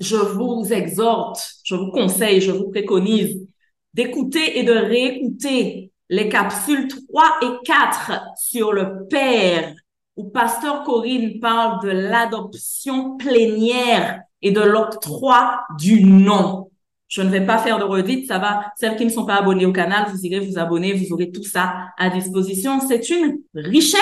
je 0.04 0.18
vous 0.18 0.72
exhorte, 0.72 1.56
je 1.64 1.76
vous 1.76 1.92
conseille, 1.92 2.42
je 2.42 2.52
vous 2.52 2.70
préconise 2.70 3.48
d'écouter 3.94 4.60
et 4.60 4.64
de 4.64 4.74
réécouter 4.74 5.92
les 6.10 6.30
capsules 6.30 6.88
3 6.88 7.24
et 7.42 7.66
4 7.66 8.12
sur 8.38 8.74
le 8.74 9.08
Père, 9.08 9.74
où 10.16 10.30
Pasteur 10.30 10.84
Corinne 10.84 11.40
parle 11.40 11.82
de 11.84 11.90
l'adoption 11.90 13.18
plénière 13.18 14.22
et 14.42 14.52
de 14.52 14.62
l'octroi 14.62 15.62
du 15.80 16.04
nom. 16.04 16.70
Je 17.08 17.22
ne 17.22 17.30
vais 17.30 17.46
pas 17.46 17.58
faire 17.58 17.80
de 17.80 17.84
redite, 17.84 18.28
ça 18.28 18.40
va. 18.40 18.72
Celles 18.76 18.98
qui 18.98 19.06
ne 19.06 19.10
sont 19.10 19.26
pas 19.26 19.36
abonnées 19.36 19.66
au 19.66 19.72
canal, 19.72 20.10
vous 20.12 20.26
irez 20.26 20.40
vous 20.40 20.58
abonner, 20.58 20.94
vous 20.94 21.14
aurez 21.14 21.32
tout 21.32 21.44
ça 21.44 21.90
à 21.98 22.10
disposition. 22.10 22.80
C'est 22.88 23.10
une 23.10 23.42
richesse. 23.54 24.00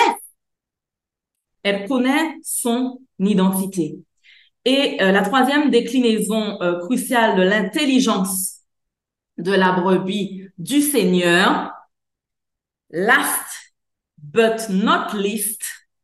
Elle 1.62 1.86
connaît 1.86 2.38
son 2.42 3.00
identité. 3.18 3.98
Et 4.64 4.98
euh, 5.00 5.10
la 5.10 5.22
troisième 5.22 5.70
déclinaison 5.70 6.60
euh, 6.62 6.78
cruciale 6.80 7.36
de 7.36 7.42
l'intelligence 7.42 8.60
de 9.38 9.52
la 9.52 9.72
brebis 9.72 10.48
du 10.58 10.80
Seigneur. 10.80 11.72
Last 12.90 13.74
but 14.18 14.68
not 14.68 15.16
least, 15.18 15.62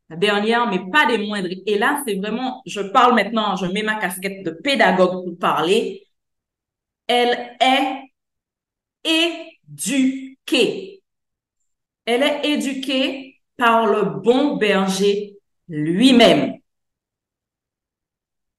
la 0.09 0.17
dernière, 0.17 0.69
mais 0.69 0.81
pas 0.91 1.07
des 1.07 1.19
moindres. 1.19 1.49
Et 1.67 1.79
là, 1.79 2.03
c'est 2.07 2.15
vraiment, 2.15 2.63
je 2.67 2.81
parle 2.81 3.15
maintenant, 3.15 3.57
je 3.57 3.67
mets 3.67 3.83
ma 3.83 3.97
casquette 3.97 4.45
de 4.45 4.51
pédagogue 4.51 5.25
pour 5.25 5.39
parler. 5.39 6.07
Elle 7.07 7.57
est 7.61 8.09
éduquée. 9.69 11.03
Elle 12.05 12.23
est 12.23 12.41
éduquée 12.45 13.41
par 13.57 13.87
le 13.87 14.21
bon 14.21 14.57
berger 14.57 15.37
lui-même. 15.69 16.58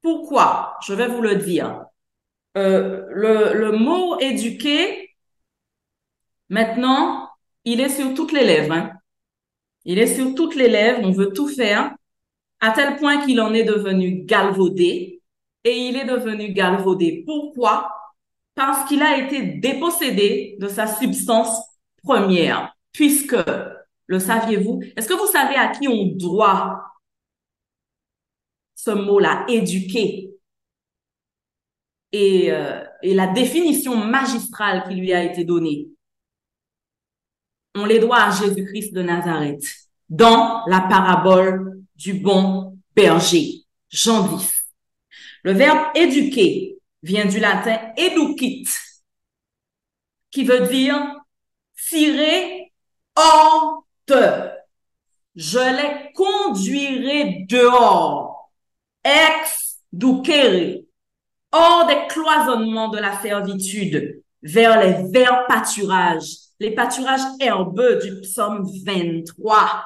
Pourquoi? 0.10 0.76
Je 0.82 0.96
vais 0.96 1.08
vous 1.08 1.22
le 1.22 1.36
dire. 1.36 1.86
Euh, 2.58 3.06
le, 3.12 3.72
mot 3.74 4.20
éduqué, 4.20 5.12
maintenant, 6.50 7.30
il 7.64 7.80
est 7.80 7.90
sur 7.90 8.16
toutes 8.16 8.32
les 8.32 8.44
lèvres. 8.44 8.74
Hein. 8.74 8.94
Il 9.86 10.00
est 10.00 10.16
sur 10.16 10.34
toutes 10.34 10.56
les 10.56 10.68
lèvres, 10.68 11.02
on 11.04 11.12
veut 11.12 11.32
tout 11.32 11.48
faire, 11.48 11.94
à 12.60 12.72
tel 12.72 12.96
point 12.96 13.24
qu'il 13.24 13.40
en 13.40 13.54
est 13.54 13.66
devenu 13.66 14.24
galvaudé. 14.26 15.22
Et 15.64 15.78
il 15.78 15.96
est 15.96 16.06
devenu 16.06 16.54
galvaudé. 16.54 17.24
Pourquoi? 17.28 17.92
Parce 18.56 18.90
qu'il 18.90 19.04
a 19.04 19.20
été 19.20 19.44
dépossédé 19.44 20.58
de 20.60 20.68
sa 20.68 20.88
substance 20.88 21.56
première. 22.02 22.74
Puisque, 22.94 23.38
le 24.08 24.20
saviez-vous, 24.20 24.82
est-ce 24.98 25.08
que 25.08 25.14
vous 25.14 25.32
savez 25.32 25.56
à 25.56 25.68
qui 25.68 25.88
on 25.88 26.08
doit 26.08 26.84
ce 28.84 28.92
mot-là, 28.92 29.46
éduquer? 29.48 30.32
Et, 32.12 32.52
euh, 32.52 32.84
et 33.04 33.14
la 33.14 33.28
définition 33.28 33.96
magistrale 33.96 34.84
qui 34.88 34.96
lui 34.96 35.14
a 35.14 35.24
été 35.24 35.44
donnée 35.44 35.90
on 37.76 37.86
les 37.86 38.00
doit 38.00 38.24
à 38.24 38.32
Jésus-Christ 38.32 38.94
de 38.94 39.02
Nazareth 39.02 39.64
dans 40.10 40.64
la 40.68 40.82
parabole 40.82 41.82
du 41.96 42.14
bon 42.16 42.78
berger, 42.96 43.64
Jean 43.90 44.28
10. 44.36 44.74
Le 45.44 45.54
verbe 45.54 45.80
éduquer 45.96 46.78
vient 47.04 47.26
du 47.26 47.40
latin 47.40 47.80
educit, 47.96 48.68
qui 50.32 50.44
veut 50.44 50.68
dire 50.68 51.00
tirer 51.88 52.74
hors 53.16 53.86
de. 54.08 54.50
Je 55.36 55.60
les 55.60 56.12
conduirai 56.14 57.46
dehors, 57.48 58.39
ex 59.10 59.80
ducere, 59.92 60.84
hors 61.52 61.88
des 61.88 62.08
cloisonnements 62.10 62.90
de 62.90 63.00
la 63.00 63.20
servitude, 63.22 64.22
vers 64.42 64.80
les 64.80 65.12
verts 65.12 65.46
pâturages 65.48 66.50
les 66.60 66.72
pâturages 66.72 67.22
herbeux 67.40 68.00
du 68.04 68.22
psaume 68.22 68.68
23, 68.86 69.84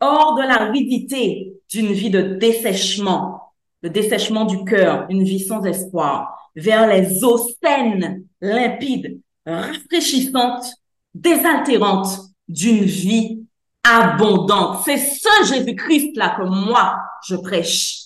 hors 0.00 0.36
de 0.36 0.42
l'aridité 0.42 1.52
d'une 1.68 1.92
vie 1.92 2.10
de 2.10 2.36
dessèchement, 2.36 3.52
le 3.82 3.90
dessèchement 3.90 4.44
du 4.44 4.64
cœur, 4.64 5.06
une 5.10 5.24
vie 5.24 5.44
sans 5.44 5.64
espoir, 5.64 6.50
vers 6.54 6.86
les 6.86 7.24
eaux 7.24 7.40
saines, 7.62 8.24
limpides, 8.40 9.20
rafraîchissantes, 9.44 10.66
désaltérantes 11.12 12.20
d'une 12.46 12.84
vie 12.84 13.44
abondante. 13.82 14.82
C'est 14.84 14.96
ce 14.96 15.54
Jésus-Christ-là 15.54 16.36
que 16.38 16.44
moi, 16.44 16.98
je 17.26 17.36
prêche. 17.36 18.03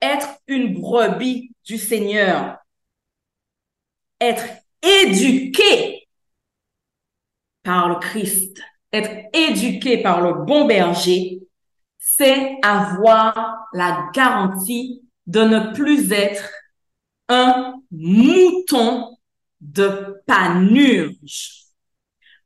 Être 0.00 0.28
une 0.46 0.80
brebis 0.80 1.52
du 1.64 1.76
Seigneur, 1.76 2.58
être 4.20 4.44
éduqué 4.82 6.08
par 7.62 7.88
le 7.88 7.96
Christ, 7.96 8.60
être 8.92 9.28
éduqué 9.32 10.02
par 10.02 10.20
le 10.20 10.44
bon 10.44 10.66
berger, 10.66 11.40
c'est 11.98 12.56
avoir 12.62 13.68
la 13.72 14.08
garantie 14.14 15.02
de 15.26 15.40
ne 15.40 15.74
plus 15.74 16.10
être 16.12 16.48
un 17.28 17.74
mouton 17.90 19.18
de 19.60 20.22
panurge. 20.26 21.64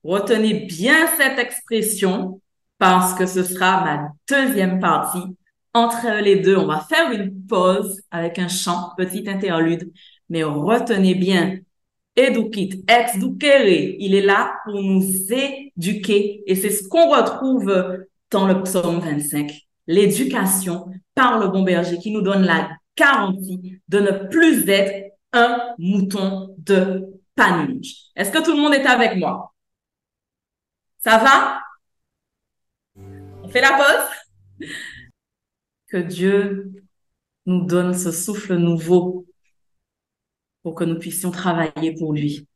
Retenez 0.02 0.66
bien 0.66 1.06
cette 1.16 1.38
expression 1.38 2.40
parce 2.78 3.14
que 3.14 3.26
ce 3.26 3.44
sera 3.44 3.84
ma 3.84 4.08
deuxième 4.28 4.80
partie. 4.80 5.36
Entre 5.74 6.20
les 6.22 6.37
deux, 6.37 6.56
on 6.56 6.66
va 6.66 6.80
faire 6.80 7.11
une 7.12 7.46
pause 7.46 8.02
avec 8.11 8.38
un 8.38 8.48
chant, 8.48 8.92
petit 8.96 9.28
interlude, 9.28 9.90
mais 10.28 10.42
retenez 10.44 11.14
bien, 11.14 11.58
educit, 12.14 12.85
ex 12.88 13.18
ducere, 13.18 13.96
il 13.98 14.14
est 14.14 14.22
là 14.22 14.54
pour 14.64 14.82
nous 14.82 15.02
éduquer. 15.32 16.42
Et 16.46 16.54
c'est 16.54 16.70
ce 16.70 16.87
qu'on 16.88 17.08
retrouve 17.08 18.04
dans 18.30 18.46
le 18.46 18.62
psaume 18.62 19.00
25. 19.00 19.50
L'éducation 19.87 20.90
par 21.14 21.38
le 21.38 21.48
bon 21.48 21.62
berger 21.62 21.98
qui 21.98 22.11
nous 22.11 22.22
donne 22.22 22.44
la 22.44 22.70
garantie 22.96 23.80
de 23.88 23.98
ne 23.98 24.28
plus 24.28 24.68
être 24.68 25.12
un 25.32 25.58
mouton 25.78 26.54
de 26.58 27.06
panurge. 27.35 27.94
Est-ce 28.14 28.30
que 28.30 28.44
tout 28.44 28.52
le 28.52 28.61
monde 28.61 28.74
est 28.74 28.87
avec 28.87 29.16
moi? 29.16 29.54
Ça 30.98 31.18
va? 31.18 31.61
On 33.42 33.48
fait 33.48 33.62
la 33.62 33.72
pause? 33.72 34.68
Que 35.92 35.98
Dieu 35.98 36.72
nous 37.44 37.66
donne 37.66 37.92
ce 37.92 38.11
souffle 38.12 38.57
nouveau 38.57 39.26
pour 40.62 40.74
que 40.74 40.85
nous 40.85 40.98
puissions 40.98 41.31
travailler 41.31 41.92
pour 41.92 42.14
lui. 42.14 42.48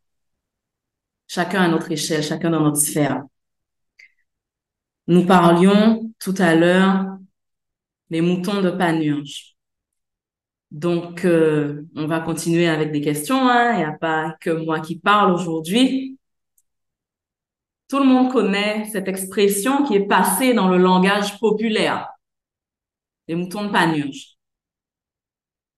Chacun 1.29 1.61
à 1.61 1.68
notre 1.68 1.92
échelle, 1.92 2.22
chacun 2.22 2.49
dans 2.49 2.62
notre 2.62 2.79
sphère. 2.79 3.25
Nous 5.07 5.27
parlions 5.27 6.11
tout 6.18 6.35
à 6.38 6.55
l'heure 6.55 7.18
des 8.09 8.22
moutons 8.22 8.62
de 8.62 8.70
Panurge. 8.70 9.55
Donc, 10.70 11.27
euh, 11.27 11.83
on 11.94 12.07
va 12.07 12.20
continuer 12.20 12.68
avec 12.68 12.90
des 12.90 13.03
questions. 13.03 13.51
Hein. 13.51 13.75
Il 13.75 13.79
n'y 13.81 13.85
a 13.85 13.92
pas 13.92 14.35
que 14.40 14.49
moi 14.49 14.81
qui 14.81 14.99
parle 14.99 15.35
aujourd'hui. 15.35 16.18
Tout 17.88 17.99
le 17.99 18.07
monde 18.07 18.33
connaît 18.33 18.88
cette 18.90 19.09
expression 19.09 19.85
qui 19.85 19.92
est 19.94 20.07
passée 20.07 20.55
dans 20.55 20.70
le 20.70 20.79
langage 20.79 21.38
populaire. 21.38 22.15
Les 23.28 23.34
moutons 23.34 23.64
de 23.64 23.72
Panurge. 23.72 24.36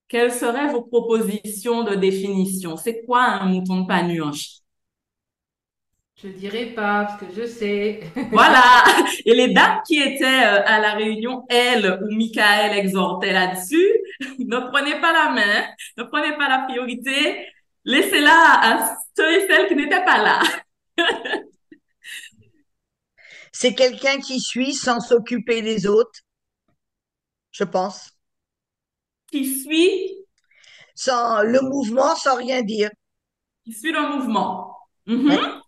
Quelles 0.08 0.32
seraient 0.32 0.72
vos 0.72 0.82
propositions 0.82 1.84
de 1.84 1.94
définition? 1.94 2.76
C'est 2.78 3.04
quoi 3.04 3.24
un 3.24 3.46
mouton 3.46 3.82
de 3.82 3.86
panurge? 3.86 4.60
Je 6.16 6.28
dirais 6.28 6.72
pas, 6.74 7.04
parce 7.04 7.20
que 7.20 7.26
je 7.36 7.46
sais. 7.46 8.00
Voilà. 8.32 8.82
Et 9.26 9.34
les 9.34 9.52
dames 9.52 9.80
qui 9.86 10.00
étaient 10.00 10.24
euh, 10.24 10.64
à 10.64 10.80
la 10.80 10.94
réunion, 10.94 11.44
elles 11.48 12.00
ou 12.02 12.14
Michael 12.16 12.76
exhortait 12.78 13.32
là-dessus, 13.32 13.86
ne 14.38 14.58
prenez 14.70 14.98
pas 15.00 15.12
la 15.12 15.30
main, 15.30 15.66
ne 15.98 16.02
prenez 16.04 16.36
pas 16.36 16.48
la 16.48 16.64
priorité, 16.66 17.46
laissez-la 17.84 18.32
à 18.32 18.96
ceux 19.16 19.30
et 19.30 19.46
celles 19.46 19.68
qui 19.68 19.76
n'étaient 19.76 20.04
pas 20.04 20.22
là. 20.22 20.40
C'est 23.52 23.74
quelqu'un 23.74 24.18
qui 24.18 24.40
suit 24.40 24.72
sans 24.72 25.00
s'occuper 25.00 25.62
des 25.62 25.86
autres, 25.86 26.20
je 27.50 27.64
pense 27.64 28.10
qui 29.30 29.60
suit 29.60 30.24
sans 30.94 31.42
le 31.42 31.60
mouvement 31.60 32.14
sans 32.16 32.36
rien 32.36 32.62
dire. 32.62 32.90
Qui 33.64 33.72
suit 33.72 33.92
le 33.92 34.16
mouvement. 34.16 34.76
Mhm. 35.06 35.62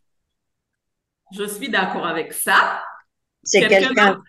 Je 1.32 1.44
suis 1.44 1.68
d'accord 1.68 2.06
avec 2.06 2.32
ça. 2.32 2.82
C'est 3.42 3.66
quelqu'un 3.68 4.20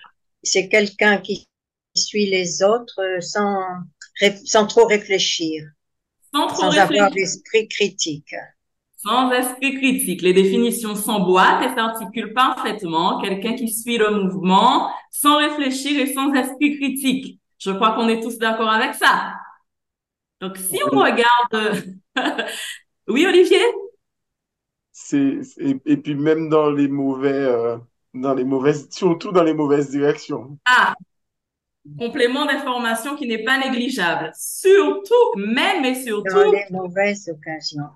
c'est 0.43 0.69
quelqu'un 0.69 1.17
qui 1.17 1.47
suit 1.95 2.25
les 2.27 2.63
autres 2.63 3.19
sans, 3.21 3.59
sans 4.45 4.65
trop 4.65 4.85
réfléchir. 4.85 5.63
Sans, 6.33 6.47
trop 6.47 6.71
sans 6.71 6.77
avoir 6.77 7.11
d'esprit 7.11 7.67
critique. 7.67 8.33
Sans 8.95 9.31
esprit 9.31 9.75
critique. 9.75 10.21
Les 10.21 10.33
définitions 10.33 10.95
s'emboîtent 10.95 11.63
et 11.63 11.75
s'articulent 11.75 12.33
parfaitement. 12.33 13.19
Quelqu'un 13.21 13.55
qui 13.55 13.67
suit 13.71 13.97
le 13.97 14.11
mouvement 14.11 14.91
sans 15.11 15.37
réfléchir 15.37 15.99
et 15.99 16.13
sans 16.13 16.33
esprit 16.33 16.77
critique. 16.77 17.40
Je 17.61 17.69
crois 17.69 17.93
qu'on 17.93 18.09
est 18.09 18.21
tous 18.21 18.39
d'accord 18.39 18.69
avec 18.69 18.95
ça. 18.95 19.33
Donc, 20.39 20.57
si 20.57 20.79
on 20.91 20.97
regarde... 20.97 21.83
oui, 23.07 23.25
Olivier? 23.27 23.61
C'est, 24.91 25.41
et, 25.59 25.97
puis 25.97 26.15
même 26.15 26.49
dans 26.49 26.71
les 26.71 26.87
mauvais, 26.87 27.31
euh, 27.31 27.77
dans 28.15 28.33
les 28.33 28.43
mauvaises, 28.43 28.89
surtout 28.89 29.31
dans 29.31 29.43
les 29.43 29.53
mauvaises 29.53 29.91
directions. 29.91 30.57
Ah, 30.65 30.95
complément 31.99 32.45
d'information 32.45 33.15
qui 33.15 33.27
n'est 33.27 33.43
pas 33.43 33.59
négligeable. 33.59 34.31
Surtout, 34.35 35.35
même 35.35 35.85
et 35.85 35.95
surtout. 35.95 36.33
Dans 36.33 36.51
les 36.51 36.65
mauvaises 36.71 37.29
occasions. 37.29 37.89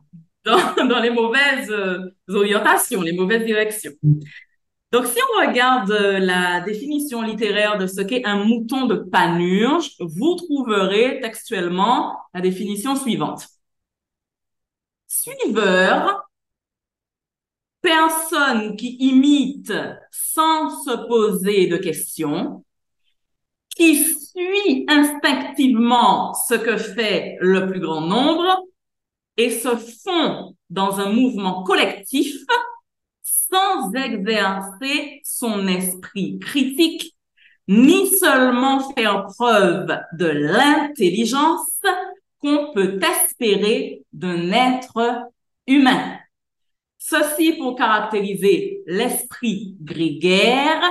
Dans, 0.46 0.88
dans 0.88 1.00
les 1.00 1.10
mauvaises 1.10 1.72
euh, 1.72 2.14
orientations, 2.30 3.02
les 3.02 3.14
mauvaises 3.14 3.46
directions. 3.46 3.94
Donc, 4.96 5.08
si 5.08 5.20
on 5.20 5.46
regarde 5.46 5.92
euh, 5.92 6.20
la 6.20 6.62
définition 6.62 7.22
littéraire 7.22 7.78
de 7.78 7.86
ce 7.86 8.00
qu'est 8.00 8.26
un 8.26 8.46
mouton 8.46 8.86
de 8.86 8.96
panurge, 8.96 9.92
vous 10.00 10.36
trouverez 10.36 11.20
textuellement 11.20 12.18
la 12.34 12.40
définition 12.40 12.96
suivante. 12.96 13.46
Suiveur, 15.06 16.30
personne 17.82 18.78
qui 18.78 18.96
imite 19.02 19.74
sans 20.12 20.70
se 20.70 21.08
poser 21.10 21.68
de 21.68 21.76
questions, 21.76 22.64
qui 23.76 23.98
suit 23.98 24.86
instinctivement 24.88 26.34
ce 26.34 26.54
que 26.54 26.78
fait 26.78 27.36
le 27.42 27.68
plus 27.68 27.82
grand 27.82 28.00
nombre 28.00 28.64
et 29.36 29.50
se 29.50 29.76
fond 29.76 30.56
dans 30.70 31.02
un 31.02 31.12
mouvement 31.12 31.64
collectif 31.64 32.46
sans 33.56 33.94
exercer 33.94 35.22
son 35.24 35.68
esprit 35.68 36.40
critique, 36.40 37.16
ni 37.68 38.08
seulement 38.08 38.92
faire 38.94 39.26
preuve 39.26 39.98
de 40.14 40.26
l'intelligence 40.26 41.80
qu'on 42.40 42.74
peut 42.74 43.00
espérer 43.02 44.04
d'un 44.12 44.52
être 44.52 45.30
humain. 45.68 46.18
Ceci 46.98 47.54
pour 47.54 47.76
caractériser 47.76 48.84
l'esprit 48.88 49.78
grégaire, 49.80 50.82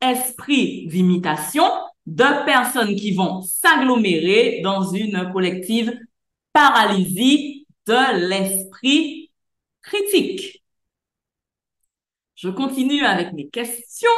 esprit 0.00 0.86
d'imitation 0.86 1.64
de 2.06 2.44
personnes 2.44 2.94
qui 2.94 3.14
vont 3.14 3.42
s'agglomérer 3.42 4.60
dans 4.62 4.84
une 4.92 5.30
collective 5.32 5.92
paralysie 6.52 7.66
de 7.86 8.28
l'esprit 8.28 9.30
critique. 9.82 10.61
Je 12.42 12.48
continue 12.48 13.04
avec 13.04 13.32
mes 13.34 13.48
questions. 13.48 14.08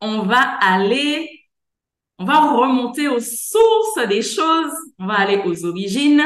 On 0.00 0.22
va 0.22 0.40
aller, 0.40 1.30
on 2.18 2.24
va 2.24 2.40
remonter 2.52 3.06
aux 3.06 3.20
sources 3.20 4.08
des 4.08 4.22
choses. 4.22 4.72
On 4.98 5.06
va 5.06 5.20
aller 5.20 5.40
aux 5.44 5.64
origines. 5.64 6.24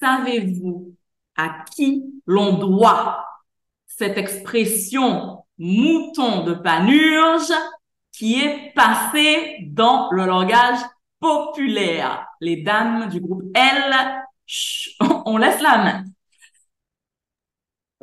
Savez-vous 0.00 0.96
à 1.36 1.64
qui 1.72 2.02
l'on 2.26 2.54
doit 2.54 3.24
cette 3.86 4.18
expression 4.18 5.44
mouton 5.58 6.42
de 6.42 6.54
panurge 6.54 7.52
qui 8.10 8.42
est 8.42 8.72
passée 8.74 9.58
dans 9.68 10.10
le 10.10 10.26
langage 10.26 10.80
populaire? 11.20 12.26
Les 12.40 12.62
dames 12.62 13.08
du 13.10 13.20
groupe 13.20 13.44
L, 13.54 14.24
on 15.24 15.36
laisse 15.36 15.60
la 15.60 15.78
main. 15.78 16.04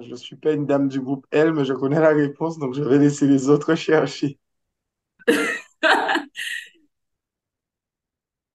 Je 0.01 0.11
ne 0.11 0.15
suis 0.15 0.35
pas 0.35 0.53
une 0.53 0.65
dame 0.65 0.87
du 0.87 1.01
groupe 1.01 1.25
L, 1.31 1.53
mais 1.53 1.65
je 1.65 1.73
connais 1.73 1.99
la 1.99 2.09
réponse, 2.09 2.57
donc 2.57 2.73
je 2.73 2.81
vais 2.83 2.97
laisser 2.99 3.27
les 3.27 3.49
autres 3.49 3.75
chercher. 3.75 4.39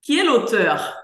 qui 0.03 0.19
est 0.19 0.25
l'auteur? 0.25 0.97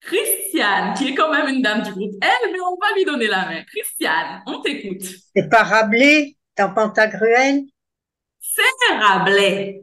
Christiane, 0.00 0.94
qui 0.94 1.08
est 1.08 1.14
quand 1.14 1.32
même 1.32 1.48
une 1.48 1.62
dame 1.62 1.82
du 1.82 1.92
groupe 1.92 2.14
L, 2.22 2.50
mais 2.52 2.60
on 2.60 2.76
va 2.76 2.94
lui 2.94 3.04
donner 3.04 3.26
la 3.26 3.46
main. 3.46 3.64
Christiane, 3.64 4.42
on 4.46 4.60
t'écoute. 4.60 5.02
C'est 5.34 5.48
pas 5.48 5.64
Rabelais 5.64 6.36
dans 6.56 6.72
Pantagruel? 6.72 7.64
C'est 8.38 8.62
Rabelais. 9.00 9.82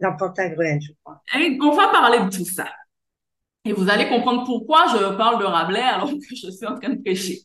Dans 0.00 0.16
Pantagruel, 0.16 0.80
je 0.80 0.92
crois. 1.02 1.20
Et 1.36 1.58
on 1.60 1.72
va 1.72 1.88
parler 1.88 2.20
de 2.20 2.36
tout 2.36 2.44
ça. 2.44 2.68
Et 3.64 3.72
vous 3.72 3.88
allez 3.88 4.08
comprendre 4.08 4.44
pourquoi 4.44 4.86
je 4.88 5.16
parle 5.16 5.40
de 5.40 5.44
Rabelais 5.44 5.80
alors 5.80 6.10
que 6.10 6.34
je 6.34 6.50
suis 6.50 6.66
en 6.66 6.78
train 6.78 6.90
de 6.90 7.00
prêcher. 7.00 7.38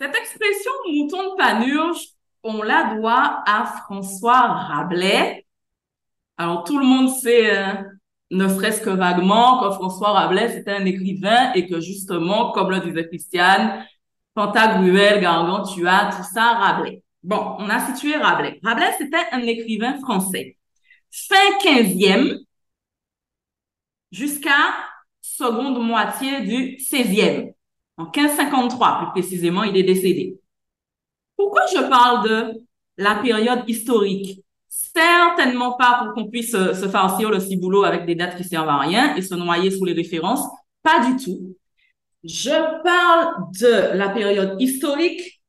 Cette 0.00 0.14
expression 0.14 0.70
mouton 0.92 1.32
de 1.32 1.36
panurge, 1.36 2.08
on 2.42 2.62
la 2.62 2.94
doit 2.94 3.42
à 3.46 3.64
François 3.64 4.40
Rabelais. 4.40 5.46
Alors 6.36 6.64
tout 6.64 6.78
le 6.78 6.84
monde 6.84 7.08
sait, 7.08 7.56
euh, 7.56 7.72
ne 8.30 8.48
serait-ce 8.48 8.80
que 8.80 8.90
vaguement, 8.90 9.60
que 9.60 9.74
François 9.74 10.12
Rabelais 10.12 10.50
c'était 10.52 10.72
un 10.72 10.84
écrivain 10.84 11.52
et 11.54 11.66
que 11.66 11.80
justement, 11.80 12.52
comme 12.52 12.70
le 12.70 12.80
disait 12.80 13.08
Christiane, 13.08 13.84
Pantagruel, 14.34 15.20
Gargantua, 15.20 16.10
tout 16.12 16.22
ça, 16.32 16.52
Rabelais. 16.52 17.02
Bon, 17.22 17.56
on 17.58 17.68
a 17.68 17.80
situé 17.92 18.14
Rabelais. 18.16 18.60
Rabelais, 18.62 18.92
c'était 18.98 19.16
un 19.32 19.40
écrivain 19.40 19.98
français. 20.00 20.56
Fin 21.10 21.58
15e, 21.64 22.38
jusqu'à 24.10 24.74
seconde 25.20 25.82
moitié 25.82 26.42
du 26.42 26.76
16e. 26.76 27.52
En 27.96 28.04
1553, 28.04 28.98
plus 28.98 29.22
précisément, 29.22 29.64
il 29.64 29.76
est 29.76 29.82
décédé. 29.82 30.38
Pourquoi 31.36 31.62
je 31.72 31.80
parle 31.88 32.28
de 32.28 32.60
la 32.96 33.16
période 33.16 33.64
historique? 33.66 34.42
Certainement 34.68 35.72
pas 35.72 36.00
pour 36.02 36.14
qu'on 36.14 36.30
puisse 36.30 36.52
se, 36.52 36.74
se 36.74 36.88
farcir 36.88 37.30
le 37.30 37.40
ciboulot 37.40 37.84
avec 37.84 38.06
des 38.06 38.14
dates 38.14 38.36
qui 38.36 38.44
servent 38.44 38.68
à 38.68 38.78
rien 38.78 39.16
et 39.16 39.22
se 39.22 39.34
noyer 39.34 39.70
sous 39.70 39.84
les 39.84 39.92
références. 39.92 40.46
Pas 40.82 41.04
du 41.06 41.16
tout. 41.22 41.56
Je 42.24 42.82
parle 42.82 43.34
de 43.60 43.96
la 43.96 44.08
période 44.08 44.60
historique 44.60 45.42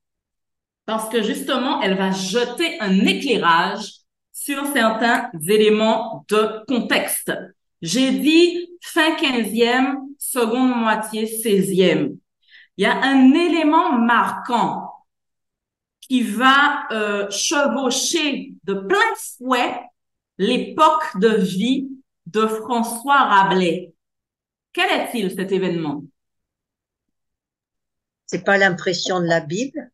parce 0.86 1.10
que 1.10 1.22
justement, 1.22 1.82
elle 1.82 1.98
va 1.98 2.12
jeter 2.12 2.80
un 2.80 3.06
éclairage 3.06 3.92
sur 4.34 4.66
certains 4.74 5.30
éléments 5.48 6.26
de 6.30 6.66
contexte. 6.68 7.32
J'ai 7.82 8.12
dit 8.12 8.70
fin 8.82 9.16
15e, 9.16 9.98
seconde 10.18 10.76
moitié 10.76 11.26
16e. 11.26 12.18
Il 12.78 12.84
y 12.84 12.86
a 12.86 13.02
un 13.02 13.34
élément 13.34 13.94
marquant 13.94 14.94
qui 16.02 16.22
va 16.24 16.88
euh, 16.92 17.30
chevaucher 17.30 18.54
de 18.64 18.74
plein 18.74 19.16
fouet 19.38 19.82
l'époque 20.38 21.18
de 21.20 21.30
vie 21.30 21.90
de 22.26 22.48
François 22.48 23.18
Rabelais. 23.26 23.94
Quel 24.74 24.90
est-il 24.92 25.32
cet 25.32 25.52
événement? 25.52 26.04
C'est 28.26 28.44
pas 28.44 28.58
l'impression 28.58 29.20
de 29.20 29.26
la 29.26 29.40
Bible? 29.40 29.92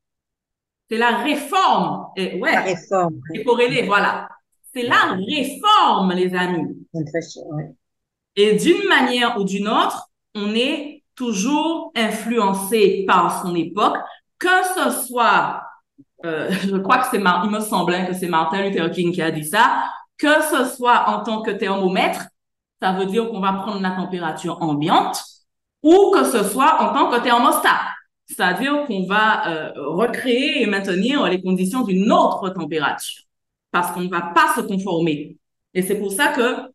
C'est 0.90 0.98
la 0.98 1.18
réforme. 1.18 2.08
Et, 2.16 2.40
ouais, 2.40 2.52
La 2.52 2.62
réforme. 2.62 3.20
c'est 3.34 3.44
corrélé, 3.44 3.84
voilà. 3.84 4.30
C'est 4.74 4.84
la 4.84 5.18
réforme, 5.18 6.12
les 6.14 6.34
amis. 6.36 6.85
Et 8.36 8.56
d'une 8.56 8.88
manière 8.88 9.40
ou 9.40 9.44
d'une 9.44 9.68
autre, 9.68 10.10
on 10.34 10.54
est 10.54 11.04
toujours 11.16 11.92
influencé 11.96 13.06
par 13.08 13.42
son 13.42 13.56
époque, 13.56 13.96
que 14.38 14.48
ce 14.76 15.06
soit, 15.08 15.64
euh, 16.26 16.52
je 16.68 16.76
crois 16.78 17.00
que 17.00 17.08
c'est, 17.10 17.18
il 17.18 17.50
me 17.50 17.60
semblait 17.60 18.06
que 18.08 18.14
c'est 18.14 18.28
Martin 18.28 18.64
Luther 18.64 18.92
King 18.92 19.12
qui 19.14 19.22
a 19.22 19.32
dit 19.32 19.46
ça, 19.46 19.86
que 20.18 20.42
ce 20.52 20.66
soit 20.76 21.10
en 21.10 21.24
tant 21.24 21.42
que 21.42 21.52
thermomètre, 21.52 22.26
ça 22.82 22.92
veut 22.94 23.06
dire 23.06 23.30
qu'on 23.30 23.40
va 23.40 23.54
prendre 23.54 23.82
la 23.82 23.92
température 23.92 24.62
ambiante, 24.62 25.24
ou 25.82 26.12
que 26.12 26.24
ce 26.26 26.44
soit 26.44 26.82
en 26.82 26.94
tant 26.94 27.10
que 27.10 27.24
thermostat, 27.24 27.80
c'est-à-dire 28.26 28.86
qu'on 28.86 29.06
va 29.06 29.48
euh, 29.50 29.72
recréer 29.76 30.62
et 30.62 30.66
maintenir 30.66 31.26
les 31.28 31.42
conditions 31.42 31.84
d'une 31.84 32.12
autre 32.12 32.50
température, 32.50 33.24
parce 33.72 33.92
qu'on 33.92 34.02
ne 34.02 34.10
va 34.10 34.22
pas 34.22 34.54
se 34.56 34.62
conformer. 34.62 35.38
Et 35.74 35.82
c'est 35.82 36.00
pour 36.00 36.12
ça 36.12 36.30
que 36.30 36.75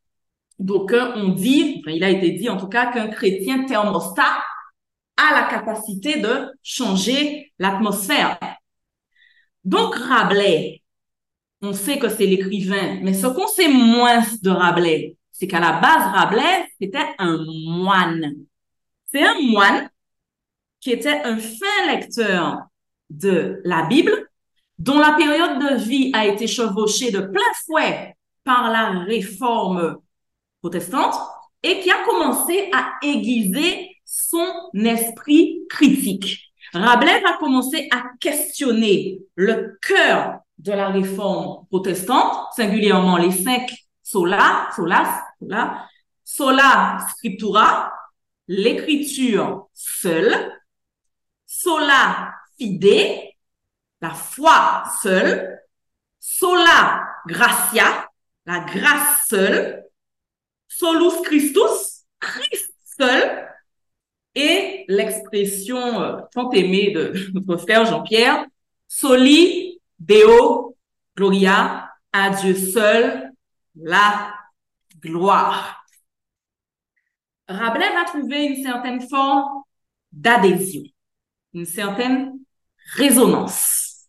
donc, 0.60 0.92
on 0.92 1.28
dit, 1.28 1.82
il 1.86 2.04
a 2.04 2.10
été 2.10 2.32
dit 2.32 2.50
en 2.50 2.58
tout 2.58 2.68
cas 2.68 2.92
qu'un 2.92 3.08
chrétien 3.08 3.64
thermostat 3.64 4.44
a 5.16 5.34
la 5.34 5.46
capacité 5.48 6.20
de 6.20 6.50
changer 6.62 7.50
l'atmosphère. 7.58 8.38
Donc, 9.64 9.94
Rabelais, 9.94 10.82
on 11.62 11.72
sait 11.72 11.98
que 11.98 12.10
c'est 12.10 12.26
l'écrivain, 12.26 12.98
mais 13.02 13.14
ce 13.14 13.26
qu'on 13.26 13.46
sait 13.46 13.68
moins 13.68 14.22
de 14.42 14.50
Rabelais, 14.50 15.16
c'est 15.32 15.46
qu'à 15.46 15.60
la 15.60 15.80
base, 15.80 16.12
Rabelais, 16.14 16.68
c'était 16.78 17.08
un 17.18 17.42
moine. 17.66 18.34
C'est 19.06 19.24
un 19.24 19.40
moine 19.40 19.88
qui 20.78 20.90
était 20.90 21.22
un 21.24 21.38
fin 21.38 21.86
lecteur 21.90 22.58
de 23.08 23.62
la 23.64 23.86
Bible, 23.86 24.28
dont 24.78 24.98
la 24.98 25.12
période 25.12 25.58
de 25.58 25.82
vie 25.82 26.10
a 26.14 26.26
été 26.26 26.46
chevauchée 26.46 27.10
de 27.10 27.20
plein 27.20 27.52
fouet 27.64 28.14
par 28.44 28.70
la 28.70 28.90
réforme 29.04 29.96
protestante 30.60 31.14
et 31.62 31.80
qui 31.80 31.90
a 31.90 32.04
commencé 32.04 32.70
à 32.72 32.92
aiguiser 33.02 33.96
son 34.04 34.70
esprit 34.74 35.62
critique. 35.68 36.52
Rabelais 36.72 37.20
va 37.20 37.36
commencer 37.38 37.88
à 37.90 38.02
questionner 38.20 39.20
le 39.34 39.78
cœur 39.82 40.40
de 40.58 40.72
la 40.72 40.88
réforme 40.88 41.66
protestante, 41.68 42.52
singulièrement 42.54 43.16
les 43.16 43.32
cinq 43.32 43.70
sola, 44.02 44.68
solas, 44.74 45.22
sola, 45.38 45.88
sola 46.24 46.98
scriptura, 47.10 47.92
l'écriture 48.46 49.68
seule, 49.72 50.52
sola 51.46 52.34
fide, 52.58 53.32
la 54.00 54.10
foi 54.10 54.84
seule, 55.02 55.60
sola 56.18 57.04
gratia, 57.26 58.08
la 58.46 58.60
grâce 58.60 59.26
seule, 59.28 59.84
solus 60.80 61.20
Christus, 61.22 62.06
Christ 62.18 62.72
seul, 62.98 63.48
et 64.34 64.84
l'expression 64.88 66.00
euh, 66.00 66.20
tant 66.32 66.50
aimée 66.52 66.92
de 66.92 67.12
notre 67.34 67.58
frère 67.58 67.84
Jean-Pierre, 67.84 68.46
Soli 68.88 69.80
Deo 69.98 70.76
Gloria, 71.16 71.90
à 72.12 72.30
Dieu 72.30 72.54
seul 72.54 73.30
la 73.76 74.34
gloire. 75.02 75.84
Rabelais 77.48 77.92
va 77.92 78.04
trouver 78.04 78.46
une 78.46 78.62
certaine 78.62 79.00
forme 79.06 79.62
d'adhésion, 80.12 80.82
une 81.52 81.66
certaine 81.66 82.38
résonance. 82.94 84.06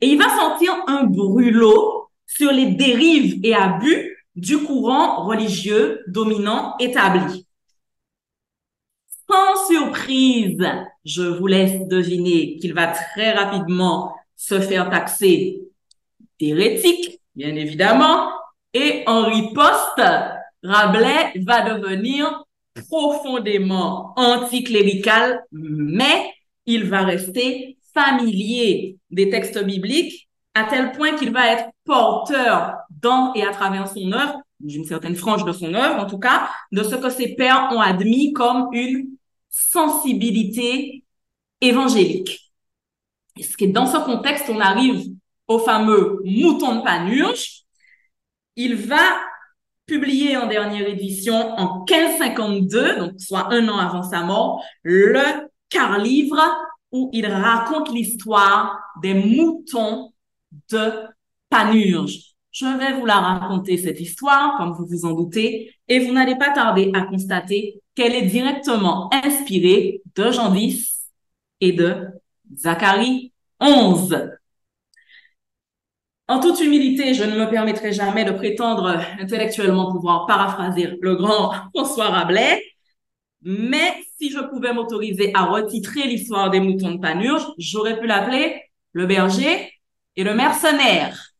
Et 0.00 0.08
il 0.08 0.18
va 0.18 0.30
sentir 0.30 0.72
un 0.86 1.04
brûlot 1.04 2.10
sur 2.26 2.52
les 2.52 2.66
dérives 2.66 3.40
et 3.44 3.54
abus 3.54 4.15
du 4.36 4.58
courant 4.58 5.24
religieux 5.24 6.02
dominant 6.06 6.76
établi. 6.78 7.46
Sans 9.28 9.66
surprise, 9.66 10.62
je 11.04 11.22
vous 11.22 11.46
laisse 11.46 11.88
deviner 11.88 12.58
qu'il 12.58 12.74
va 12.74 12.86
très 12.88 13.32
rapidement 13.32 14.14
se 14.36 14.60
faire 14.60 14.88
taxer 14.90 15.62
d'hérétique, 16.38 17.20
bien 17.34 17.56
évidemment, 17.56 18.30
et 18.72 19.02
en 19.06 19.24
riposte, 19.24 20.02
Rabelais 20.62 21.32
va 21.44 21.62
devenir 21.62 22.44
profondément 22.88 24.12
anticlérical, 24.16 25.42
mais 25.50 26.32
il 26.66 26.84
va 26.84 27.02
rester 27.02 27.78
familier 27.94 28.98
des 29.10 29.30
textes 29.30 29.62
bibliques 29.64 30.25
à 30.56 30.64
tel 30.64 30.92
point 30.92 31.14
qu'il 31.16 31.32
va 31.32 31.52
être 31.52 31.68
porteur 31.84 32.78
dans 32.88 33.34
et 33.34 33.42
à 33.42 33.50
travers 33.50 33.86
son 33.88 34.10
œuvre, 34.10 34.40
d'une 34.58 34.86
certaine 34.86 35.14
frange 35.14 35.44
de 35.44 35.52
son 35.52 35.74
œuvre 35.74 36.02
en 36.02 36.06
tout 36.06 36.18
cas, 36.18 36.48
de 36.72 36.82
ce 36.82 36.94
que 36.94 37.10
ses 37.10 37.34
pères 37.34 37.68
ont 37.72 37.80
admis 37.80 38.32
comme 38.32 38.70
une 38.72 39.10
sensibilité 39.50 41.04
évangélique. 41.60 42.50
Et 43.38 43.42
ce 43.42 43.54
qui 43.54 43.64
est 43.64 43.68
dans 43.68 43.84
ce 43.84 43.98
contexte, 43.98 44.48
on 44.48 44.58
arrive 44.58 45.04
au 45.46 45.58
fameux 45.58 46.22
mouton 46.24 46.76
de 46.76 46.82
Panurge. 46.82 47.64
Il 48.56 48.76
va 48.76 49.20
publier 49.84 50.38
en 50.38 50.46
dernière 50.46 50.88
édition 50.88 51.34
en 51.34 51.84
1552, 51.84 52.96
donc 52.96 53.12
soit 53.18 53.52
un 53.52 53.68
an 53.68 53.76
avant 53.76 54.02
sa 54.02 54.22
mort, 54.22 54.64
le 54.82 55.20
quart 55.68 55.98
livre 55.98 56.40
où 56.92 57.10
il 57.12 57.26
raconte 57.26 57.92
l'histoire 57.92 58.80
des 59.02 59.12
moutons 59.12 60.14
de 60.70 60.92
Panurge. 61.48 62.36
Je 62.50 62.66
vais 62.78 62.98
vous 62.98 63.04
la 63.04 63.16
raconter, 63.16 63.76
cette 63.76 64.00
histoire, 64.00 64.56
comme 64.56 64.72
vous 64.72 64.86
vous 64.86 65.04
en 65.04 65.12
doutez, 65.12 65.74
et 65.88 65.98
vous 65.98 66.12
n'allez 66.12 66.36
pas 66.36 66.50
tarder 66.50 66.90
à 66.94 67.02
constater 67.02 67.82
qu'elle 67.94 68.14
est 68.14 68.26
directement 68.26 69.10
inspirée 69.12 70.00
de 70.14 70.30
Jean 70.30 70.54
X 70.54 71.10
et 71.60 71.72
de 71.72 72.06
Zacharie 72.56 73.32
11. 73.60 74.30
En 76.28 76.40
toute 76.40 76.60
humilité, 76.60 77.14
je 77.14 77.24
ne 77.24 77.38
me 77.38 77.48
permettrai 77.48 77.92
jamais 77.92 78.24
de 78.24 78.32
prétendre 78.32 79.00
intellectuellement 79.20 79.92
pouvoir 79.92 80.26
paraphraser 80.26 80.98
le 81.00 81.14
grand 81.14 81.52
François 81.74 82.08
Rabelais, 82.08 82.62
mais 83.42 83.94
si 84.18 84.30
je 84.30 84.40
pouvais 84.40 84.72
m'autoriser 84.72 85.30
à 85.34 85.44
retitrer 85.44 86.08
l'histoire 86.08 86.50
des 86.50 86.60
moutons 86.60 86.92
de 86.92 87.00
Panurge, 87.00 87.46
j'aurais 87.58 88.00
pu 88.00 88.06
l'appeler 88.06 88.62
le 88.92 89.06
berger 89.06 89.70
et 90.16 90.24
le 90.24 90.34
mercenaire. 90.34 91.32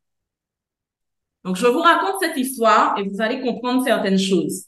Donc, 1.45 1.57
je 1.57 1.67
vous 1.67 1.81
raconte 1.81 2.21
cette 2.21 2.37
histoire 2.37 2.99
et 2.99 3.09
vous 3.09 3.21
allez 3.21 3.41
comprendre 3.41 3.85
certaines 3.85 4.19
choses. 4.19 4.67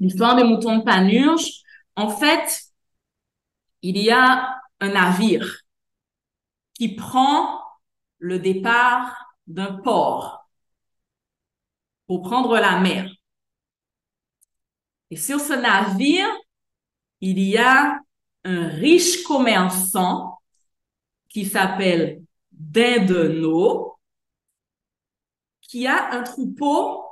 L'histoire 0.00 0.36
des 0.36 0.44
moutons 0.44 0.78
de 0.78 0.82
Panurge, 0.82 1.62
en 1.96 2.08
fait, 2.08 2.60
il 3.82 3.98
y 3.98 4.10
a 4.10 4.54
un 4.80 4.88
navire 4.88 5.62
qui 6.74 6.94
prend 6.94 7.60
le 8.18 8.38
départ 8.38 9.26
d'un 9.46 9.74
port 9.74 10.48
pour 12.06 12.22
prendre 12.22 12.58
la 12.58 12.80
mer. 12.80 13.10
Et 15.10 15.16
sur 15.16 15.40
ce 15.40 15.52
navire, 15.52 16.28
il 17.20 17.38
y 17.38 17.56
a 17.56 17.98
un 18.44 18.68
riche 18.68 19.22
commerçant 19.22 20.38
qui 21.28 21.44
s'appelle 21.46 22.23
Dindeno, 22.70 23.98
qui 25.60 25.86
a 25.86 26.12
un 26.12 26.22
troupeau 26.22 27.04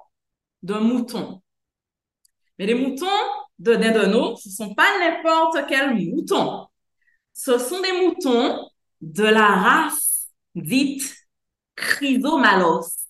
de 0.62 0.74
moutons. 0.74 1.42
Mais 2.58 2.66
les 2.66 2.74
moutons 2.74 3.06
de 3.58 3.74
Dindeno, 3.74 4.36
ce 4.36 4.48
ne 4.48 4.54
sont 4.54 4.74
pas 4.74 4.98
n'importe 4.98 5.66
quels 5.68 5.94
moutons. 5.94 6.66
Ce 7.32 7.58
sont 7.58 7.80
des 7.80 7.92
moutons 7.92 8.68
de 9.00 9.24
la 9.24 9.46
race 9.46 10.30
dite 10.54 11.14
chrysomalos 11.76 13.08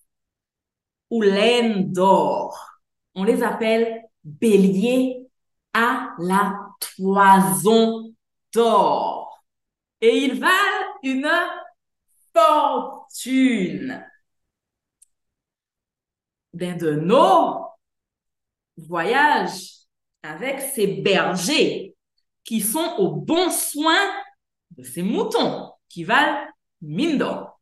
ou 1.10 1.22
laine 1.22 1.92
d'or. 1.92 2.58
On 3.14 3.24
les 3.24 3.42
appelle 3.42 4.02
béliers 4.24 5.26
à 5.74 6.10
la 6.18 6.58
toison 6.80 8.14
d'or. 8.54 9.44
Et 10.00 10.16
ils 10.24 10.40
valent 10.40 10.86
une 11.02 11.30
fortune. 12.34 14.04
D'un 16.52 16.76
de 16.76 16.92
nos 16.92 17.66
voyages 18.76 19.72
avec 20.22 20.60
ces 20.60 20.86
bergers 20.86 21.94
qui 22.44 22.60
sont 22.60 22.96
au 22.98 23.12
bon 23.12 23.50
soin 23.50 24.00
de 24.70 24.82
ces 24.82 25.02
moutons 25.02 25.72
qui 25.88 26.04
valent 26.04 26.46
mine 26.80 27.18
d'or. 27.18 27.60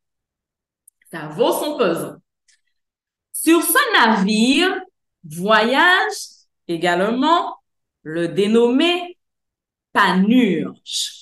Ça 1.11 1.27
vaut 1.27 1.51
son 1.51 1.77
pesant. 1.77 2.15
Sur 3.33 3.61
ce 3.61 3.93
navire 3.93 4.81
voyage 5.23 6.47
également 6.67 7.57
le 8.03 8.27
dénommé 8.29 9.17
Panurge. 9.93 11.20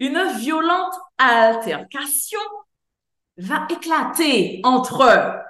Une 0.00 0.32
violente 0.38 0.94
altercation 1.18 2.40
va 3.36 3.66
éclater 3.68 4.60
entre 4.64 5.44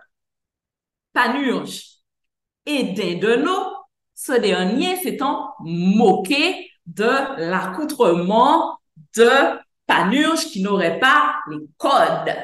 Panurge 1.13 1.85
et 2.67 2.83
Dindeno, 2.93 3.77
ce 4.15 4.33
dernier 4.33 4.97
s'étant 4.97 5.55
moqué 5.61 6.69
de 6.87 7.41
l'accoutrement 7.49 8.79
de 9.17 9.31
Panurge 9.87 10.47
qui 10.47 10.63
n'aurait 10.63 10.99
pas 10.99 11.37
les 11.49 11.69
codes. 11.79 12.37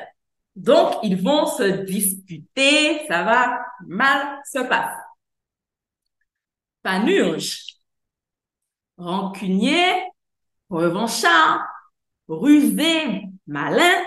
Donc, 0.55 0.99
ils 1.03 1.21
vont 1.21 1.47
se 1.47 1.65
disputer, 1.85 3.07
ça 3.09 3.25
va 3.25 3.59
mal 3.87 4.41
se 4.45 4.61
passer. 4.61 5.03
Panurge, 6.83 7.79
rancunier, 8.97 10.05
revanchard, 10.71 11.67
rusé, 12.29 13.23
malin, 13.47 14.05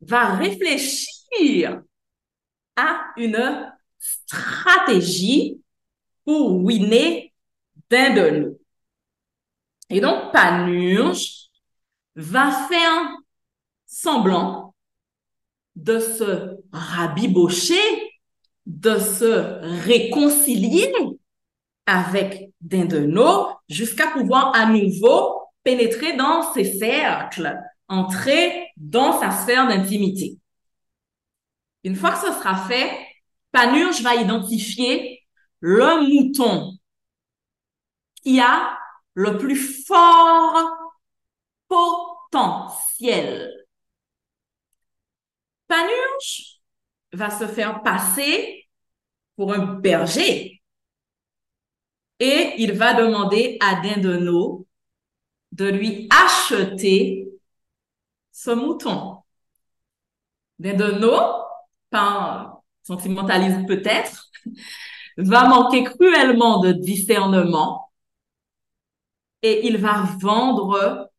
va 0.00 0.34
réfléchir 0.34 1.82
à 2.76 3.00
une 3.16 3.72
stratégie 3.98 5.60
pour 6.24 6.62
winner 6.64 7.32
d'un 7.90 8.14
de 8.14 8.30
nous. 8.30 8.58
Et 9.90 10.00
donc, 10.00 10.32
Panurge 10.32 11.48
va 12.14 12.50
faire 12.68 13.16
semblant 13.86 14.74
de 15.74 15.98
se 15.98 16.56
rabibocher, 16.72 18.12
de 18.66 18.98
se 18.98 19.84
réconcilier 19.86 20.92
avec 21.86 22.50
Dindeno 22.60 23.48
jusqu'à 23.68 24.08
pouvoir 24.08 24.54
à 24.54 24.66
nouveau 24.66 25.37
pénétrer 25.68 26.16
dans 26.16 26.54
ses 26.54 26.78
cercles, 26.78 27.54
entrer 27.88 28.70
dans 28.78 29.20
sa 29.20 29.30
sphère 29.30 29.68
d'intimité. 29.68 30.38
Une 31.84 31.94
fois 31.94 32.12
que 32.12 32.26
ce 32.26 32.32
sera 32.32 32.56
fait, 32.66 32.90
Panurge 33.52 34.00
va 34.00 34.14
identifier 34.14 35.22
le 35.60 36.08
mouton 36.08 36.72
qui 38.22 38.40
a 38.40 38.78
le 39.12 39.36
plus 39.36 39.84
fort 39.84 40.70
potentiel 41.68 43.52
Panurge 45.66 46.62
va 47.12 47.28
se 47.28 47.46
faire 47.46 47.82
passer 47.82 48.66
pour 49.36 49.52
un 49.52 49.66
berger 49.66 50.62
et 52.20 52.54
il 52.56 52.72
va 52.72 52.94
demander 52.94 53.58
à 53.60 53.82
Dindeno 53.82 54.67
de 55.58 55.66
lui 55.66 56.08
acheter 56.10 57.28
ce 58.30 58.52
mouton. 58.52 59.22
Dindeno, 60.58 61.44
par 61.90 62.62
sentimentalisme 62.84 63.66
peut-être, 63.66 64.30
va 65.16 65.48
manquer 65.48 65.82
cruellement 65.82 66.60
de 66.60 66.72
discernement 66.72 67.92
et 69.42 69.66
il 69.66 69.78
va 69.78 70.04
vendre 70.20 71.10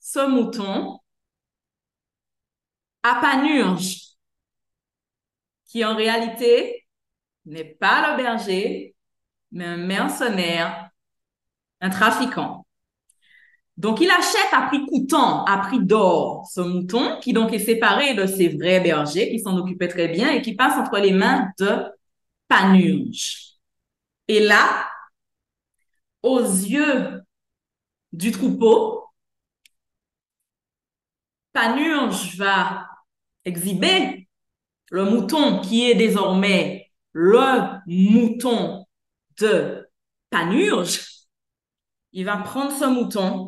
ce 0.00 0.26
mouton 0.26 0.98
à 3.02 3.20
Panurge, 3.20 4.16
qui 5.66 5.84
en 5.84 5.94
réalité 5.94 6.86
n'est 7.44 7.64
pas 7.64 8.10
le 8.10 8.16
berger, 8.22 8.96
mais 9.50 9.66
un 9.66 9.76
mercenaire, 9.76 10.90
un 11.80 11.90
trafiquant. 11.90 12.66
Donc, 13.78 14.00
il 14.00 14.10
achète 14.10 14.52
à 14.52 14.62
prix 14.62 14.84
coûtant, 14.86 15.44
à 15.44 15.58
prix 15.58 15.78
d'or, 15.80 16.46
ce 16.52 16.60
mouton, 16.60 17.20
qui 17.20 17.32
donc 17.32 17.52
est 17.52 17.60
séparé 17.60 18.14
de 18.14 18.26
ses 18.26 18.48
vrais 18.48 18.80
bergers, 18.80 19.30
qui 19.30 19.38
s'en 19.38 19.56
occupaient 19.56 19.86
très 19.86 20.08
bien 20.08 20.30
et 20.32 20.42
qui 20.42 20.56
passe 20.56 20.76
entre 20.76 20.98
les 20.98 21.12
mains 21.12 21.48
de 21.60 21.84
Panurge. 22.48 23.54
Et 24.26 24.40
là, 24.40 24.88
aux 26.22 26.40
yeux 26.40 27.22
du 28.12 28.32
troupeau, 28.32 29.04
Panurge 31.52 32.36
va 32.36 32.88
exhiber 33.44 34.28
le 34.90 35.04
mouton 35.04 35.60
qui 35.60 35.88
est 35.88 35.94
désormais 35.94 36.90
le 37.12 37.80
mouton 37.86 38.86
de 39.38 39.88
Panurge. 40.30 41.26
Il 42.12 42.24
va 42.24 42.38
prendre 42.38 42.72
ce 42.72 42.86
mouton, 42.86 43.47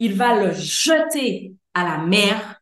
il 0.00 0.14
va 0.14 0.42
le 0.44 0.52
jeter 0.52 1.54
à 1.74 1.84
la 1.84 1.98
mer 1.98 2.60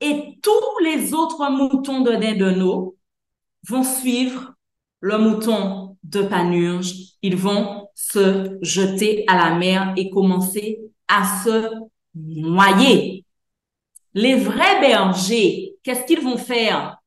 et 0.00 0.38
tous 0.42 0.84
les 0.84 1.14
autres 1.14 1.48
moutons 1.50 2.00
de 2.00 2.16
Dédeno 2.16 2.96
vont 3.68 3.84
suivre 3.84 4.52
le 5.00 5.18
mouton 5.18 5.96
de 6.02 6.22
Panurge. 6.22 6.92
Ils 7.22 7.36
vont 7.36 7.88
se 7.94 8.58
jeter 8.60 9.24
à 9.28 9.36
la 9.36 9.54
mer 9.54 9.94
et 9.96 10.10
commencer 10.10 10.80
à 11.06 11.24
se 11.44 11.70
noyer. 12.14 13.24
Les 14.14 14.34
vrais 14.34 14.80
bergers, 14.80 15.76
qu'est-ce 15.84 16.04
qu'ils 16.04 16.20
vont 16.20 16.36
faire? 16.36 16.98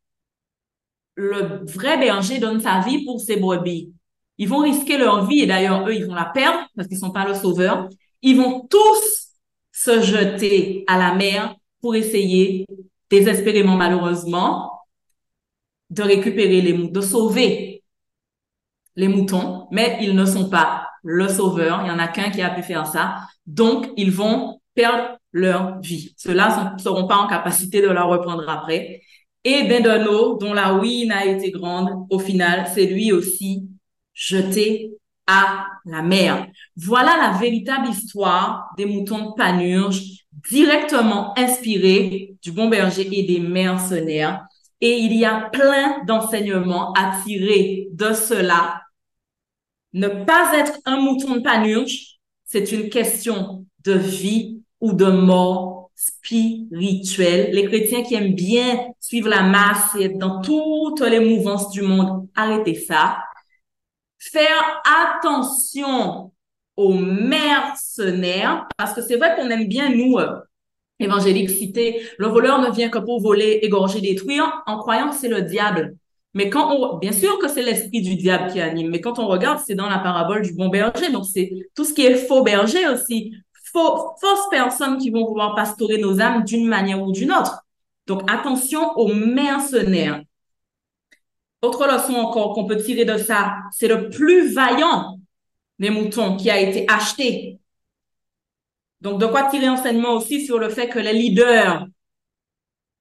Le 1.16 1.66
vrai 1.66 1.98
berger 1.98 2.40
donne 2.40 2.62
sa 2.62 2.80
vie 2.80 3.04
pour 3.04 3.20
ses 3.20 3.36
brebis. 3.36 3.92
Ils 4.38 4.48
vont 4.48 4.60
risquer 4.60 4.98
leur 4.98 5.26
vie 5.28 5.42
et 5.42 5.48
d'ailleurs, 5.48 5.88
eux, 5.88 5.94
ils 5.94 6.06
vont 6.06 6.16
la 6.16 6.26
perdre 6.26 6.66
parce 6.76 6.88
qu'ils 6.88 6.98
sont 6.98 7.12
pas 7.12 7.28
le 7.28 7.34
sauveur. 7.34 7.90
Ils 8.26 8.38
vont 8.38 8.68
tous 8.68 9.36
se 9.72 10.02
jeter 10.02 10.84
à 10.88 10.98
la 10.98 11.14
mer 11.14 11.56
pour 11.80 11.96
essayer, 11.96 12.66
désespérément 13.08 13.76
malheureusement, 13.76 14.72
de 15.92 16.02
récupérer 16.02 16.60
les 16.60 16.74
moutons, 16.74 16.92
de 16.92 17.02
sauver 17.02 17.84
les 18.96 19.08
moutons, 19.08 19.68
mais 19.70 20.00
ils 20.02 20.16
ne 20.16 20.26
sont 20.26 20.50
pas 20.50 20.88
le 21.04 21.28
sauveur. 21.28 21.82
Il 21.84 21.88
y 21.88 21.92
en 21.92 22.00
a 22.00 22.08
qu'un 22.08 22.32
qui 22.32 22.42
a 22.42 22.50
pu 22.50 22.64
faire 22.64 22.88
ça. 22.88 23.28
Donc, 23.46 23.92
ils 23.96 24.12
vont 24.12 24.60
perdre 24.74 25.20
leur 25.32 25.80
vie. 25.82 26.16
Ceux-là 26.18 26.74
ne 26.74 26.80
seront 26.82 27.06
pas 27.06 27.18
en 27.18 27.28
capacité 27.28 27.80
de 27.80 27.90
la 27.90 28.06
reprendre 28.06 28.50
après. 28.50 29.02
Et 29.44 29.68
Bendano, 29.68 30.40
dont 30.40 30.54
la 30.54 30.70
ruine 30.70 31.12
a 31.12 31.28
été 31.28 31.52
grande, 31.52 32.08
au 32.10 32.18
final, 32.18 32.66
c'est 32.74 32.88
lui 32.88 33.12
aussi 33.12 33.70
jeté 34.16 34.98
à 35.28 35.66
la 35.86 36.02
mer. 36.02 36.48
Voilà 36.76 37.18
la 37.18 37.38
véritable 37.38 37.90
histoire 37.90 38.70
des 38.78 38.86
moutons 38.86 39.30
de 39.30 39.34
Panurge, 39.36 40.26
directement 40.50 41.38
inspirée 41.38 42.36
du 42.42 42.52
bon 42.52 42.70
berger 42.70 43.08
et 43.12 43.24
des 43.24 43.40
mercenaires. 43.40 44.46
Et 44.82 44.98
il 45.00 45.14
y 45.14 45.26
a 45.26 45.50
plein 45.52 46.04
d'enseignements 46.06 46.94
à 46.94 47.20
tirer 47.26 47.88
de 47.92 48.14
cela. 48.14 48.82
Ne 49.94 50.10
pas 50.10 50.52
être 50.56 50.78
un 50.86 51.00
mouton 51.00 51.36
de 51.36 51.40
Panurge, 51.40 52.20
c'est 52.46 52.72
une 52.72 52.90
question 52.90 53.66
de 53.84 53.94
vie 53.94 54.62
ou 54.82 54.94
de 54.94 55.06
mort 55.06 55.76
spirituelle. 55.96 57.52
Les 57.54 57.66
chrétiens 57.66 58.04
qui 58.04 58.16
aiment 58.16 58.36
bien 58.36 58.88
suivre 59.00 59.30
la 59.30 59.44
masse 59.44 59.96
et 59.98 60.06
être 60.06 60.18
dans 60.18 60.42
toutes 60.42 61.02
les 61.02 61.20
mouvances 61.20 61.72
du 61.72 61.82
monde, 61.82 62.28
arrêtez 62.36 62.76
ça. 62.76 63.20
Faire 64.32 64.82
attention 64.86 66.32
aux 66.76 66.94
mercenaires, 66.94 68.68
parce 68.78 68.94
que 68.94 69.02
c'est 69.02 69.18
vrai 69.18 69.36
qu'on 69.36 69.50
aime 69.50 69.68
bien, 69.68 69.90
nous, 69.90 70.18
euh, 70.18 70.36
évangéliques, 71.00 71.50
citer, 71.50 72.02
le 72.18 72.28
voleur 72.28 72.60
ne 72.60 72.72
vient 72.72 72.90
que 72.90 73.00
pour 73.00 73.22
voler, 73.22 73.60
égorger, 73.62 74.02
détruire, 74.02 74.64
en 74.66 74.78
croyant 74.78 75.10
que 75.10 75.16
c'est 75.16 75.30
le 75.30 75.42
diable. 75.42 75.96
Mais 76.34 76.50
quand 76.50 76.74
on, 76.76 76.98
bien 76.98 77.14
sûr 77.14 77.40
que 77.40 77.48
c'est 77.48 77.62
l'esprit 77.62 78.02
du 78.02 78.16
diable 78.16 78.52
qui 78.52 78.60
anime, 78.60 78.90
mais 78.90 79.00
quand 79.00 79.20
on 79.20 79.28
regarde, 79.28 79.60
c'est 79.66 79.76
dans 79.76 79.88
la 79.88 80.00
parabole 80.00 80.42
du 80.42 80.54
bon 80.54 80.68
berger, 80.68 81.12
donc 81.12 81.26
c'est 81.26 81.52
tout 81.76 81.86
ce 81.86 81.94
qui 81.94 82.06
est 82.06 82.16
faux 82.16 82.44
berger 82.44 82.88
aussi 82.88 83.32
fausses 83.76 84.50
personnes 84.50 84.98
qui 84.98 85.10
vont 85.10 85.26
vouloir 85.26 85.56
pastorer 85.56 85.98
nos 85.98 86.22
âmes 86.22 86.44
d'une 86.44 86.68
manière 86.68 87.02
ou 87.02 87.12
d'une 87.12 87.32
autre. 87.32 87.66
Donc, 88.08 88.22
attention 88.32 88.94
aux 88.98 89.14
mercenaires. 89.14 90.22
Autre 91.66 91.88
leçon 91.88 92.14
encore 92.14 92.54
qu'on 92.54 92.68
peut 92.68 92.78
tirer 92.78 93.06
de 93.06 93.18
ça, 93.18 93.56
c'est 93.72 93.88
le 93.88 94.10
plus 94.12 94.54
vaillant 94.54 95.18
des 95.80 95.90
moutons 95.90 96.38
qui 96.38 96.52
a 96.52 96.60
été 96.60 96.86
acheté. 96.88 97.60
Donc, 99.02 99.20
de 99.20 99.26
quoi 99.26 99.50
tirer 99.50 99.68
enseignement 99.68 100.14
aussi 100.14 100.46
sur 100.46 100.60
le 100.60 100.70
fait 100.70 100.90
que 100.90 101.00
les 101.00 101.14
leaders, 101.14 101.88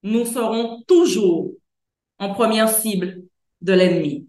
nous 0.03 0.25
serons 0.25 0.83
toujours 0.89 1.51
en 2.19 2.33
première 2.33 2.71
cible 2.71 3.25
de 3.61 3.75
l'ennemi. 3.75 4.29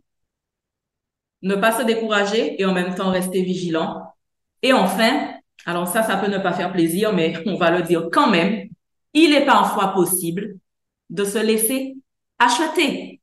Ne 1.42 1.56
pas 1.56 1.72
se 1.72 1.86
décourager 1.86 2.62
et 2.62 2.66
en 2.66 2.74
même 2.74 2.94
temps 2.94 3.12
rester 3.12 3.42
vigilant. 3.42 4.04
Et 4.62 4.74
enfin, 4.74 5.34
alors 5.66 5.88
ça, 5.88 6.04
ça 6.04 6.18
peut 6.18 6.30
ne 6.30 6.40
pas 6.40 6.52
faire 6.52 6.74
plaisir, 6.74 7.14
mais 7.14 7.36
on 7.46 7.56
va 7.56 7.72
le 7.72 7.84
dire 7.84 8.10
quand 8.12 8.30
même. 8.30 8.68
Il 9.14 9.34
est 9.34 9.46
parfois 9.46 9.94
possible 9.94 10.58
de 11.10 11.24
se 11.24 11.38
laisser 11.38 11.96
acheter. 12.38 13.22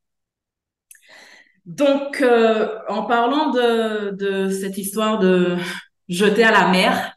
Donc, 1.65 2.21
euh, 2.23 2.79
en 2.89 3.05
parlant 3.05 3.51
de, 3.51 4.11
de 4.11 4.51
cette 4.51 4.79
histoire 4.79 5.19
de 5.19 5.57
jeter 6.09 6.45
à 6.45 6.51
la 6.51 6.69
mer, 6.69 7.17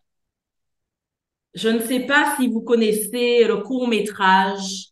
je 1.56 1.70
ne 1.70 1.80
sais 1.80 2.02
pas 2.02 2.36
si 2.38 2.48
vous 2.48 2.62
connaissez 2.62 3.46
le 3.46 3.58
court 3.58 3.88
métrage 3.88 4.90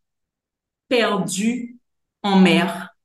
Perdu 0.88 1.78
en 2.22 2.40
mer. 2.40 2.96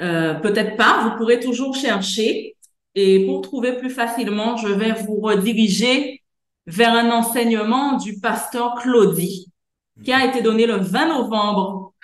Euh, 0.00 0.34
Peut-être 0.34 0.76
pas, 0.76 1.04
vous 1.04 1.16
pourrez 1.16 1.40
toujours 1.40 1.76
chercher. 1.76 2.56
Et 2.94 3.26
pour 3.26 3.42
trouver 3.42 3.76
plus 3.76 3.90
facilement, 3.90 4.56
je 4.56 4.68
vais 4.68 4.92
vous 4.92 5.20
rediriger 5.20 6.22
vers 6.66 6.92
un 6.92 7.10
enseignement 7.10 7.96
du 7.96 8.20
pasteur 8.20 8.74
Claudie, 8.76 9.50
qui 10.02 10.12
a 10.12 10.26
été 10.26 10.42
donné 10.42 10.66
le 10.66 10.76
20 10.76 11.08
novembre 11.08 11.94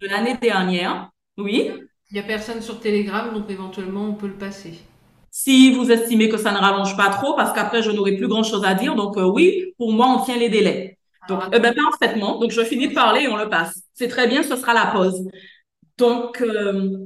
de 0.00 0.06
l'année 0.08 0.36
dernière. 0.36 1.10
Oui. 1.36 1.72
Il 2.10 2.14
n'y 2.14 2.20
a 2.20 2.22
personne 2.22 2.62
sur 2.62 2.80
Telegram, 2.80 3.32
donc 3.34 3.50
éventuellement, 3.50 4.06
on 4.06 4.14
peut 4.14 4.28
le 4.28 4.38
passer. 4.38 4.74
Si 5.30 5.72
vous 5.72 5.90
estimez 5.90 6.28
que 6.28 6.38
ça 6.38 6.52
ne 6.52 6.56
rallonge 6.56 6.96
pas 6.96 7.10
trop, 7.10 7.34
parce 7.34 7.52
qu'après, 7.52 7.82
je 7.82 7.90
n'aurai 7.90 8.16
plus 8.16 8.28
grand-chose 8.28 8.64
à 8.64 8.74
dire. 8.74 8.94
Donc, 8.94 9.18
euh, 9.18 9.24
oui, 9.24 9.74
pour 9.76 9.92
moi, 9.92 10.06
on 10.08 10.24
tient 10.24 10.38
les 10.38 10.48
délais. 10.48 10.98
Donc, 11.28 11.42
eh 11.52 11.58
ben, 11.58 11.74
parfaitement. 11.74 12.38
Donc, 12.38 12.50
je 12.50 12.62
finis 12.62 12.88
de 12.88 12.94
parler 12.94 13.22
et 13.22 13.28
on 13.28 13.36
le 13.36 13.50
passe. 13.50 13.82
C'est 13.92 14.08
très 14.08 14.26
bien, 14.26 14.42
ce 14.42 14.56
sera 14.56 14.72
la 14.72 14.86
pause. 14.86 15.28
Donc, 15.98 16.40
euh, 16.40 16.96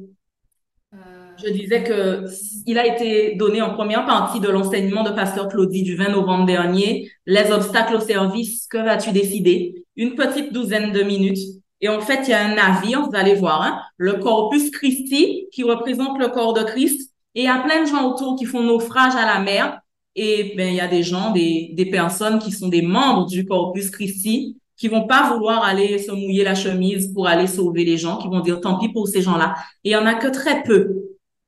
je 1.45 1.51
disais 1.51 1.83
que 1.83 2.25
il 2.67 2.79
a 2.79 2.87
été 2.87 3.35
donné 3.35 3.61
en 3.61 3.75
première 3.75 4.07
partie 4.07 4.39
de 4.39 4.49
l'enseignement 4.49 5.03
de 5.03 5.11
Pasteur 5.11 5.49
Claudie 5.49 5.83
du 5.83 5.97
20 5.97 6.11
novembre 6.11 6.47
dernier. 6.47 7.11
Les 7.27 7.51
obstacles 7.51 7.97
au 7.97 8.01
service, 8.01 8.69
que 8.69 8.79
vas-tu 8.79 9.11
décider? 9.11 9.85
Une 9.97 10.15
petite 10.15 10.53
douzaine 10.53 10.93
de 10.93 11.03
minutes. 11.03 11.62
Et 11.83 11.89
en 11.89 12.01
fait, 12.01 12.21
il 12.29 12.31
y 12.31 12.33
a 12.33 12.47
un 12.47 12.55
navire, 12.55 13.03
vous 13.03 13.15
allez 13.17 13.35
voir, 13.35 13.61
hein, 13.63 13.83
le 13.97 14.15
Corpus 14.15 14.71
Christi, 14.71 15.49
qui 15.53 15.65
représente 15.65 16.19
le 16.19 16.29
corps 16.29 16.55
de 16.55 16.63
Christ. 16.63 17.13
Et 17.35 17.43
il 17.43 17.45
y 17.45 17.49
a 17.49 17.59
plein 17.59 17.83
de 17.83 17.89
gens 17.89 18.09
autour 18.09 18.39
qui 18.39 18.45
font 18.45 18.63
naufrage 18.63 19.15
à 19.17 19.27
la 19.27 19.41
mer. 19.41 19.81
Et 20.15 20.55
ben, 20.57 20.69
il 20.69 20.77
y 20.77 20.81
a 20.81 20.87
des 20.87 21.03
gens, 21.03 21.33
des, 21.33 21.71
des 21.73 21.87
personnes 21.87 22.39
qui 22.39 22.53
sont 22.53 22.69
des 22.69 22.83
membres 22.83 23.27
du 23.27 23.45
Corpus 23.45 23.91
Christi, 23.91 24.59
qui 24.77 24.89
vont 24.89 25.07
pas 25.07 25.33
vouloir 25.33 25.65
aller 25.65 25.99
se 25.99 26.13
mouiller 26.13 26.45
la 26.45 26.55
chemise 26.55 27.13
pour 27.13 27.27
aller 27.27 27.49
sauver 27.49 27.85
les 27.85 27.97
gens, 27.97 28.19
qui 28.19 28.29
vont 28.29 28.41
dire 28.41 28.61
tant 28.61 28.79
pis 28.79 28.89
pour 28.89 29.09
ces 29.09 29.23
gens-là. 29.23 29.55
Et 29.83 29.91
il 29.91 29.93
y 29.93 29.97
en 29.97 30.07
a 30.07 30.15
que 30.15 30.29
très 30.29 30.63
peu 30.63 31.03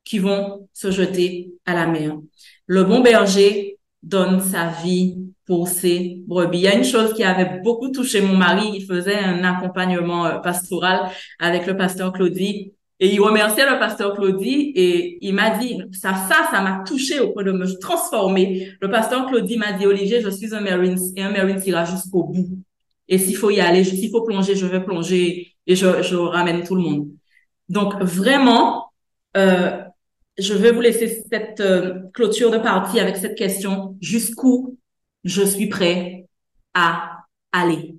qui 0.04 0.18
vont 0.18 0.68
se 0.72 0.90
jeter 0.90 1.52
à 1.64 1.74
la 1.74 1.86
mer. 1.86 2.16
Le 2.66 2.84
bon 2.84 3.00
berger 3.00 3.78
donne 4.02 4.40
sa 4.40 4.68
vie 4.68 5.16
pour 5.46 5.68
ses 5.68 6.22
brebis. 6.26 6.58
Il 6.58 6.64
y 6.64 6.68
a 6.68 6.74
une 6.74 6.84
chose 6.84 7.12
qui 7.14 7.24
avait 7.24 7.60
beaucoup 7.60 7.90
touché 7.90 8.20
mon 8.20 8.36
mari. 8.36 8.70
Il 8.74 8.86
faisait 8.86 9.18
un 9.18 9.44
accompagnement 9.44 10.26
euh, 10.26 10.38
pastoral 10.38 11.10
avec 11.38 11.66
le 11.66 11.76
pasteur 11.76 12.12
Claudie 12.12 12.72
et 13.00 13.12
il 13.12 13.20
remerciait 13.20 13.68
le 13.68 13.78
pasteur 13.78 14.14
Claudie 14.14 14.72
et 14.74 15.18
il 15.20 15.34
m'a 15.34 15.58
dit, 15.58 15.78
ça, 15.92 16.14
ça, 16.28 16.48
ça 16.50 16.60
m'a 16.62 16.84
touché 16.86 17.20
au 17.20 17.30
point 17.32 17.42
de 17.42 17.52
me 17.52 17.66
transformer. 17.78 18.70
Le 18.80 18.88
pasteur 18.88 19.26
Claudie 19.26 19.58
m'a 19.58 19.72
dit, 19.72 19.86
Olivier, 19.86 20.20
je 20.20 20.30
suis 20.30 20.54
un 20.54 20.60
Marine 20.60 20.98
et 21.16 21.22
un 21.22 21.30
Marine 21.30 21.60
ira 21.66 21.84
jusqu'au 21.84 22.24
bout. 22.24 22.48
Et 23.08 23.18
s'il 23.18 23.36
faut 23.36 23.50
y 23.50 23.60
aller, 23.60 23.84
s'il 23.84 24.10
faut 24.10 24.22
plonger, 24.22 24.54
je 24.54 24.66
vais 24.66 24.82
plonger 24.82 25.52
et 25.66 25.76
je, 25.76 26.02
je 26.02 26.16
ramène 26.16 26.62
tout 26.62 26.76
le 26.76 26.82
monde. 26.82 27.08
Donc 27.68 28.00
vraiment, 28.00 28.92
euh, 29.36 29.82
je 30.38 30.54
vais 30.54 30.72
vous 30.72 30.80
laisser 30.80 31.24
cette 31.30 31.60
euh, 31.60 32.00
clôture 32.12 32.50
de 32.50 32.58
partie 32.58 33.00
avec 33.00 33.16
cette 33.16 33.36
question. 33.36 33.96
Jusqu'où 34.00 34.78
je 35.24 35.42
suis 35.42 35.68
prêt 35.68 36.28
à 36.74 37.24
aller? 37.52 37.98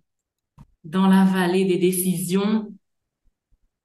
dans 0.85 1.07
la 1.07 1.25
vallée 1.25 1.65
des 1.65 1.79
décisions, 1.79 2.71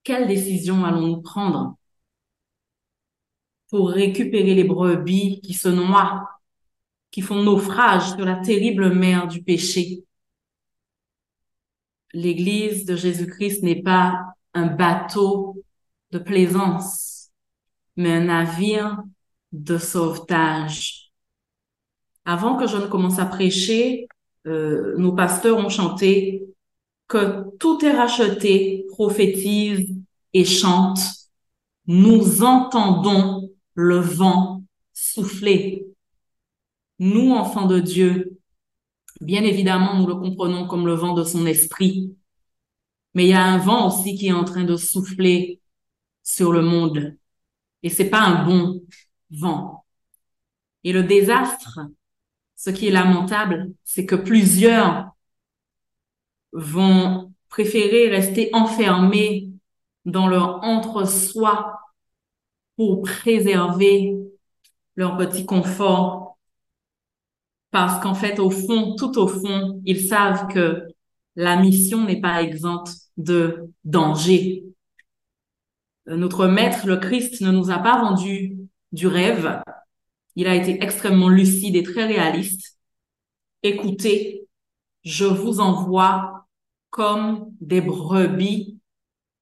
quelles 0.05 0.29
décisions 0.29 0.85
allons-nous 0.85 1.23
prendre 1.23 1.77
pour 3.71 3.91
récupérer 3.91 4.55
les 4.55 4.65
brebis 4.65 5.41
qui 5.41 5.55
se 5.55 5.69
noient, 5.69 6.29
qui 7.11 7.23
font 7.23 7.43
naufrage 7.43 8.11
sur 8.11 8.25
la 8.25 8.37
terrible 8.37 8.95
mer 8.95 9.27
du 9.27 9.43
péché? 9.43 10.05
L'Église 12.13 12.85
de 12.85 12.97
Jésus-Christ 12.97 13.63
n'est 13.63 13.83
pas 13.83 14.21
un 14.53 14.67
bateau 14.67 15.65
de 16.11 16.19
plaisance, 16.19 17.31
mais 17.97 18.13
un 18.13 18.25
navire 18.25 19.03
de 19.53 19.79
sauvetage. 19.79 21.00
Avant 22.31 22.57
que 22.57 22.69
je 22.69 22.77
ne 22.77 22.87
commence 22.87 23.19
à 23.19 23.27
prêcher, 23.27 24.07
euh, 24.47 24.95
nos 24.99 25.13
pasteurs 25.17 25.59
ont 25.59 25.69
chanté 25.69 26.47
que 27.09 27.51
tout 27.59 27.85
est 27.85 27.91
racheté, 27.91 28.87
prophétise 28.91 29.93
et 30.33 30.45
chante. 30.45 31.01
Nous 31.89 32.45
entendons 32.45 33.51
le 33.75 33.99
vent 33.99 34.63
souffler. 34.93 35.89
Nous, 37.01 37.33
enfants 37.33 37.67
de 37.67 37.81
Dieu, 37.81 38.39
bien 39.21 39.43
évidemment, 39.43 39.99
nous 39.99 40.07
le 40.07 40.15
comprenons 40.15 40.69
comme 40.69 40.87
le 40.87 40.95
vent 40.95 41.15
de 41.15 41.25
son 41.25 41.47
esprit. 41.47 42.15
Mais 43.15 43.25
il 43.25 43.31
y 43.31 43.33
a 43.33 43.45
un 43.45 43.59
vent 43.59 43.89
aussi 43.89 44.15
qui 44.15 44.29
est 44.29 44.33
en 44.33 44.45
train 44.45 44.63
de 44.63 44.77
souffler 44.77 45.61
sur 46.23 46.53
le 46.53 46.63
monde. 46.63 47.17
Et 47.83 47.89
c'est 47.89 48.09
pas 48.09 48.21
un 48.21 48.45
bon 48.45 48.83
vent. 49.33 49.85
Et 50.85 50.93
le 50.93 51.03
désastre, 51.03 51.81
ce 52.61 52.69
qui 52.69 52.89
est 52.89 52.91
lamentable, 52.91 53.73
c'est 53.85 54.05
que 54.05 54.15
plusieurs 54.15 55.17
vont 56.53 57.33
préférer 57.49 58.09
rester 58.09 58.51
enfermés 58.53 59.49
dans 60.05 60.29
leur 60.29 60.63
entre-soi 60.63 61.81
pour 62.77 63.01
préserver 63.01 64.15
leur 64.95 65.17
petit 65.17 65.47
confort. 65.47 66.37
Parce 67.71 68.03
qu'en 68.03 68.15
fait, 68.15 68.39
au 68.39 68.51
fond, 68.51 68.95
tout 68.95 69.17
au 69.19 69.27
fond, 69.27 69.81
ils 69.87 70.07
savent 70.07 70.47
que 70.49 70.87
la 71.37 71.57
mission 71.57 72.05
n'est 72.05 72.21
pas 72.21 72.43
exempte 72.43 72.93
de 73.17 73.71
danger. 73.85 74.65
Notre 76.05 76.47
maître, 76.47 76.87
le 76.87 76.99
Christ, 76.99 77.41
ne 77.41 77.53
nous 77.53 77.71
a 77.71 77.79
pas 77.79 78.03
vendu 78.03 78.59
du 78.93 79.07
rêve. 79.07 79.63
Il 80.37 80.47
a 80.47 80.55
été 80.55 80.83
extrêmement 80.83 81.29
lucide 81.29 81.77
et 81.77 81.83
très 81.83 82.07
réaliste. 82.07 82.79
Écoutez, 83.63 84.47
je 85.05 85.25
vous 85.25 85.61
envoie 85.61 86.47
comme 86.91 87.53
des 87.61 87.81
brebis 87.81 88.79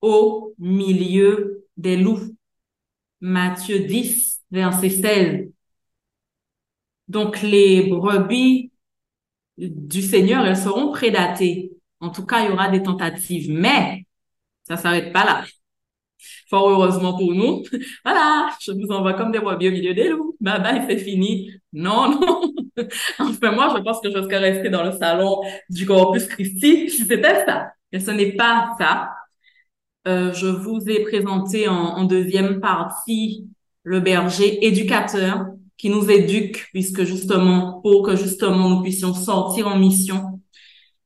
au 0.01 0.55
milieu 0.59 1.67
des 1.77 1.97
loups. 1.97 2.35
Matthieu 3.21 3.81
10, 3.81 4.43
verset 4.51 4.91
16. 4.91 5.49
Donc 7.09 7.43
les 7.43 7.89
brebis 7.89 8.71
du 9.57 10.03
Seigneur, 10.03 10.47
elles 10.47 10.57
seront 10.57 10.93
prédatées. 10.93 11.73
En 12.01 12.11
tout 12.11 12.25
cas, 12.25 12.45
il 12.45 12.51
y 12.51 12.53
aura 12.53 12.71
des 12.71 12.83
tentatives, 12.83 13.51
mais 13.51 14.07
ça 14.65 14.77
s'arrête 14.77 15.13
pas 15.13 15.25
là. 15.25 15.45
Fort 16.49 16.71
heureusement 16.71 17.17
pour 17.17 17.33
nous. 17.35 17.63
Voilà, 18.05 18.49
je 18.61 18.73
vous 18.73 18.91
envoie 18.91 19.15
comme 19.15 19.33
des 19.33 19.39
brebis 19.39 19.69
au 19.69 19.73
milieu 19.73 19.95
des 19.95 20.09
loups. 20.09 20.37
Bye 20.41 20.63
bye, 20.63 20.85
c'est 20.89 20.99
fini. 20.99 21.51
Non, 21.73 22.11
non. 22.21 22.53
enfin, 23.19 23.53
moi, 23.53 23.75
je 23.77 23.83
pense 23.83 24.01
que 24.01 24.11
je 24.11 24.23
serais 24.23 24.39
restée 24.39 24.71
dans 24.71 24.85
le 24.85 24.93
salon 24.93 25.43
du 25.69 25.85
Corpus 25.87 26.27
Christi 26.27 26.89
si 26.91 27.05
c'était 27.05 27.45
ça. 27.45 27.73
Mais 27.93 28.01
ce 28.01 28.11
n'est 28.11 28.33
pas 28.33 28.71
ça. 28.79 29.11
Euh, 30.07 30.33
je 30.33 30.47
vous 30.47 30.81
ai 30.89 31.03
présenté 31.03 31.69
en, 31.69 31.75
en 31.75 32.05
deuxième 32.05 32.61
partie 32.61 33.47
le 33.83 34.01
berger 34.01 34.65
éducateur 34.67 35.47
qui 35.77 35.91
nous 35.91 36.11
éduque 36.11 36.69
puisque 36.73 37.05
justement, 37.05 37.81
pour 37.83 38.03
que 38.03 38.17
justement 38.17 38.69
nous 38.69 38.83
puissions 38.83 39.15
sortir 39.15 39.69
en 39.69 39.79
mission. 39.79 40.41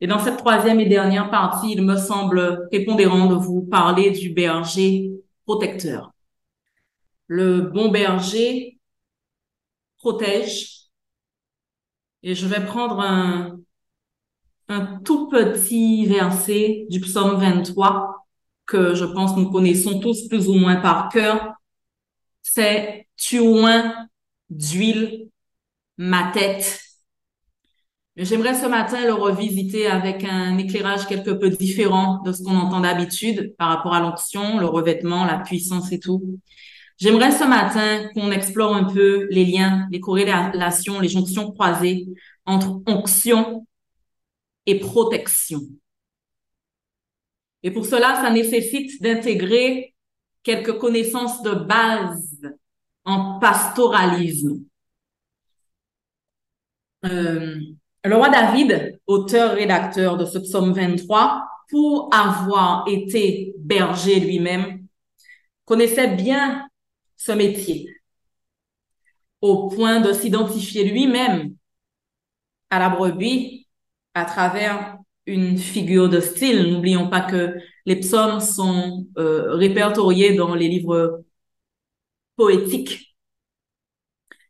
Et 0.01 0.07
dans 0.07 0.19
cette 0.19 0.39
troisième 0.39 0.81
et 0.81 0.87
dernière 0.87 1.31
partie, 1.31 1.73
il 1.73 1.83
me 1.83 1.97
semble 1.97 2.67
prépondérant 2.71 3.27
de 3.27 3.37
vous 3.37 3.63
parler 3.63 4.11
du 4.11 4.31
berger 4.31 5.13
protecteur. 5.45 6.13
Le 7.27 7.63
bon 7.63 7.91
berger 7.91 8.79
protège. 9.99 10.89
Et 12.23 12.35
je 12.35 12.47
vais 12.47 12.65
prendre 12.65 13.01
un, 13.01 13.59
un 14.69 15.01
tout 15.05 15.29
petit 15.29 16.07
verset 16.07 16.87
du 16.89 17.01
psaume 17.01 17.41
23 17.41 18.27
que 18.67 18.95
je 18.95 19.05
pense 19.05 19.37
nous 19.37 19.51
connaissons 19.51 20.01
tous 20.01 20.29
plus 20.29 20.49
ou 20.49 20.55
moins 20.55 20.77
par 20.77 21.09
cœur. 21.09 21.55
C'est 22.43 23.07
tu 23.17 23.41
oins 23.41 24.09
d'huile 24.51 25.29
ma 25.97 26.31
tête. 26.33 26.81
J'aimerais 28.17 28.55
ce 28.55 28.67
matin 28.67 29.07
le 29.07 29.15
revisiter 29.15 29.87
avec 29.87 30.23
un 30.25 30.59
éclairage 30.59 31.07
quelque 31.07 31.31
peu 31.31 31.49
différent 31.49 32.21
de 32.25 32.33
ce 32.33 32.43
qu'on 32.43 32.57
entend 32.57 32.81
d'habitude 32.81 33.55
par 33.57 33.71
rapport 33.71 33.95
à 33.95 34.01
l'onction, 34.01 34.59
le 34.59 34.67
revêtement, 34.67 35.25
la 35.25 35.39
puissance 35.39 35.91
et 35.93 35.99
tout. 35.99 36.39
J'aimerais 36.99 37.33
ce 37.33 37.45
matin 37.45 38.11
qu'on 38.15 38.31
explore 38.31 38.75
un 38.77 38.85
peu 38.85 39.27
les 39.31 39.47
liens, 39.47 39.89
les 39.91 40.01
corrélations, 40.01 41.01
les 41.01 41.09
jonctions 41.09 41.53
croisées 41.53 42.07
entre 42.45 42.83
onction 42.87 43.67
et 44.67 44.79
protection. 44.79 45.63
Et 47.63 47.71
pour 47.71 47.87
cela, 47.87 48.17
ça 48.17 48.31
nécessite 48.31 49.01
d'intégrer 49.03 49.95
quelques 50.43 50.79
connaissances 50.79 51.43
de 51.43 51.55
base 51.55 52.39
en 53.05 53.39
pastoralisme. 53.39 54.65
Euh, 57.05 57.57
le 58.05 58.17
roi 58.17 58.29
David, 58.29 58.99
auteur-rédacteur 59.07 60.17
de 60.17 60.25
ce 60.25 60.39
psaume 60.39 60.73
23, 60.73 61.45
pour 61.71 62.11
avoir 62.13 62.85
été 62.89 63.55
berger 63.59 64.21
lui-même, 64.21 64.87
connaissait 65.65 66.15
bien 66.17 66.69
ce 67.17 67.33
métier, 67.33 67.89
au 69.41 69.69
point 69.69 70.01
de 70.01 70.13
s'identifier 70.13 70.85
lui-même 70.85 71.55
à 72.71 72.79
la 72.79 72.89
brebis 72.89 73.69
à 74.15 74.25
travers 74.25 74.99
une 75.27 75.57
figure 75.57 76.09
de 76.09 76.21
style. 76.21 76.73
N'oublions 76.73 77.09
pas 77.09 77.21
que 77.21 77.57
les 77.87 77.97
psaumes 77.97 78.41
sont 78.41 79.07
euh, 79.19 79.55
répertoriés 79.55 80.35
dans 80.35 80.55
les 80.55 80.69
livres 80.69 81.23
poétiques. 82.37 83.15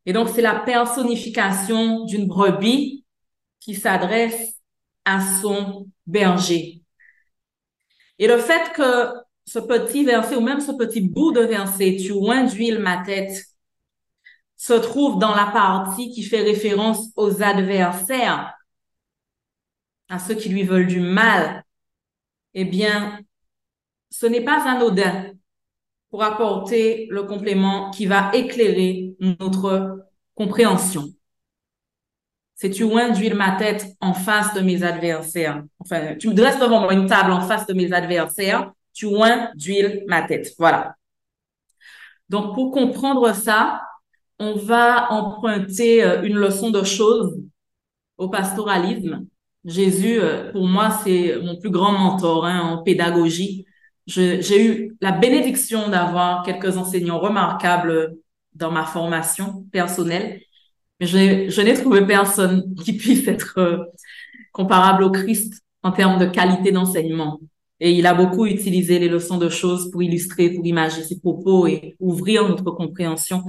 Et 0.06 0.12
donc, 0.12 0.28
c'est 0.28 0.42
la 0.42 0.58
personnification 0.60 2.04
d'une 2.04 2.26
brebis 2.26 3.01
qui 3.62 3.76
s'adresse 3.76 4.54
à 5.04 5.20
son 5.40 5.88
berger. 6.06 6.82
Et 8.18 8.26
le 8.26 8.38
fait 8.38 8.72
que 8.72 9.12
ce 9.46 9.60
petit 9.60 10.04
verset 10.04 10.36
ou 10.36 10.40
même 10.40 10.60
ce 10.60 10.72
petit 10.72 11.00
bout 11.00 11.32
de 11.32 11.40
verset, 11.40 11.96
tu 11.96 12.12
oins 12.12 12.44
d'huile 12.44 12.80
ma 12.80 13.04
tête, 13.04 13.32
se 14.56 14.72
trouve 14.74 15.18
dans 15.18 15.34
la 15.34 15.46
partie 15.46 16.10
qui 16.10 16.22
fait 16.22 16.42
référence 16.42 17.10
aux 17.16 17.42
adversaires, 17.42 18.54
à 20.08 20.18
ceux 20.18 20.34
qui 20.34 20.48
lui 20.48 20.62
veulent 20.64 20.86
du 20.86 21.00
mal, 21.00 21.64
eh 22.54 22.64
bien, 22.64 23.20
ce 24.10 24.26
n'est 24.26 24.44
pas 24.44 24.68
anodin 24.68 25.32
pour 26.10 26.22
apporter 26.22 27.06
le 27.10 27.22
complément 27.22 27.90
qui 27.90 28.06
va 28.06 28.30
éclairer 28.34 29.16
notre 29.20 30.06
compréhension. 30.34 31.12
C'est 32.62 32.70
tu 32.70 32.84
oins 32.84 33.10
d'huile 33.10 33.34
ma 33.34 33.56
tête 33.56 33.88
en 34.00 34.14
face 34.14 34.54
de 34.54 34.60
mes 34.60 34.84
adversaires? 34.84 35.64
Enfin, 35.80 36.14
tu 36.14 36.28
me 36.28 36.32
dresses 36.32 36.60
devant 36.60 36.80
moi 36.82 36.94
une 36.94 37.08
table 37.08 37.32
en 37.32 37.40
face 37.40 37.66
de 37.66 37.74
mes 37.74 37.92
adversaires 37.92 38.70
tu 38.94 39.06
oins 39.06 39.50
d'huile 39.56 40.04
ma 40.06 40.22
tête. 40.22 40.52
Voilà. 40.60 40.94
Donc, 42.28 42.54
pour 42.54 42.70
comprendre 42.70 43.34
ça, 43.34 43.82
on 44.38 44.54
va 44.54 45.10
emprunter 45.10 46.04
euh, 46.04 46.22
une 46.22 46.36
leçon 46.36 46.70
de 46.70 46.84
choses 46.84 47.36
au 48.16 48.28
pastoralisme. 48.28 49.26
Jésus, 49.64 50.20
euh, 50.20 50.52
pour 50.52 50.68
moi, 50.68 50.90
c'est 51.02 51.38
mon 51.42 51.56
plus 51.56 51.70
grand 51.70 51.90
mentor 51.90 52.46
hein, 52.46 52.60
en 52.60 52.84
pédagogie. 52.84 53.66
J'ai 54.06 54.64
eu 54.64 54.96
la 55.00 55.10
bénédiction 55.10 55.88
d'avoir 55.88 56.44
quelques 56.44 56.76
enseignants 56.76 57.18
remarquables 57.18 58.14
dans 58.52 58.70
ma 58.70 58.84
formation 58.84 59.64
personnelle, 59.72 60.40
mais 61.02 61.50
je 61.50 61.60
n'ai 61.62 61.74
trouvé 61.74 62.06
personne 62.06 62.74
qui 62.76 62.92
puisse 62.96 63.26
être 63.26 63.58
euh, 63.58 63.78
comparable 64.52 65.02
au 65.02 65.10
Christ 65.10 65.52
en 65.82 65.90
termes 65.90 66.18
de 66.20 66.26
qualité 66.26 66.70
d'enseignement. 66.70 67.40
Et 67.80 67.90
il 67.90 68.06
a 68.06 68.14
beaucoup 68.14 68.46
utilisé 68.46 69.00
les 69.00 69.08
leçons 69.08 69.38
de 69.38 69.48
choses 69.48 69.90
pour 69.90 70.00
illustrer, 70.04 70.50
pour 70.50 70.64
imager 70.64 71.02
ses 71.02 71.18
propos 71.18 71.66
et 71.66 71.96
ouvrir 71.98 72.48
notre 72.48 72.70
compréhension. 72.70 73.42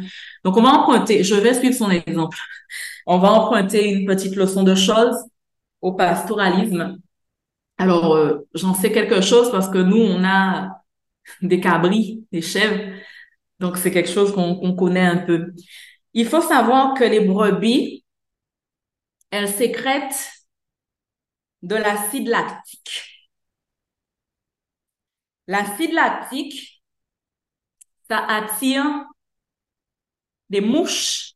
Donc, 0.43 0.57
on 0.57 0.63
va 0.63 0.69
emprunter, 0.69 1.23
je 1.23 1.35
vais 1.35 1.53
suivre 1.53 1.75
son 1.75 1.91
exemple. 1.91 2.39
On 3.05 3.19
va 3.19 3.31
emprunter 3.31 3.87
une 3.91 4.07
petite 4.07 4.35
leçon 4.35 4.63
de 4.63 4.73
choses 4.73 5.15
au 5.81 5.93
pastoralisme. 5.93 6.97
Alors, 7.77 8.15
euh, 8.15 8.47
j'en 8.55 8.73
sais 8.73 8.91
quelque 8.91 9.21
chose 9.21 9.51
parce 9.51 9.69
que 9.69 9.77
nous, 9.77 10.01
on 10.01 10.23
a 10.23 10.71
des 11.43 11.59
cabris, 11.59 12.25
des 12.31 12.41
chèvres. 12.41 12.81
Donc, 13.59 13.77
c'est 13.77 13.91
quelque 13.91 14.09
chose 14.09 14.33
qu'on 14.33 14.75
connaît 14.75 15.05
un 15.05 15.17
peu. 15.17 15.53
Il 16.13 16.27
faut 16.27 16.41
savoir 16.41 16.93
que 16.93 17.03
les 17.03 17.21
brebis, 17.21 18.03
elles 19.31 19.49
sécrètent 19.51 20.31
de 21.63 21.75
l'acide 21.75 22.27
lactique. 22.27 23.03
L'acide 25.47 25.93
lactique, 25.93 26.83
ça 28.09 28.19
attire 28.19 28.85
des 30.49 30.61
mouches, 30.61 31.33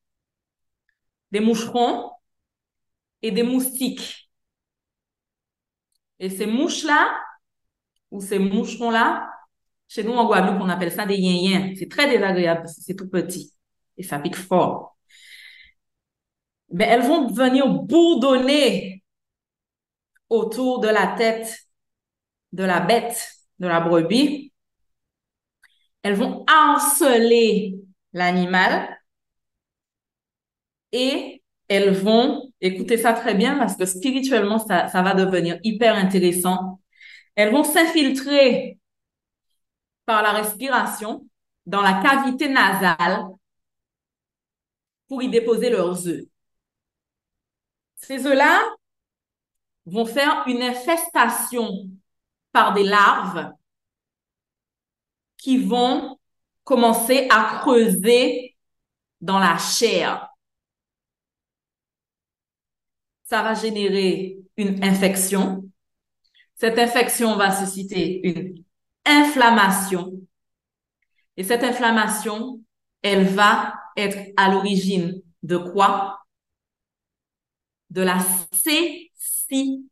des 1.31 1.39
moucherons 1.39 2.11
et 3.21 3.31
des 3.31 3.43
moustiques. 3.43 4.29
Et 6.19 6.29
ces 6.29 6.45
mouches-là, 6.45 7.19
ou 8.11 8.21
ces 8.21 8.39
moucherons-là, 8.39 9.29
chez 9.87 10.03
nous 10.03 10.13
en 10.13 10.25
Guadeloupe, 10.27 10.61
on 10.61 10.69
appelle 10.69 10.91
ça 10.91 11.05
des 11.05 11.15
yin 11.17 11.73
C'est 11.77 11.89
très 11.89 12.09
désagréable 12.09 12.67
c'est 12.67 12.95
tout 12.95 13.09
petit 13.09 13.56
et 13.97 14.03
ça 14.03 14.19
pique 14.19 14.35
fort. 14.35 14.97
Mais 16.69 16.85
elles 16.85 17.01
vont 17.03 17.27
venir 17.27 17.67
bourdonner 17.69 19.03
autour 20.29 20.79
de 20.79 20.87
la 20.87 21.07
tête 21.17 21.67
de 22.51 22.63
la 22.63 22.79
bête, 22.79 23.31
de 23.59 23.67
la 23.67 23.79
brebis. 23.79 24.51
Elles 26.03 26.15
vont 26.15 26.43
harceler 26.47 27.75
l'animal 28.13 28.97
et 30.91 31.43
elles 31.67 31.91
vont, 31.91 32.51
écoutez 32.61 32.97
ça 32.97 33.13
très 33.13 33.35
bien 33.35 33.57
parce 33.57 33.75
que 33.75 33.85
spirituellement, 33.85 34.59
ça, 34.59 34.87
ça 34.87 35.01
va 35.01 35.13
devenir 35.13 35.59
hyper 35.63 35.95
intéressant. 35.95 36.79
Elles 37.35 37.51
vont 37.51 37.63
s'infiltrer 37.63 38.79
par 40.05 40.23
la 40.23 40.31
respiration 40.31 41.27
dans 41.65 41.81
la 41.81 42.01
cavité 42.01 42.47
nasale 42.47 43.25
pour 45.07 45.21
y 45.21 45.29
déposer 45.29 45.69
leurs 45.69 46.07
œufs. 46.07 46.25
Ces 47.95 48.25
œufs-là 48.25 48.63
vont 49.85 50.05
faire 50.05 50.43
une 50.47 50.61
infestation 50.61 51.89
par 52.51 52.73
des 52.73 52.83
larves 52.83 53.51
qui 55.37 55.57
vont 55.57 56.17
commencer 56.63 57.27
à 57.29 57.59
creuser 57.61 58.57
dans 59.21 59.39
la 59.39 59.57
chair. 59.57 60.29
Ça 63.23 63.41
va 63.41 63.53
générer 63.53 64.37
une 64.57 64.83
infection. 64.83 65.63
Cette 66.55 66.77
infection 66.79 67.35
va 67.35 67.55
susciter 67.55 68.27
une 68.27 68.63
inflammation. 69.05 70.13
Et 71.37 71.43
cette 71.43 71.63
inflammation, 71.63 72.61
elle 73.01 73.27
va 73.27 73.75
être 73.97 74.17
à 74.37 74.49
l'origine 74.51 75.21
de 75.43 75.57
quoi? 75.57 76.19
De 77.89 78.01
la 78.01 78.19
cécité. 78.53 79.87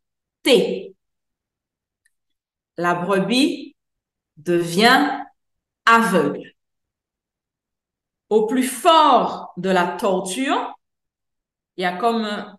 La 2.77 2.95
brebis 2.95 3.75
devient 4.37 5.21
aveugle. 5.85 6.53
Au 8.29 8.47
plus 8.47 8.63
fort 8.63 9.53
de 9.57 9.69
la 9.69 9.87
torture, 9.87 10.73
il 11.77 11.83
y 11.83 11.85
a 11.85 11.97
comme 11.97 12.23
un, 12.23 12.57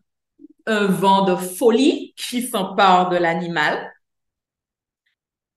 un 0.67 0.87
vent 0.87 1.25
de 1.25 1.37
folie 1.37 2.15
qui 2.17 2.43
s'empare 2.43 3.09
de 3.09 3.17
l'animal 3.17 3.93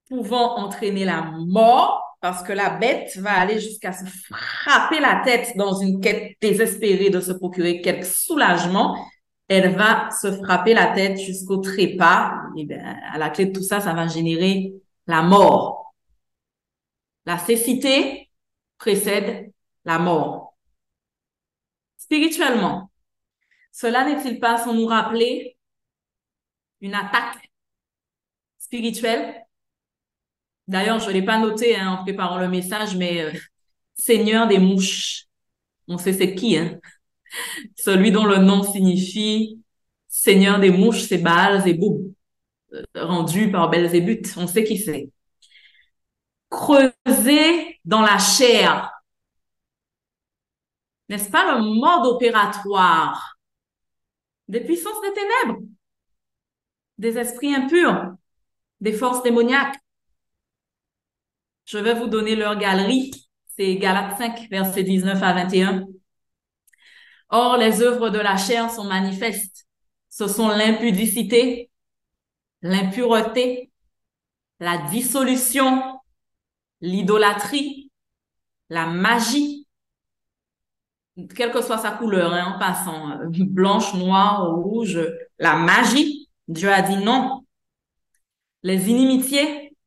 pouvant 0.07 0.57
entraîner 0.57 1.05
la 1.05 1.21
mort 1.21 2.09
parce 2.22 2.43
que 2.43 2.51
la 2.51 2.72
bête 2.72 3.15
va 3.17 3.32
aller 3.32 3.59
jusqu'à 3.59 3.93
se 3.93 4.05
frapper 4.05 4.99
la 4.99 5.22
tête 5.24 5.55
dans 5.55 5.80
une 5.80 6.01
quête 6.01 6.36
désespérée 6.41 7.09
de 7.09 7.22
se 7.22 7.32
procurer 7.32 7.82
quelque 7.82 8.05
soulagement. 8.05 8.97
Elle 9.47 9.76
va 9.76 10.09
se 10.11 10.32
frapper 10.43 10.74
la 10.74 10.93
tête 10.93 11.17
jusqu'au 11.17 11.57
trépas. 11.57 12.34
Et 12.57 12.65
bien, 12.65 12.99
à 13.11 13.17
la 13.17 13.30
clé 13.30 13.45
de 13.45 13.53
tout 13.57 13.63
ça, 13.63 13.80
ça 13.80 13.93
va 13.93 14.07
générer 14.07 14.74
la 15.07 15.22
mort. 15.22 15.95
La 17.26 17.38
cécité 17.38 18.30
précède 18.78 19.51
la 19.86 19.97
mort. 19.97 20.57
Spirituellement, 21.97 22.91
cela 23.72 24.03
n'est-il 24.03 24.39
pas 24.39 24.57
sans 24.57 24.74
nous 24.74 24.88
rappeler 24.88 25.57
une 26.82 26.95
attaque 26.95 27.49
spirituelle? 28.57 29.45
D'ailleurs, 30.70 30.99
je 30.99 31.07
ne 31.07 31.13
l'ai 31.13 31.24
pas 31.24 31.39
noté 31.39 31.76
hein, 31.76 31.93
en 31.93 32.03
préparant 32.03 32.38
le 32.38 32.47
message, 32.47 32.95
mais 32.95 33.24
euh, 33.24 33.32
Seigneur 33.95 34.47
des 34.47 34.59
mouches. 34.59 35.26
On 35.88 35.97
sait 35.97 36.13
c'est 36.13 36.36
qui, 36.36 36.57
hein? 36.57 36.80
Celui 37.76 38.11
dont 38.11 38.26
le 38.26 38.38
nom 38.38 38.61
signifie 38.61 39.59
Seigneur 40.07 40.59
des 40.59 40.70
mouches, 40.70 41.01
c'est 41.07 41.17
Baal 41.17 41.63
Zébou, 41.63 42.13
euh, 42.74 42.84
rendu 42.93 43.51
par 43.51 43.72
Belzébuth. 43.72 44.36
On 44.38 44.45
sait 44.45 44.63
qui 44.63 44.78
c'est. 44.78 45.09
Creuser 46.51 47.80
dans 47.84 48.01
la 48.01 48.20
chair. 48.20 48.91
N'est-ce 51.09 51.32
pas 51.32 51.55
le 51.55 51.63
mode 51.63 52.05
opératoire 52.05 53.39
des 54.47 54.59
puissances 54.61 55.01
des 55.01 55.13
ténèbres, 55.13 55.61
des 56.99 57.17
esprits 57.17 57.55
impurs, 57.55 58.13
des 58.82 58.93
forces 58.93 59.24
démoniaques? 59.24 59.80
Je 61.70 61.78
vais 61.78 61.93
vous 61.93 62.07
donner 62.07 62.36
leur 62.36 62.57
galerie. 62.57 63.11
C'est 63.55 63.76
Galates 63.76 64.17
5, 64.17 64.47
versets 64.49 64.82
19 64.82 65.22
à 65.22 65.34
21. 65.34 65.86
Or, 67.30 67.57
les 67.57 67.84
œuvres 67.84 68.09
de 68.09 68.17
la 68.17 68.38
chair 68.38 68.72
sont 68.72 68.86
manifestes. 68.86 69.67
Ce 70.09 70.28
sont 70.28 70.47
l'impudicité, 70.47 71.70
l'impureté, 72.63 73.70
la 74.59 74.80
dissolution, 74.89 75.99
l'idolâtrie, 76.82 77.91
la 78.70 78.88
magie, 78.88 79.67
quelle 81.36 81.51
que 81.51 81.61
soit 81.61 81.78
sa 81.78 81.91
couleur, 81.91 82.34
hein, 82.34 82.55
en 82.55 82.57
passant, 82.57 83.11
euh, 83.11 83.28
blanche, 83.30 83.93
noire, 83.93 84.55
rouge, 84.55 84.99
la 85.38 85.55
magie, 85.55 86.32
Dieu 86.47 86.72
a 86.72 86.82
dit 86.82 86.97
non. 86.97 87.45
Les 88.63 88.89
inimitiés, 88.89 89.78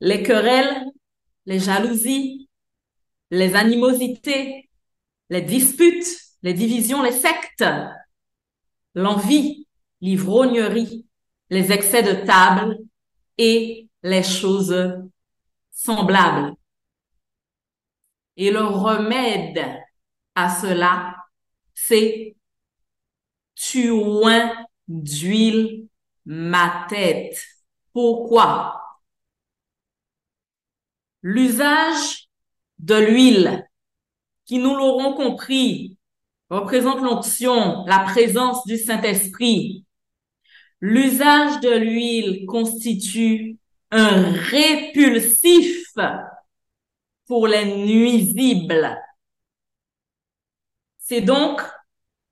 les 0.00 0.22
querelles, 0.22 0.83
les 1.46 1.58
jalousies, 1.58 2.48
les 3.30 3.54
animosités, 3.54 4.70
les 5.30 5.42
disputes, 5.42 6.06
les 6.42 6.54
divisions, 6.54 7.02
les 7.02 7.12
sectes, 7.12 7.64
l'envie, 8.94 9.66
l'ivrognerie, 10.00 11.06
les 11.50 11.72
excès 11.72 12.02
de 12.02 12.24
table 12.24 12.78
et 13.38 13.88
les 14.02 14.22
choses 14.22 14.76
semblables. 15.70 16.54
Et 18.36 18.50
le 18.50 18.64
remède 18.64 19.64
à 20.34 20.50
cela, 20.50 21.16
c'est 21.74 22.36
tu 23.54 23.90
d'huile 24.88 25.88
ma 26.26 26.86
tête. 26.88 27.40
Pourquoi? 27.92 28.83
L'usage 31.26 32.28
de 32.80 32.96
l'huile, 32.96 33.66
qui 34.44 34.58
nous 34.58 34.76
l'aurons 34.76 35.14
compris, 35.14 35.96
représente 36.50 37.00
l'onction, 37.00 37.86
la 37.86 38.00
présence 38.00 38.66
du 38.66 38.76
Saint-Esprit. 38.76 39.86
L'usage 40.82 41.60
de 41.60 41.70
l'huile 41.70 42.44
constitue 42.44 43.56
un 43.90 44.32
répulsif 44.32 45.94
pour 47.26 47.46
les 47.46 47.74
nuisibles. 47.74 48.94
C'est 50.98 51.22
donc 51.22 51.62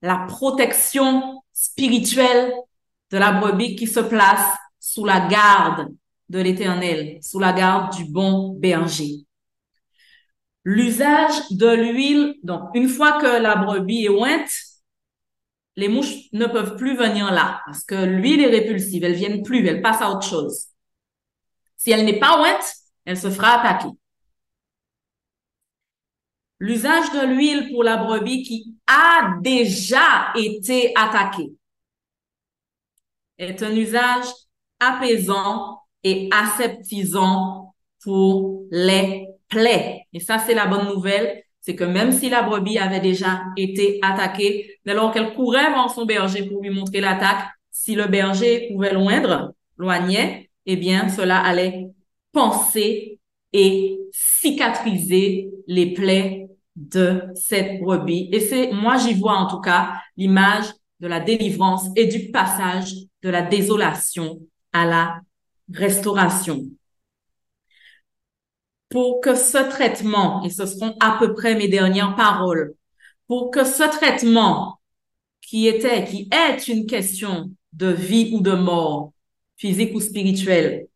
la 0.03 0.27
protection 0.29 1.43
spirituelle 1.55 2.53
de 3.11 3.17
la 3.17 3.33
brebis 3.33 3.75
qui 3.75 3.87
se 3.87 4.01
place 4.01 4.55
sous 4.79 5.07
la 5.07 5.29
garde 5.29 5.89
de 6.33 6.41
l'Éternel, 6.41 7.19
sous 7.23 7.39
la 7.39 7.53
garde 7.53 7.95
du 7.95 8.07
bon 8.07 8.55
berger. 8.59 9.27
L'usage 10.65 11.51
de 11.51 11.69
l'huile, 11.69 12.37
donc 12.43 12.71
une 12.75 12.89
fois 12.89 13.21
que 13.21 13.43
la 13.43 13.57
brebis 13.57 14.07
est 14.07 14.09
ointe, 14.09 14.51
les 15.77 15.89
mouches 15.89 16.31
ne 16.33 16.47
peuvent 16.47 16.77
plus 16.77 16.97
venir 16.97 17.31
là 17.33 17.61
parce 17.67 17.85
que 17.85 17.95
l'huile 17.95 18.41
est 18.41 18.47
répulsive, 18.47 19.05
elles 19.05 19.15
viennent 19.15 19.43
plus, 19.43 19.67
elles 19.67 19.83
passent 19.83 20.01
à 20.01 20.11
autre 20.11 20.27
chose. 20.27 20.69
Si 21.77 21.91
elle 21.91 22.07
n'est 22.07 22.19
pas 22.19 22.41
ointe, 22.41 22.75
elle 23.05 23.19
se 23.19 23.31
fera 23.31 23.61
attaquer. 23.61 23.95
L'usage 26.61 27.11
de 27.13 27.27
l'huile 27.27 27.71
pour 27.73 27.83
la 27.85 27.99
brebis 27.99 28.43
qui 28.45 28.75
a 28.87 29.37
déjà 29.43 30.33
été 30.35 30.93
attaquée 30.97 31.53
est 33.37 33.63
un 33.63 33.75
usage 33.77 34.27
apaisant 34.81 35.82
et 36.05 36.29
aseptisant 36.33 37.75
pour 38.03 38.65
les 38.71 39.29
plaies. 39.49 40.07
Et 40.13 40.21
ça, 40.21 40.39
c'est 40.39 40.55
la 40.55 40.67
bonne 40.67 40.89
nouvelle, 40.89 41.43
c'est 41.61 41.77
que 41.77 41.85
même 41.85 42.13
si 42.13 42.29
la 42.29 42.43
brebis 42.43 42.79
avait 42.79 43.01
déjà 43.01 43.43
été 43.57 43.99
attaquée, 44.03 44.79
dès 44.85 44.95
lors 44.95 45.13
qu'elle 45.13 45.33
courait 45.35 45.71
vers 45.71 45.91
son 45.91 46.05
berger 46.05 46.45
pour 46.45 46.63
lui 46.63 46.71
montrer 46.71 47.01
l'attaque, 47.01 47.47
si 47.71 47.95
le 47.95 48.07
berger 48.07 48.69
pouvait 48.73 48.93
loindre, 48.93 49.55
loignait, 49.79 50.51
eh 50.67 50.77
bien, 50.77 51.09
cela 51.09 51.39
allait 51.39 51.89
penser 52.33 53.19
et 53.53 53.99
cicatriser 54.13 55.51
les 55.67 55.93
plaies 55.93 56.49
de 56.77 57.23
cette 57.35 57.81
brebis. 57.81 58.29
Et 58.33 58.41
c'est, 58.41 58.73
moi, 58.73 58.97
j'y 58.97 59.15
vois 59.15 59.37
en 59.37 59.47
tout 59.47 59.61
cas 59.61 59.93
l'image 60.17 60.67
de 61.01 61.07
la 61.07 61.21
délivrance 61.21 61.89
et 61.97 62.07
du 62.07 62.31
passage 62.31 62.95
de 63.23 63.29
la 63.29 63.43
désolation 63.43 64.41
à 64.73 64.87
la 64.87 65.21
restauration. 65.75 66.65
Pour 68.89 69.21
que 69.21 69.35
ce 69.35 69.59
traitement, 69.71 70.45
et 70.45 70.51
ce 70.51 70.67
seront 70.67 70.97
à 71.01 71.17
peu 71.19 71.33
près 71.35 71.55
mes 71.55 71.69
dernières 71.69 72.15
paroles, 72.15 72.75
pour 73.27 73.51
que 73.51 73.65
ce 73.65 73.85
traitement 73.85 74.81
qui 75.41 75.67
était, 75.67 76.05
qui 76.05 76.29
est 76.31 76.69
une 76.69 76.87
question 76.87 77.51
de 77.73 77.89
vie 77.89 78.31
ou 78.35 78.41
de 78.41 78.53
mort, 78.53 79.13
physique 79.57 79.95
ou 79.95 80.01
spirituelle, 80.01 80.87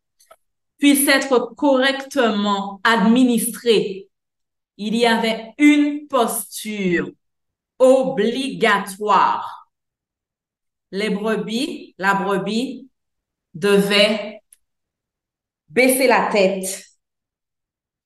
puisse 0.79 1.09
être 1.09 1.55
correctement 1.57 2.81
administré, 2.85 4.09
il 4.77 4.95
y 4.95 5.07
avait 5.07 5.55
une 5.59 6.07
posture 6.07 7.11
obligatoire. 7.79 9.71
Les 10.91 11.11
brebis, 11.11 11.95
la 11.99 12.15
brebis 12.15 12.89
devait 13.55 14.36
baisser 15.77 16.09
la 16.09 16.31
tête 16.33 16.85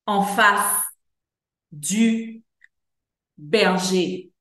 en 0.05 0.23
face 0.23 0.83
du 1.71 2.43
berger. 3.39 4.33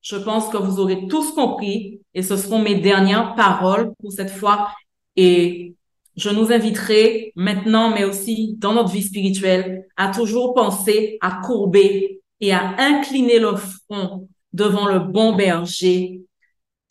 Je 0.00 0.16
pense 0.16 0.48
que 0.48 0.56
vous 0.56 0.80
aurez 0.80 1.06
tous 1.06 1.32
compris 1.32 2.00
et 2.14 2.22
ce 2.22 2.36
seront 2.36 2.60
mes 2.60 2.80
dernières 2.80 3.34
paroles 3.34 3.92
pour 4.00 4.10
cette 4.10 4.30
fois. 4.30 4.70
Et 5.16 5.74
je 6.16 6.30
nous 6.30 6.50
inviterai 6.50 7.32
maintenant, 7.36 7.90
mais 7.94 8.04
aussi 8.04 8.56
dans 8.58 8.72
notre 8.72 8.90
vie 8.90 9.02
spirituelle, 9.02 9.86
à 9.96 10.08
toujours 10.10 10.54
penser 10.54 11.18
à 11.20 11.40
courber 11.44 12.22
et 12.40 12.52
à 12.52 12.74
incliner 12.78 13.38
le 13.38 13.54
front 13.56 14.28
devant 14.52 14.86
le 14.86 14.98
bon 14.98 15.36
berger 15.36 16.22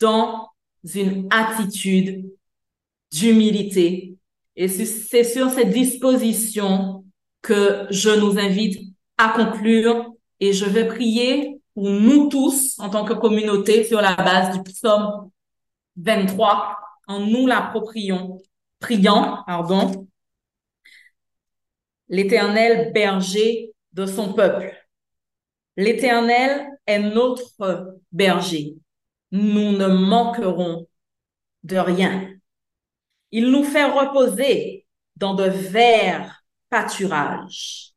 dans 0.00 0.48
une 0.94 1.26
attitude 1.30 2.30
d'humilité. 3.10 4.13
Et 4.56 4.68
c'est 4.68 5.24
sur 5.24 5.50
cette 5.50 5.70
disposition 5.70 7.04
que 7.42 7.86
je 7.90 8.10
nous 8.10 8.38
invite 8.38 8.80
à 9.18 9.30
conclure 9.30 10.12
et 10.40 10.52
je 10.52 10.64
vais 10.64 10.86
prier 10.86 11.60
pour 11.74 11.90
nous 11.90 12.28
tous 12.28 12.78
en 12.78 12.88
tant 12.88 13.04
que 13.04 13.14
communauté 13.14 13.84
sur 13.84 14.00
la 14.00 14.14
base 14.14 14.56
du 14.56 14.62
psaume 14.62 15.30
23 15.96 16.76
en 17.06 17.20
nous 17.20 17.46
l'approprions 17.46 18.40
priant, 18.78 19.42
pardon, 19.46 20.06
l'Éternel 22.08 22.92
berger 22.92 23.72
de 23.92 24.06
son 24.06 24.32
peuple. 24.34 24.74
L'Éternel 25.76 26.68
est 26.86 27.00
notre 27.00 27.98
berger. 28.12 28.76
Nous 29.32 29.72
ne 29.72 29.86
manquerons 29.86 30.86
de 31.64 31.76
rien. 31.76 32.33
Il 33.36 33.50
nous 33.50 33.64
fait 33.64 33.84
reposer 33.84 34.86
dans 35.16 35.34
de 35.34 35.42
verts 35.42 36.44
pâturages. 36.70 37.90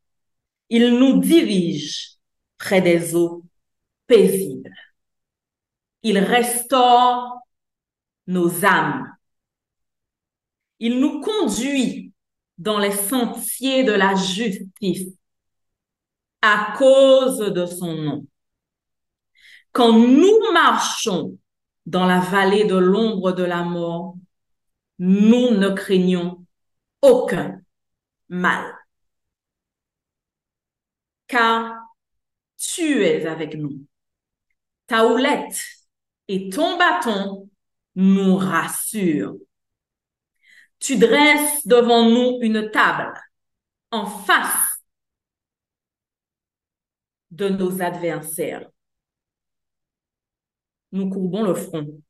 Il 0.67 0.97
nous 0.97 1.19
dirige 1.19 2.13
près 2.57 2.81
des 2.81 3.15
eaux 3.15 3.43
paisibles. 4.07 4.73
Il 6.01 6.17
restaure 6.17 7.37
nos 8.25 8.65
âmes. 8.65 9.15
Il 10.79 10.99
nous 10.99 11.21
conduit 11.21 12.13
dans 12.57 12.79
les 12.79 12.93
sentiers 12.93 13.83
de 13.83 13.93
la 13.93 14.15
justice 14.15 15.13
à 16.41 16.73
cause 16.79 17.37
de 17.37 17.67
son 17.67 17.93
nom. 17.93 18.25
Quand 19.71 19.93
nous 19.99 20.51
marchons 20.51 21.37
dans 21.85 22.07
la 22.07 22.21
vallée 22.21 22.65
de 22.65 22.75
l'ombre 22.75 23.33
de 23.33 23.43
la 23.43 23.61
mort, 23.61 24.16
nous 24.99 25.51
ne 25.51 25.69
craignons 25.69 26.45
aucun 27.01 27.61
mal. 28.29 28.73
Car 31.27 31.75
tu 32.57 33.03
es 33.03 33.25
avec 33.25 33.55
nous. 33.55 33.85
Ta 34.87 35.05
houlette 35.05 35.61
et 36.27 36.49
ton 36.49 36.77
bâton 36.77 37.49
nous 37.95 38.37
rassurent. 38.37 39.35
Tu 40.79 40.97
dresses 40.97 41.65
devant 41.65 42.09
nous 42.09 42.39
une 42.41 42.69
table 42.71 43.13
en 43.91 44.05
face 44.05 44.81
de 47.31 47.49
nos 47.49 47.81
adversaires. 47.81 48.69
Nous 50.91 51.09
courbons 51.09 51.43
le 51.43 51.53
front. 51.53 52.01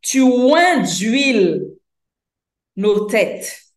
Tu 0.00 0.20
oins 0.20 0.82
d'huile 0.82 1.62
nos 2.76 3.06
têtes 3.06 3.74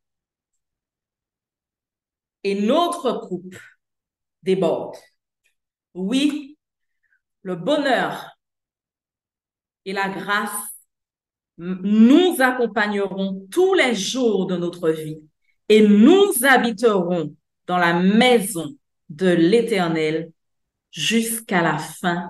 et 2.43 2.61
notre 2.61 3.27
coupe 3.27 3.57
déborde. 4.43 4.95
Oui, 5.93 6.57
le 7.41 7.55
bonheur 7.55 8.37
et 9.85 9.93
la 9.93 10.09
grâce 10.09 10.75
nous 11.57 12.35
accompagnerons 12.39 13.47
tous 13.49 13.73
les 13.73 13.95
jours 13.95 14.45
de 14.45 14.57
notre 14.57 14.89
vie 14.89 15.21
et 15.69 15.87
nous 15.87 16.33
habiterons 16.43 17.35
dans 17.65 17.77
la 17.77 17.93
maison 17.93 18.75
de 19.09 19.29
l'Éternel 19.29 20.31
jusqu'à 20.91 21.61
la 21.61 21.77
fin 21.77 22.29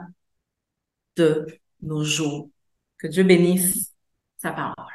de 1.16 1.46
nos 1.82 2.04
jours. 2.04 2.50
Que 2.98 3.08
Dieu 3.08 3.24
bénisse 3.24 3.94
sa 4.38 4.52
parole. 4.52 4.95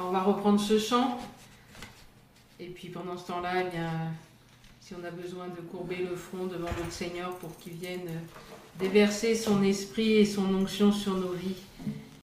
On 0.00 0.10
va 0.10 0.22
reprendre 0.22 0.60
ce 0.60 0.78
chant. 0.78 1.18
Et 2.60 2.66
puis 2.66 2.88
pendant 2.88 3.16
ce 3.16 3.26
temps-là, 3.26 3.64
eh 3.64 3.78
si 4.80 4.94
on 4.94 5.04
a 5.04 5.10
besoin 5.10 5.48
de 5.48 5.60
courber 5.60 5.96
le 5.96 6.16
front 6.16 6.46
devant 6.46 6.70
notre 6.78 6.92
Seigneur 6.92 7.36
pour 7.36 7.56
qu'il 7.58 7.74
vienne 7.74 8.08
déverser 8.78 9.34
son 9.34 9.62
esprit 9.62 10.14
et 10.14 10.24
son 10.24 10.54
onction 10.54 10.92
sur 10.92 11.14
nos 11.14 11.32
vies, 11.32 11.56